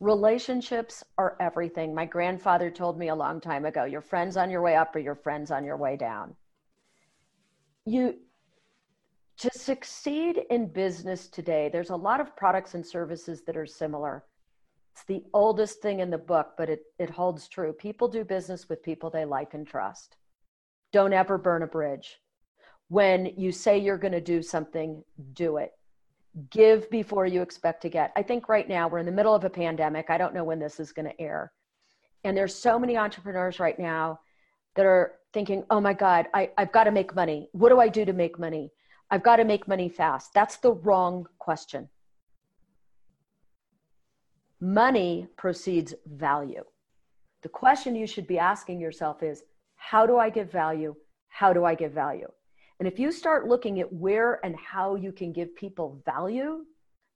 Relationships 0.00 1.02
are 1.16 1.36
everything. 1.40 1.94
My 1.94 2.04
grandfather 2.04 2.70
told 2.70 2.98
me 2.98 3.08
a 3.08 3.14
long 3.14 3.40
time 3.40 3.64
ago 3.64 3.84
your 3.84 4.00
friends 4.00 4.36
on 4.36 4.48
your 4.50 4.62
way 4.62 4.76
up 4.76 4.94
or 4.94 5.00
your 5.00 5.16
friends 5.16 5.50
on 5.50 5.64
your 5.64 5.76
way 5.76 5.96
down. 5.96 6.36
You, 7.84 8.16
to 9.38 9.50
succeed 9.50 10.40
in 10.50 10.72
business 10.72 11.28
today, 11.28 11.68
there's 11.72 11.90
a 11.90 11.96
lot 11.96 12.20
of 12.20 12.36
products 12.36 12.74
and 12.74 12.86
services 12.86 13.42
that 13.46 13.56
are 13.56 13.66
similar. 13.66 14.24
It's 14.94 15.04
the 15.04 15.24
oldest 15.32 15.80
thing 15.80 16.00
in 16.00 16.10
the 16.10 16.18
book, 16.18 16.54
but 16.56 16.68
it, 16.68 16.82
it 16.98 17.10
holds 17.10 17.48
true. 17.48 17.72
People 17.72 18.08
do 18.08 18.24
business 18.24 18.68
with 18.68 18.82
people 18.82 19.10
they 19.10 19.24
like 19.24 19.54
and 19.54 19.66
trust. 19.66 20.16
Don't 20.92 21.12
ever 21.12 21.38
burn 21.38 21.62
a 21.62 21.66
bridge. 21.66 22.18
When 22.88 23.26
you 23.36 23.52
say 23.52 23.78
you're 23.78 23.98
going 23.98 24.12
to 24.12 24.20
do 24.20 24.42
something, 24.42 25.02
do 25.32 25.58
it. 25.58 25.72
Give 26.50 26.88
before 26.90 27.26
you 27.26 27.42
expect 27.42 27.82
to 27.82 27.88
get. 27.88 28.12
I 28.16 28.22
think 28.22 28.48
right 28.48 28.68
now 28.68 28.88
we're 28.88 28.98
in 28.98 29.06
the 29.06 29.12
middle 29.12 29.34
of 29.34 29.44
a 29.44 29.50
pandemic. 29.50 30.10
I 30.10 30.18
don't 30.18 30.34
know 30.34 30.44
when 30.44 30.58
this 30.58 30.78
is 30.78 30.92
going 30.92 31.08
to 31.08 31.20
air. 31.20 31.52
And 32.24 32.36
there's 32.36 32.54
so 32.54 32.78
many 32.78 32.96
entrepreneurs 32.96 33.60
right 33.60 33.78
now 33.78 34.20
that 34.76 34.86
are 34.86 35.14
thinking, 35.32 35.64
oh 35.70 35.80
my 35.80 35.94
God, 35.94 36.26
I, 36.34 36.50
I've 36.58 36.72
got 36.72 36.84
to 36.84 36.90
make 36.90 37.14
money. 37.14 37.48
What 37.52 37.70
do 37.70 37.80
I 37.80 37.88
do 37.88 38.04
to 38.04 38.12
make 38.12 38.38
money? 38.38 38.70
I've 39.10 39.22
got 39.22 39.36
to 39.36 39.44
make 39.44 39.66
money 39.66 39.88
fast. 39.88 40.34
That's 40.34 40.58
the 40.58 40.72
wrong 40.72 41.26
question 41.38 41.88
money 44.60 45.28
precedes 45.36 45.94
value. 46.06 46.64
The 47.42 47.48
question 47.48 47.94
you 47.94 48.06
should 48.06 48.26
be 48.26 48.38
asking 48.38 48.80
yourself 48.80 49.22
is 49.22 49.44
how 49.76 50.06
do 50.06 50.18
I 50.18 50.30
give 50.30 50.50
value? 50.50 50.94
How 51.28 51.52
do 51.52 51.64
I 51.64 51.74
give 51.74 51.92
value? 51.92 52.28
And 52.78 52.86
if 52.86 52.98
you 52.98 53.10
start 53.10 53.48
looking 53.48 53.80
at 53.80 53.92
where 53.92 54.44
and 54.44 54.54
how 54.56 54.94
you 54.94 55.12
can 55.12 55.32
give 55.32 55.54
people 55.56 56.00
value, 56.04 56.64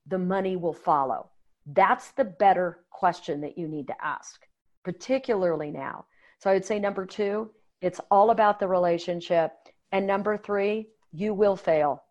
the 0.06 0.18
money 0.18 0.56
will 0.56 0.72
follow. 0.72 1.30
That's 1.66 2.10
the 2.10 2.24
better 2.24 2.80
question 2.90 3.40
that 3.42 3.56
you 3.56 3.68
need 3.68 3.86
to 3.86 4.04
ask, 4.04 4.46
particularly 4.84 5.70
now. 5.70 6.06
So 6.40 6.50
I 6.50 6.54
would 6.54 6.64
say 6.64 6.80
number 6.80 7.06
two, 7.06 7.50
it's 7.80 8.00
all 8.10 8.30
about 8.30 8.58
the 8.58 8.66
relationship. 8.66 9.52
And 9.92 10.06
number 10.06 10.36
three, 10.36 10.88
you 11.12 11.34
will 11.34 11.56
fail. 11.56 12.02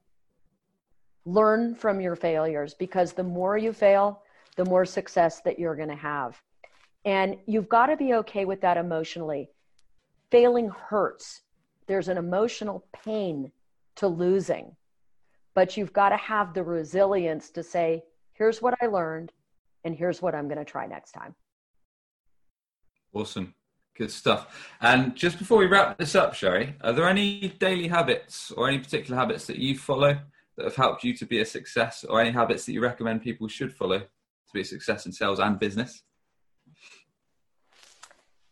Learn 1.26 1.76
from 1.76 2.00
your 2.00 2.16
failures 2.16 2.74
because 2.74 3.14
the 3.14 3.24
more 3.24 3.58
you 3.58 3.74
fail, 3.74 4.24
the 4.56 4.66
more 4.66 4.86
success 4.86 5.42
that 5.42 5.60
you're 5.60 5.76
going 5.76 5.90
to 5.90 5.96
have. 5.96 6.42
And 7.04 7.38
you've 7.46 7.70
got 7.70 7.88
to 7.88 7.98
be 7.98 8.14
okay 8.16 8.46
with 8.46 8.62
that 8.62 8.78
emotionally. 8.78 9.50
Failing 10.30 10.70
hurts. 10.70 11.42
There's 11.88 12.08
an 12.08 12.18
emotional 12.18 12.86
pain 12.94 13.52
to 13.96 14.08
losing, 14.08 14.76
but 15.54 15.76
you've 15.76 15.94
got 15.94 16.10
to 16.10 16.18
have 16.18 16.54
the 16.54 16.64
resilience 16.64 17.50
to 17.52 17.64
say, 17.64 18.04
here's 18.34 18.62
what 18.62 18.76
I 18.82 18.88
learned, 18.88 19.32
and 19.84 19.96
here's 19.96 20.22
what 20.22 20.34
I'm 20.36 20.48
going 20.48 20.58
to 20.58 20.66
try 20.66 20.88
next 20.88 21.12
time. 21.12 21.36
Awesome. 23.14 23.54
Good 23.98 24.12
stuff. 24.12 24.70
And 24.80 25.16
just 25.16 25.38
before 25.38 25.58
we 25.58 25.66
wrap 25.66 25.98
this 25.98 26.16
up, 26.16 26.34
Shari, 26.34 26.76
are 26.82 26.94
there 26.94 27.10
any 27.10 27.50
daily 27.60 27.90
habits 27.90 28.52
or 28.52 28.70
any 28.70 28.80
particular 28.80 29.18
habits 29.20 29.46
that 29.48 29.58
you 29.58 29.78
follow 29.78 30.18
that 30.56 30.64
have 30.64 30.76
helped 30.76 31.04
you 31.04 31.14
to 31.18 31.26
be 31.26 31.42
a 31.42 31.46
success, 31.46 32.06
or 32.08 32.22
any 32.22 32.32
habits 32.32 32.66
that 32.66 32.72
you 32.74 32.82
recommend 32.82 33.22
people 33.22 33.48
should 33.48 33.74
follow 33.74 34.00
to 34.00 34.54
be 34.54 34.62
a 34.62 34.66
success 34.66 35.06
in 35.06 35.12
sales 35.12 35.40
and 35.40 35.60
business? 35.60 36.04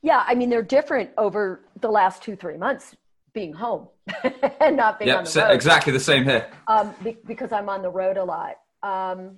Yeah, 0.02 0.24
I 0.28 0.36
mean, 0.36 0.50
they're 0.50 0.62
different 0.62 1.12
over 1.18 1.62
the 1.80 1.90
last 1.90 2.22
two, 2.22 2.36
three 2.36 2.58
months 2.58 2.96
being 3.40 3.54
home 3.54 3.88
and 4.60 4.76
not 4.76 5.00
being 5.00 5.08
yep, 5.08 5.20
on 5.20 5.24
the 5.24 5.40
road. 5.40 5.52
Exactly 5.52 5.94
the 5.94 6.00
same 6.00 6.26
here. 6.26 6.52
Um, 6.68 6.94
be- 7.02 7.18
because 7.26 7.54
I'm 7.54 7.70
on 7.70 7.82
the 7.82 7.90
road 7.90 8.18
a 8.18 8.24
lot. 8.24 8.56
Um, 8.84 9.38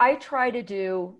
I 0.00 0.14
try 0.14 0.50
to 0.50 0.62
do 0.62 1.16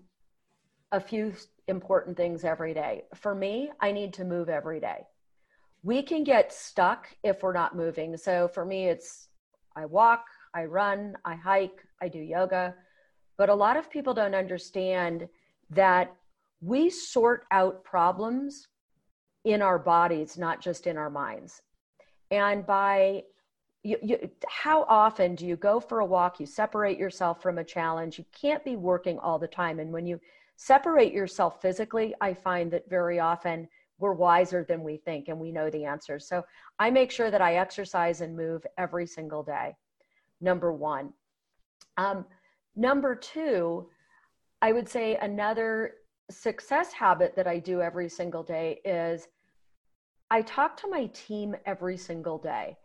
a 0.91 0.99
few 0.99 1.33
important 1.67 2.17
things 2.17 2.43
every 2.43 2.73
day. 2.73 3.03
For 3.13 3.35
me, 3.35 3.69
I 3.79 3.91
need 3.91 4.13
to 4.13 4.25
move 4.25 4.49
every 4.49 4.79
day. 4.79 5.05
We 5.83 6.01
can 6.01 6.23
get 6.23 6.51
stuck 6.51 7.07
if 7.23 7.43
we're 7.43 7.53
not 7.53 7.75
moving. 7.75 8.17
So 8.17 8.47
for 8.47 8.65
me, 8.65 8.87
it's 8.87 9.27
I 9.75 9.85
walk, 9.85 10.25
I 10.55 10.65
run, 10.65 11.15
I 11.23 11.35
hike, 11.35 11.85
I 12.01 12.07
do 12.07 12.19
yoga. 12.19 12.73
But 13.37 13.49
a 13.49 13.53
lot 13.53 13.77
of 13.77 13.91
people 13.91 14.15
don't 14.15 14.33
understand 14.33 15.29
that 15.69 16.15
we 16.61 16.89
sort 16.89 17.45
out 17.51 17.83
problems 17.83 18.67
in 19.43 19.61
our 19.61 19.79
bodies, 19.79 20.37
not 20.37 20.61
just 20.61 20.87
in 20.87 20.97
our 20.97 21.09
minds. 21.09 21.61
And 22.31 22.65
by 22.65 23.23
you, 23.83 23.97
you, 24.01 24.31
how 24.47 24.83
often 24.83 25.35
do 25.35 25.45
you 25.45 25.57
go 25.57 25.79
for 25.79 25.99
a 25.99 26.05
walk? 26.05 26.39
You 26.39 26.45
separate 26.45 26.97
yourself 26.97 27.41
from 27.41 27.57
a 27.57 27.63
challenge. 27.63 28.17
You 28.17 28.25
can't 28.31 28.63
be 28.63 28.77
working 28.77 29.19
all 29.19 29.37
the 29.37 29.47
time. 29.47 29.79
And 29.79 29.91
when 29.91 30.05
you 30.05 30.21
separate 30.55 31.11
yourself 31.11 31.61
physically, 31.61 32.15
I 32.21 32.33
find 32.33 32.71
that 32.71 32.89
very 32.89 33.19
often 33.19 33.67
we're 33.99 34.13
wiser 34.13 34.63
than 34.63 34.83
we 34.83 34.97
think 34.97 35.27
and 35.27 35.37
we 35.37 35.51
know 35.51 35.69
the 35.69 35.85
answers. 35.85 36.27
So 36.27 36.45
I 36.79 36.89
make 36.89 37.11
sure 37.11 37.29
that 37.29 37.41
I 37.41 37.55
exercise 37.55 38.21
and 38.21 38.35
move 38.35 38.65
every 38.77 39.05
single 39.05 39.43
day. 39.43 39.75
Number 40.39 40.71
one. 40.71 41.11
Um, 41.97 42.25
Number 42.75 43.15
two, 43.15 43.87
I 44.61 44.71
would 44.71 44.89
say 44.89 45.15
another 45.15 45.95
success 46.31 46.93
habit 46.93 47.35
that 47.35 47.47
I 47.47 47.59
do 47.59 47.81
every 47.81 48.09
single 48.09 48.43
day 48.43 48.79
is 48.85 49.27
I 50.31 50.41
talk 50.41 50.77
to 50.77 50.87
my 50.87 51.07
team 51.07 51.55
every 51.65 51.97
single 51.97 52.37
day. 52.37 52.77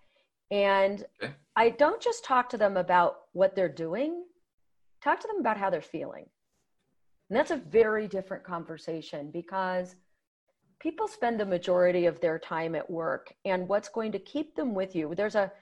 And 0.51 1.05
okay. 1.23 1.33
I 1.57 1.71
don't 1.71 2.01
just 2.01 2.25
talk 2.25 2.49
to 2.51 2.57
them 2.57 2.77
about 2.77 3.21
what 3.33 3.55
they're 3.55 3.69
doing, 3.69 4.25
talk 5.03 5.21
to 5.21 5.29
them 5.29 5.41
about 5.41 5.59
how 5.59 5.71
they're 5.71 5.81
feeling. 5.81 6.27
And 7.29 7.39
that's 7.39 7.51
a 7.51 7.57
very 7.57 8.09
different 8.09 8.45
conversation 8.45 9.31
because 9.31 9.95
people 10.81 11.07
spend 11.07 11.39
the 11.39 11.45
majority 11.45 12.07
of 12.07 12.21
their 12.21 12.39
time 12.39 12.75
at 12.75 12.89
work. 12.89 13.33
And 13.45 13.69
what's 13.69 13.89
going 13.89 14.13
to 14.13 14.19
keep 14.19 14.55
them 14.55 14.75
with 14.75 14.97
you? 14.97 15.15
There's 15.15 15.35
a, 15.35 15.53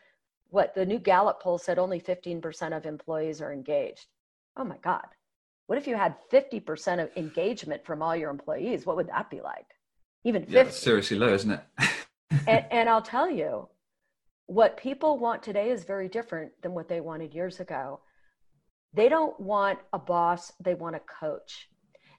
what 0.51 0.75
the 0.75 0.87
new 0.87 0.99
Gallup 1.01 1.43
poll 1.43 1.59
said 1.59 1.79
only 1.79 2.01
15% 2.01 2.77
of 2.77 2.87
employees 2.87 3.41
are 3.41 3.53
engaged 3.53 4.07
oh 4.57 4.65
my 4.65 4.79
God, 4.79 5.07
what 5.67 5.79
if 5.79 5.87
you 5.87 5.97
had 5.97 6.15
50% 6.33 7.03
of 7.03 7.11
engagement 7.17 7.85
from 7.85 8.03
all 8.03 8.15
your 8.15 8.31
employees? 8.31 8.87
What 8.87 8.97
would 8.97 9.09
that 9.09 9.31
be 9.31 9.41
like? 9.41 9.67
even 10.27 10.43
50. 10.43 10.55
Yeah, 10.55 10.71
seriously 10.71 11.17
low, 11.17 11.33
isn't 11.33 11.53
it? 11.53 11.61
and, 12.49 12.65
and 12.73 12.89
I'll 12.89 13.01
tell 13.01 13.31
you, 13.31 13.69
what 14.47 14.77
people 14.77 15.19
want 15.19 15.41
today 15.41 15.71
is 15.71 15.85
very 15.85 16.09
different 16.09 16.51
than 16.63 16.73
what 16.73 16.89
they 16.89 17.01
wanted 17.01 17.33
years 17.33 17.61
ago. 17.61 18.01
They 18.93 19.09
don't 19.09 19.39
want 19.39 19.79
a 19.93 20.01
boss, 20.01 20.53
they 20.59 20.75
want 20.75 20.97
a 20.97 21.01
coach. 21.01 21.69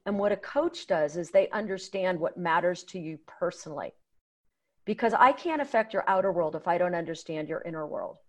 And 0.05 0.17
what 0.17 0.31
a 0.31 0.37
coach 0.37 0.87
does 0.87 1.17
is 1.17 1.31
they 1.31 1.49
understand 1.49 2.17
what 2.17 2.37
matters 2.37 2.85
to 2.85 2.99
you 2.99 3.19
personally. 3.27 3.91
Because 4.85 5.13
I 5.13 5.33
can't 5.33 5.61
affect 5.61 5.93
your 5.93 6.05
outer 6.07 6.31
world 6.31 6.55
if 6.55 6.65
I 6.65 6.77
don't 6.77 6.95
understand 6.95 7.49
your 7.49 7.61
inner 7.65 7.85
world. 7.85 8.19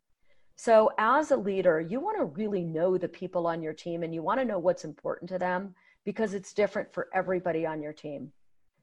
So, 0.61 0.91
as 0.99 1.31
a 1.31 1.37
leader, 1.37 1.81
you 1.81 2.01
want 2.01 2.19
to 2.19 2.25
really 2.25 2.65
know 2.65 2.99
the 2.99 3.07
people 3.07 3.47
on 3.47 3.63
your 3.63 3.73
team 3.73 4.03
and 4.03 4.13
you 4.13 4.23
want 4.23 4.41
to 4.41 4.45
know 4.45 4.59
what's 4.59 4.85
important 4.85 5.31
to 5.31 5.39
them 5.39 5.73
because 6.05 6.35
it's 6.35 6.53
different 6.53 6.93
for 6.93 7.07
everybody 7.15 7.65
on 7.65 7.81
your 7.81 7.93
team. 7.93 8.33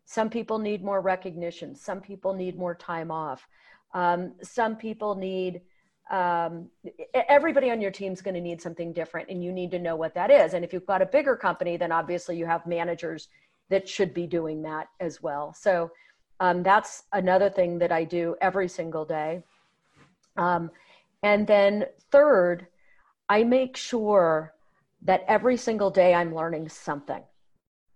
Some 0.05 0.29
people 0.29 0.57
need 0.57 0.85
more 0.85 1.01
recognition, 1.01 1.75
some 1.75 1.99
people 1.99 2.33
need 2.33 2.57
more 2.57 2.75
time 2.75 3.11
off, 3.11 3.45
um, 3.93 4.35
some 4.41 4.77
people 4.77 5.15
need 5.15 5.59
um, 6.09 6.69
everybody 7.13 7.69
on 7.69 7.81
your 7.81 7.91
team 7.91 8.13
is 8.13 8.21
going 8.21 8.35
to 8.35 8.41
need 8.41 8.61
something 8.61 8.93
different 8.93 9.27
and 9.29 9.43
you 9.43 9.51
need 9.51 9.71
to 9.71 9.79
know 9.79 9.97
what 9.97 10.13
that 10.13 10.31
is. 10.31 10.53
And 10.53 10.63
if 10.63 10.71
you've 10.71 10.85
got 10.85 11.01
a 11.01 11.05
bigger 11.05 11.35
company 11.35 11.75
then 11.75 11.91
obviously 11.91 12.37
you 12.37 12.45
have 12.45 12.65
managers 12.65 13.27
that 13.69 13.89
should 13.89 14.13
be 14.13 14.27
doing 14.27 14.61
that 14.61 14.87
as 15.01 15.21
well. 15.21 15.53
So 15.53 15.91
um, 16.39 16.63
that's 16.63 17.03
another 17.11 17.49
thing 17.49 17.79
that 17.79 17.91
i 17.91 18.05
do 18.05 18.37
every 18.39 18.69
single 18.69 19.03
day. 19.03 19.43
Um, 20.37 20.69
and 21.25 21.45
then 21.45 21.85
third 22.11 22.67
i 23.27 23.43
make 23.43 23.75
sure 23.75 24.53
that 25.01 25.25
every 25.27 25.57
single 25.57 25.89
day 25.89 26.13
i'm 26.13 26.33
learning 26.33 26.69
something 26.69 27.21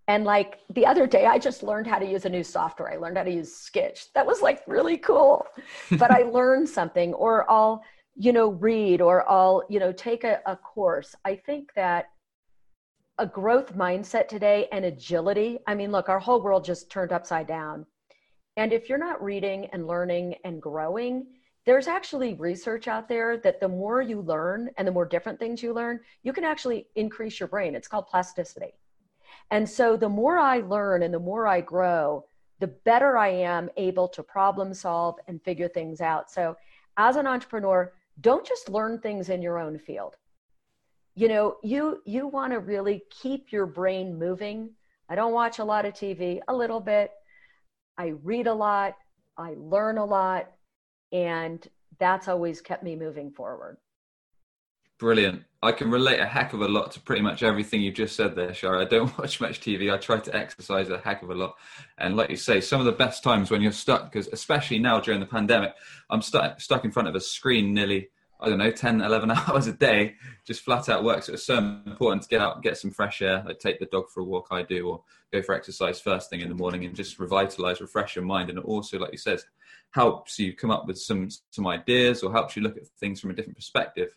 and 0.08 0.24
like 0.24 0.58
the 0.74 0.86
other 0.86 1.06
day, 1.06 1.26
I 1.26 1.38
just 1.38 1.62
learned 1.62 1.86
how 1.86 2.00
to 2.00 2.04
use 2.04 2.24
a 2.24 2.28
new 2.28 2.42
software. 2.42 2.92
I 2.92 2.96
learned 2.96 3.16
how 3.16 3.22
to 3.22 3.30
use 3.30 3.54
Sketch. 3.54 4.12
That 4.12 4.26
was 4.26 4.42
like 4.42 4.60
really 4.66 4.96
cool. 4.96 5.46
but 5.98 6.10
I 6.10 6.22
learned 6.22 6.68
something, 6.68 7.14
or 7.14 7.48
I'll 7.48 7.84
you 8.20 8.32
know, 8.34 8.50
read 8.50 9.00
or 9.00 9.28
I'll, 9.30 9.62
you 9.70 9.78
know, 9.78 9.92
take 9.92 10.24
a, 10.24 10.40
a 10.46 10.54
course. 10.54 11.14
I 11.24 11.36
think 11.36 11.72
that 11.74 12.06
a 13.18 13.26
growth 13.26 13.74
mindset 13.74 14.28
today 14.28 14.68
and 14.72 14.84
agility. 14.84 15.58
I 15.66 15.74
mean, 15.74 15.90
look, 15.90 16.10
our 16.10 16.18
whole 16.18 16.42
world 16.42 16.64
just 16.64 16.90
turned 16.90 17.12
upside 17.12 17.46
down. 17.46 17.86
And 18.58 18.74
if 18.74 18.88
you're 18.90 18.98
not 18.98 19.22
reading 19.22 19.68
and 19.72 19.86
learning 19.86 20.34
and 20.44 20.60
growing, 20.60 21.26
there's 21.66 21.88
actually 21.88 22.34
research 22.34 22.88
out 22.88 23.08
there 23.08 23.36
that 23.38 23.60
the 23.60 23.68
more 23.68 24.00
you 24.02 24.20
learn 24.20 24.70
and 24.76 24.88
the 24.88 24.92
more 24.92 25.04
different 25.04 25.38
things 25.38 25.62
you 25.62 25.72
learn, 25.72 26.00
you 26.22 26.32
can 26.32 26.44
actually 26.44 26.86
increase 26.94 27.38
your 27.38 27.48
brain. 27.48 27.74
It's 27.74 27.88
called 27.88 28.06
plasticity. 28.06 28.72
And 29.50 29.68
so 29.68 29.96
the 29.96 30.08
more 30.08 30.38
I 30.38 30.60
learn 30.60 31.02
and 31.02 31.12
the 31.12 31.18
more 31.18 31.46
I 31.46 31.60
grow, 31.60 32.24
the 32.60 32.68
better 32.68 33.16
I 33.16 33.28
am 33.28 33.68
able 33.76 34.08
to 34.08 34.22
problem 34.22 34.74
solve 34.74 35.16
and 35.28 35.42
figure 35.42 35.68
things 35.68 36.00
out. 36.00 36.30
So 36.30 36.56
as 36.96 37.16
an 37.16 37.26
entrepreneur, 37.26 37.92
don't 38.20 38.46
just 38.46 38.68
learn 38.68 38.98
things 38.98 39.28
in 39.28 39.42
your 39.42 39.58
own 39.58 39.78
field 39.78 40.16
you 41.14 41.28
know 41.28 41.56
you 41.62 42.00
you 42.04 42.26
want 42.26 42.52
to 42.52 42.60
really 42.60 43.02
keep 43.10 43.52
your 43.52 43.66
brain 43.66 44.18
moving 44.18 44.70
i 45.08 45.14
don't 45.14 45.32
watch 45.32 45.58
a 45.58 45.64
lot 45.64 45.84
of 45.84 45.92
tv 45.92 46.40
a 46.48 46.54
little 46.54 46.80
bit 46.80 47.10
i 47.98 48.08
read 48.22 48.46
a 48.46 48.54
lot 48.54 48.96
i 49.36 49.54
learn 49.58 49.98
a 49.98 50.04
lot 50.04 50.50
and 51.12 51.68
that's 51.98 52.28
always 52.28 52.60
kept 52.60 52.82
me 52.82 52.96
moving 52.96 53.30
forward 53.30 53.76
Brilliant. 55.00 55.44
I 55.62 55.72
can 55.72 55.90
relate 55.90 56.20
a 56.20 56.26
heck 56.26 56.52
of 56.52 56.60
a 56.60 56.68
lot 56.68 56.92
to 56.92 57.00
pretty 57.00 57.22
much 57.22 57.42
everything 57.42 57.80
you've 57.80 57.94
just 57.94 58.14
said 58.14 58.36
there, 58.36 58.52
Shari. 58.52 58.82
I 58.82 58.84
don't 58.84 59.16
watch 59.18 59.40
much 59.40 59.60
TV. 59.60 59.92
I 59.92 59.96
try 59.96 60.20
to 60.20 60.36
exercise 60.36 60.90
a 60.90 60.98
heck 60.98 61.22
of 61.22 61.30
a 61.30 61.34
lot. 61.34 61.54
And 61.96 62.16
like 62.16 62.28
you 62.28 62.36
say, 62.36 62.60
some 62.60 62.80
of 62.80 62.86
the 62.86 62.92
best 62.92 63.24
times 63.24 63.50
when 63.50 63.62
you're 63.62 63.72
stuck, 63.72 64.12
because 64.12 64.28
especially 64.28 64.78
now 64.78 65.00
during 65.00 65.18
the 65.18 65.26
pandemic, 65.26 65.72
I'm 66.10 66.20
stuck, 66.20 66.60
stuck 66.60 66.84
in 66.84 66.92
front 66.92 67.08
of 67.08 67.14
a 67.14 67.20
screen 67.20 67.72
nearly, 67.72 68.10
I 68.40 68.48
don't 68.48 68.58
know, 68.58 68.70
10, 68.70 69.00
11 69.02 69.30
hours 69.30 69.66
a 69.66 69.72
day, 69.72 70.14
just 70.44 70.62
flat 70.62 70.88
out 70.88 71.04
work. 71.04 71.22
So 71.22 71.34
it's 71.34 71.44
so 71.44 71.58
important 71.58 72.22
to 72.22 72.28
get 72.28 72.40
out, 72.40 72.62
get 72.62 72.76
some 72.76 72.90
fresh 72.90 73.22
air, 73.22 73.42
like 73.46 73.58
take 73.58 73.78
the 73.78 73.86
dog 73.86 74.10
for 74.10 74.20
a 74.20 74.24
walk, 74.24 74.48
I 74.50 74.62
do, 74.62 74.88
or 74.88 75.02
go 75.32 75.42
for 75.42 75.54
exercise 75.54 76.00
first 76.00 76.30
thing 76.30 76.40
in 76.40 76.48
the 76.48 76.54
morning 76.54 76.84
and 76.84 76.94
just 76.94 77.18
revitalize, 77.18 77.80
refresh 77.80 78.16
your 78.16 78.24
mind. 78.24 78.50
And 78.50 78.58
it 78.58 78.64
also, 78.64 78.98
like 78.98 79.12
you 79.12 79.18
said, 79.18 79.40
helps 79.90 80.38
you 80.38 80.54
come 80.54 80.70
up 80.70 80.86
with 80.86 80.98
some, 80.98 81.28
some 81.50 81.66
ideas 81.66 82.22
or 82.22 82.32
helps 82.32 82.56
you 82.56 82.62
look 82.62 82.76
at 82.76 82.86
things 82.98 83.20
from 83.20 83.30
a 83.30 83.34
different 83.34 83.56
perspective 83.56 84.16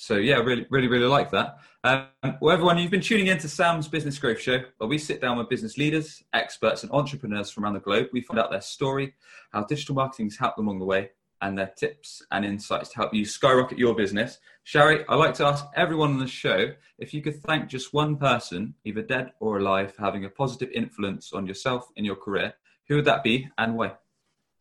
so 0.00 0.16
yeah, 0.16 0.36
really, 0.36 0.66
really, 0.70 0.88
really 0.88 1.06
like 1.06 1.30
that. 1.32 1.58
Um, 1.84 2.06
well, 2.40 2.54
everyone, 2.54 2.78
you've 2.78 2.90
been 2.90 3.02
tuning 3.02 3.26
in 3.26 3.36
to 3.36 3.50
Sam's 3.50 3.86
Business 3.86 4.18
Growth 4.18 4.40
Show, 4.40 4.62
where 4.78 4.88
we 4.88 4.96
sit 4.96 5.20
down 5.20 5.36
with 5.36 5.50
business 5.50 5.76
leaders, 5.76 6.24
experts, 6.32 6.82
and 6.82 6.90
entrepreneurs 6.90 7.50
from 7.50 7.64
around 7.64 7.74
the 7.74 7.80
globe. 7.80 8.08
We 8.10 8.22
find 8.22 8.40
out 8.40 8.50
their 8.50 8.62
story, 8.62 9.12
how 9.52 9.64
digital 9.64 9.94
marketing 9.94 10.26
has 10.26 10.38
helped 10.38 10.56
them 10.56 10.68
along 10.68 10.78
the 10.78 10.86
way, 10.86 11.10
and 11.42 11.56
their 11.56 11.72
tips 11.76 12.22
and 12.30 12.44
insights 12.44 12.90
to 12.90 12.96
help 12.96 13.14
you 13.14 13.24
skyrocket 13.24 13.78
your 13.78 13.94
business. 13.94 14.38
Shari, 14.64 15.04
I'd 15.08 15.16
like 15.16 15.34
to 15.34 15.46
ask 15.46 15.64
everyone 15.74 16.10
on 16.10 16.18
the 16.18 16.26
show 16.26 16.72
if 16.98 17.14
you 17.14 17.22
could 17.22 17.42
thank 17.42 17.68
just 17.68 17.94
one 17.94 18.16
person, 18.16 18.74
either 18.84 19.02
dead 19.02 19.32
or 19.40 19.58
alive, 19.58 19.94
for 19.94 20.02
having 20.02 20.24
a 20.24 20.30
positive 20.30 20.70
influence 20.74 21.32
on 21.32 21.46
yourself 21.46 21.88
in 21.96 22.04
your 22.04 22.16
career. 22.16 22.54
Who 22.88 22.96
would 22.96 23.04
that 23.06 23.22
be, 23.22 23.48
and 23.58 23.76
why? 23.76 23.92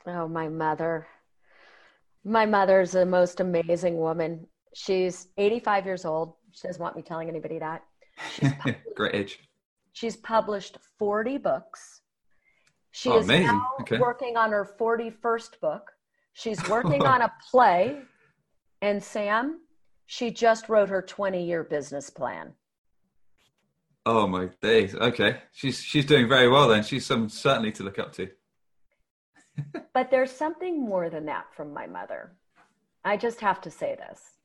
Oh, 0.06 0.28
my 0.28 0.48
mother. 0.48 1.08
My 2.24 2.46
mother's 2.46 2.92
the 2.92 3.06
most 3.06 3.40
amazing 3.40 3.98
woman 3.98 4.48
She's 4.74 5.28
85 5.38 5.86
years 5.86 6.06
old. 6.06 6.34
She 6.52 6.68
doesn't 6.68 6.82
want 6.82 6.96
me 6.96 7.02
telling 7.02 7.30
anybody 7.30 7.60
that. 7.60 7.84
Great 8.96 9.16
age. 9.16 9.40
She's 9.94 10.16
published 10.18 10.78
40 10.98 11.38
books. 11.38 12.02
She 12.92 13.10
oh, 13.10 13.20
is 13.20 13.26
amazing. 13.26 13.48
now 13.48 13.68
okay. 13.82 13.98
working 13.98 14.38
on 14.38 14.52
her 14.52 14.68
41st 14.80 15.60
book. 15.60 15.92
She's 16.34 16.68
working 16.70 17.06
on 17.06 17.22
a 17.22 17.32
play. 17.52 18.02
And 18.82 19.04
Sam, 19.04 19.62
she 20.06 20.32
just 20.32 20.70
wrote 20.70 20.90
her 20.90 21.02
20 21.02 21.46
year 21.46 21.64
business 21.64 22.10
plan. 22.10 22.54
Oh 24.06 24.26
my 24.26 24.50
days. 24.62 24.96
Okay. 24.96 25.42
She's 25.52 25.82
she's 25.82 26.06
doing 26.06 26.28
very 26.28 26.48
well 26.48 26.68
then. 26.68 26.84
She's 26.84 27.06
some 27.06 27.30
certainly 27.30 27.72
to 27.74 27.84
look 27.84 28.00
up 28.00 28.14
to. 28.14 28.30
but 29.94 30.10
there's 30.10 30.32
something 30.32 30.82
more 30.82 31.10
than 31.10 31.26
that 31.26 31.54
from 31.54 31.74
my 31.74 31.86
mother. 31.86 32.32
I 33.04 33.18
just 33.18 33.42
have 33.42 33.62
to 33.62 33.72
say 33.72 33.96
this 33.96 34.40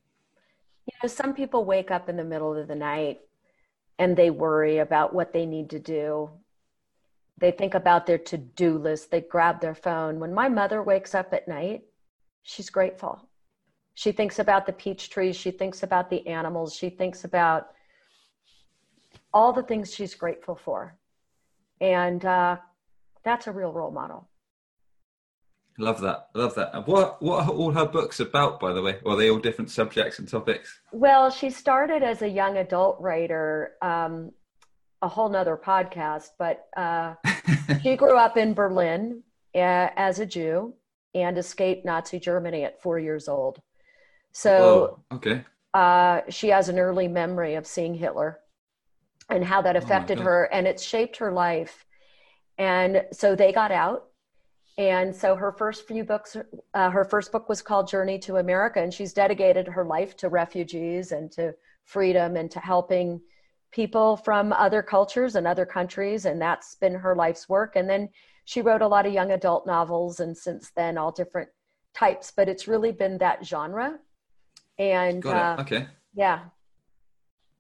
you 0.87 0.93
know 1.03 1.09
some 1.09 1.35
people 1.35 1.65
wake 1.65 1.91
up 1.91 2.09
in 2.09 2.17
the 2.17 2.25
middle 2.25 2.55
of 2.57 2.69
the 2.69 2.75
night 2.75 3.21
and 3.99 4.17
they 4.17 4.31
worry 4.31 4.79
about 4.79 5.15
what 5.15 5.33
they 5.33 5.47
need 5.47 5.71
to 5.71 5.79
do 5.79 6.31
they 7.39 7.51
think 7.51 7.75
about 7.75 8.07
their 8.07 8.19
to-do 8.19 8.79
list 8.79 9.11
they 9.11 9.21
grab 9.21 9.61
their 9.61 9.75
phone 9.75 10.21
when 10.21 10.33
my 10.33 10.49
mother 10.49 10.83
wakes 10.83 11.15
up 11.15 11.33
at 11.33 11.49
night 11.49 11.83
she's 12.43 12.71
grateful 12.71 13.29
she 13.95 14.13
thinks 14.13 14.39
about 14.39 14.67
the 14.67 14.73
peach 14.73 15.11
trees 15.11 15.37
she 15.37 15.51
thinks 15.51 15.83
about 15.83 16.11
the 16.11 16.27
animals 16.27 16.75
she 16.75 16.91
thinks 16.91 17.25
about 17.25 17.69
all 19.33 19.53
the 19.53 19.63
things 19.63 19.93
she's 19.93 20.15
grateful 20.15 20.55
for 20.55 20.97
and 21.81 22.25
uh, 22.25 22.57
that's 23.25 23.47
a 23.47 23.53
real 23.53 23.73
role 23.73 23.91
model 23.91 24.29
Love 25.79 26.01
that. 26.03 26.29
Love 26.35 26.55
that. 26.55 26.71
And 26.73 26.87
what 26.87 27.21
what 27.21 27.49
are 27.49 27.51
all 27.51 27.73
her 27.73 27.87
books 27.87 28.21
about, 28.21 28.61
by 28.61 28.73
the 28.73 28.81
way? 28.81 28.99
Or 29.05 29.15
are 29.15 29.17
they 29.17 29.31
all 29.31 29.39
different 29.39 29.71
subjects 29.71 30.19
and 30.19 30.29
topics? 30.29 30.81
Well, 30.93 31.31
she 31.31 31.51
started 31.51 32.03
as 32.03 32.23
a 32.23 32.29
young 32.29 32.59
adult 32.59 33.01
writer, 33.01 33.73
um, 33.83 34.31
a 35.05 35.09
whole 35.09 35.29
nother 35.29 35.57
podcast, 35.57 36.31
but 36.39 36.67
uh, 36.77 37.15
she 37.83 37.97
grew 37.97 38.17
up 38.17 38.37
in 38.37 38.55
Berlin 38.55 39.23
uh, 39.55 39.89
as 39.97 40.19
a 40.19 40.27
Jew 40.27 40.75
and 41.15 41.39
escaped 41.39 41.85
Nazi 41.85 42.19
Germany 42.19 42.65
at 42.65 42.83
four 42.83 42.99
years 42.99 43.29
old. 43.29 43.61
So 44.33 44.99
oh, 45.11 45.17
okay. 45.17 45.45
Uh, 45.75 46.23
she 46.29 46.49
has 46.49 46.69
an 46.69 46.79
early 46.79 47.09
memory 47.09 47.55
of 47.55 47.67
seeing 47.67 47.95
Hitler 47.95 48.41
and 49.29 49.45
how 49.45 49.63
that 49.63 49.77
oh 49.77 49.79
affected 49.79 50.21
oh 50.21 50.23
her, 50.23 50.45
and 50.53 50.67
it 50.67 50.81
shaped 50.81 51.19
her 51.19 51.33
life. 51.33 51.85
And 52.59 53.05
so 53.13 53.37
they 53.37 53.53
got 53.53 53.73
out 53.73 54.07
and 54.77 55.15
so 55.15 55.37
her 55.37 55.53
first 55.53 55.87
few 55.87 56.03
books, 56.03 56.37
uh, 56.75 56.91
her 56.91 57.05
first 57.05 57.31
book 57.31 57.49
was 57.49 57.63
called 57.63 57.89
Journey 57.89 58.19
to 58.21 58.37
America, 58.37 58.81
and 58.81 58.93
she's 58.93 59.13
dedicated 59.13 59.69
her 59.69 59.85
life 59.85 60.17
to 60.19 60.29
refugees 60.29 61.13
and 61.13 61.31
to 61.33 61.55
freedom 61.85 62.37
and 62.37 62.51
to 62.51 62.59
helping 62.59 63.21
people 63.75 64.17
from 64.17 64.53
other 64.53 64.83
cultures 64.83 65.35
and 65.35 65.47
other 65.47 65.67
countries. 65.67 66.25
And 66.25 66.41
that's 66.41 66.77
been 66.77 66.95
her 66.95 67.17
life's 67.17 67.49
work. 67.49 67.75
And 67.75 67.91
then 67.91 68.09
she 68.45 68.61
wrote 68.63 68.83
a 68.83 68.87
lot 68.87 69.07
of 69.07 69.13
young 69.13 69.33
adult 69.33 69.67
novels, 69.67 70.21
and 70.21 70.37
since 70.37 70.71
then, 70.77 70.99
all 70.99 71.11
different 71.11 71.49
types, 71.95 72.33
but 72.37 72.49
it's 72.49 72.69
really 72.69 72.93
been 72.93 73.19
that 73.19 73.45
genre. 73.45 73.99
And 74.79 75.25
uh, 75.25 75.57
okay. 75.61 75.87
Yeah. 76.15 76.41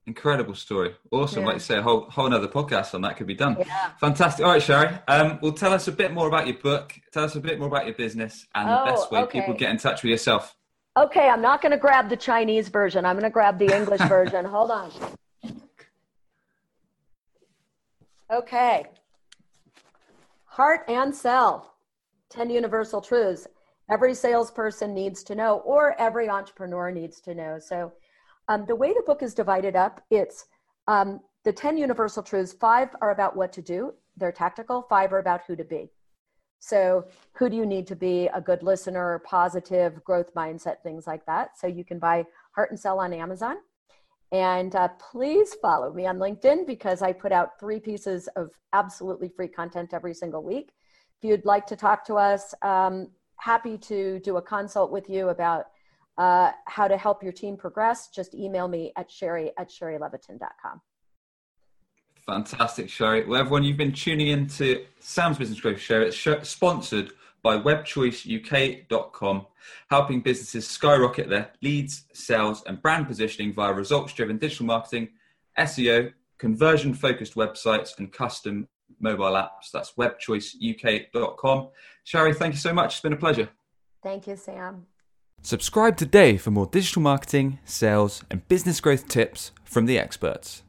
Incredible 0.06 0.54
story. 0.54 0.94
Awesome. 1.10 1.40
Yeah. 1.40 1.46
Like 1.46 1.54
you 1.54 1.60
say, 1.60 1.78
a 1.78 1.82
whole 1.82 2.10
whole 2.10 2.26
another 2.26 2.48
podcast 2.48 2.94
on 2.94 3.00
that 3.02 3.16
could 3.16 3.26
be 3.26 3.34
done. 3.34 3.56
Yeah. 3.58 3.92
Fantastic. 3.98 4.44
All 4.44 4.52
right, 4.52 4.62
Shari. 4.62 4.90
Um, 5.08 5.38
well, 5.40 5.52
tell 5.52 5.72
us 5.72 5.88
a 5.88 5.92
bit 5.92 6.12
more 6.12 6.28
about 6.28 6.46
your 6.46 6.58
book. 6.58 6.92
Tell 7.12 7.24
us 7.24 7.34
a 7.36 7.40
bit 7.40 7.58
more 7.58 7.68
about 7.68 7.86
your 7.86 7.94
business 7.94 8.46
and 8.54 8.68
oh, 8.68 8.84
the 8.84 8.90
best 8.90 9.10
way 9.10 9.20
okay. 9.20 9.40
people 9.40 9.54
get 9.54 9.70
in 9.70 9.78
touch 9.78 10.02
with 10.02 10.10
yourself. 10.10 10.54
Okay, 10.98 11.28
I'm 11.28 11.40
not 11.40 11.62
going 11.62 11.72
to 11.72 11.78
grab 11.78 12.10
the 12.10 12.16
Chinese 12.16 12.68
version. 12.68 13.06
I'm 13.06 13.14
going 13.14 13.24
to 13.24 13.30
grab 13.30 13.58
the 13.58 13.74
English 13.74 14.00
version. 14.08 14.44
Hold 14.44 14.70
on. 14.70 14.92
Okay. 18.34 18.86
Heart 20.46 20.86
and 20.88 21.14
sell 21.14 21.76
10 22.30 22.50
universal 22.50 23.00
truths 23.00 23.46
every 23.88 24.12
salesperson 24.12 24.92
needs 24.92 25.22
to 25.22 25.36
know 25.36 25.58
or 25.58 25.94
every 26.00 26.28
entrepreneur 26.28 26.90
needs 26.90 27.20
to 27.20 27.34
know. 27.34 27.60
So, 27.60 27.92
um, 28.48 28.64
the 28.66 28.74
way 28.74 28.92
the 28.92 29.04
book 29.06 29.22
is 29.22 29.34
divided 29.34 29.76
up, 29.76 30.00
it's 30.10 30.46
um, 30.88 31.20
the 31.44 31.52
10 31.52 31.78
universal 31.78 32.24
truths. 32.24 32.52
Five 32.52 32.88
are 33.00 33.12
about 33.12 33.36
what 33.36 33.52
to 33.52 33.62
do, 33.62 33.92
they're 34.16 34.32
tactical, 34.32 34.82
five 34.82 35.12
are 35.12 35.20
about 35.20 35.42
who 35.46 35.54
to 35.54 35.64
be. 35.64 35.92
So, 36.58 37.04
who 37.34 37.48
do 37.48 37.56
you 37.56 37.66
need 37.66 37.86
to 37.86 37.96
be? 37.96 38.28
A 38.34 38.40
good 38.40 38.64
listener, 38.64 39.22
positive, 39.24 40.02
growth 40.02 40.34
mindset, 40.34 40.82
things 40.82 41.06
like 41.06 41.24
that. 41.26 41.56
So, 41.56 41.68
you 41.68 41.84
can 41.84 42.00
buy 42.00 42.24
Heart 42.56 42.72
and 42.72 42.80
Sell 42.80 42.98
on 42.98 43.12
Amazon. 43.12 43.58
And 44.32 44.74
uh, 44.74 44.88
please 44.98 45.54
follow 45.62 45.92
me 45.92 46.06
on 46.06 46.18
LinkedIn 46.18 46.66
because 46.66 47.02
I 47.02 47.12
put 47.12 47.32
out 47.32 47.58
three 47.60 47.78
pieces 47.78 48.28
of 48.36 48.50
absolutely 48.72 49.28
free 49.28 49.48
content 49.48 49.94
every 49.94 50.14
single 50.14 50.42
week. 50.42 50.72
If 51.22 51.28
you'd 51.28 51.44
like 51.44 51.66
to 51.66 51.76
talk 51.76 52.04
to 52.06 52.14
us, 52.14 52.54
um, 52.62 53.08
happy 53.38 53.78
to 53.78 54.18
do 54.20 54.36
a 54.36 54.42
consult 54.42 54.90
with 54.90 55.08
you 55.08 55.28
about 55.28 55.66
uh, 56.18 56.52
how 56.66 56.88
to 56.88 56.96
help 56.96 57.22
your 57.22 57.32
team 57.32 57.56
progress. 57.56 58.08
Just 58.08 58.34
email 58.34 58.68
me 58.68 58.92
at 58.96 59.10
shari 59.10 59.52
at 59.58 59.68
sharilevitin.com. 59.70 60.80
Fantastic, 62.26 62.88
Shari. 62.88 63.26
Well, 63.26 63.38
everyone, 63.38 63.64
you've 63.64 63.76
been 63.76 63.92
tuning 63.92 64.28
in 64.28 64.46
to 64.48 64.86
Sam's 65.00 65.36
Business 65.36 65.60
Growth 65.60 65.78
Show. 65.78 66.00
It's 66.00 66.48
sponsored 66.48 67.12
by 67.44 67.58
webchoiceuk.com, 67.58 69.46
helping 69.90 70.20
businesses 70.20 70.66
skyrocket 70.66 71.28
their 71.28 71.52
leads, 71.62 72.06
sales, 72.14 72.64
and 72.66 72.82
brand 72.82 73.06
positioning 73.06 73.52
via 73.52 73.72
results 73.72 74.14
driven 74.14 74.38
digital 74.38 74.66
marketing, 74.66 75.10
SEO, 75.58 76.12
conversion 76.38 76.94
focused 76.94 77.34
websites, 77.34 77.96
and 77.98 78.12
custom 78.12 78.66
mobile 78.98 79.34
apps. 79.34 79.70
That's 79.72 79.92
webchoiceuk.com. 79.92 81.68
Shari, 82.02 82.34
thank 82.34 82.54
you 82.54 82.60
so 82.60 82.72
much. 82.72 82.94
It's 82.94 83.02
been 83.02 83.12
a 83.12 83.16
pleasure. 83.16 83.48
Thank 84.02 84.26
you, 84.26 84.36
Sam. 84.36 84.86
Subscribe 85.42 85.96
today 85.96 86.38
for 86.38 86.50
more 86.50 86.66
digital 86.66 87.02
marketing, 87.02 87.58
sales, 87.66 88.24
and 88.30 88.48
business 88.48 88.80
growth 88.80 89.06
tips 89.06 89.52
from 89.64 89.84
the 89.84 89.98
experts. 89.98 90.63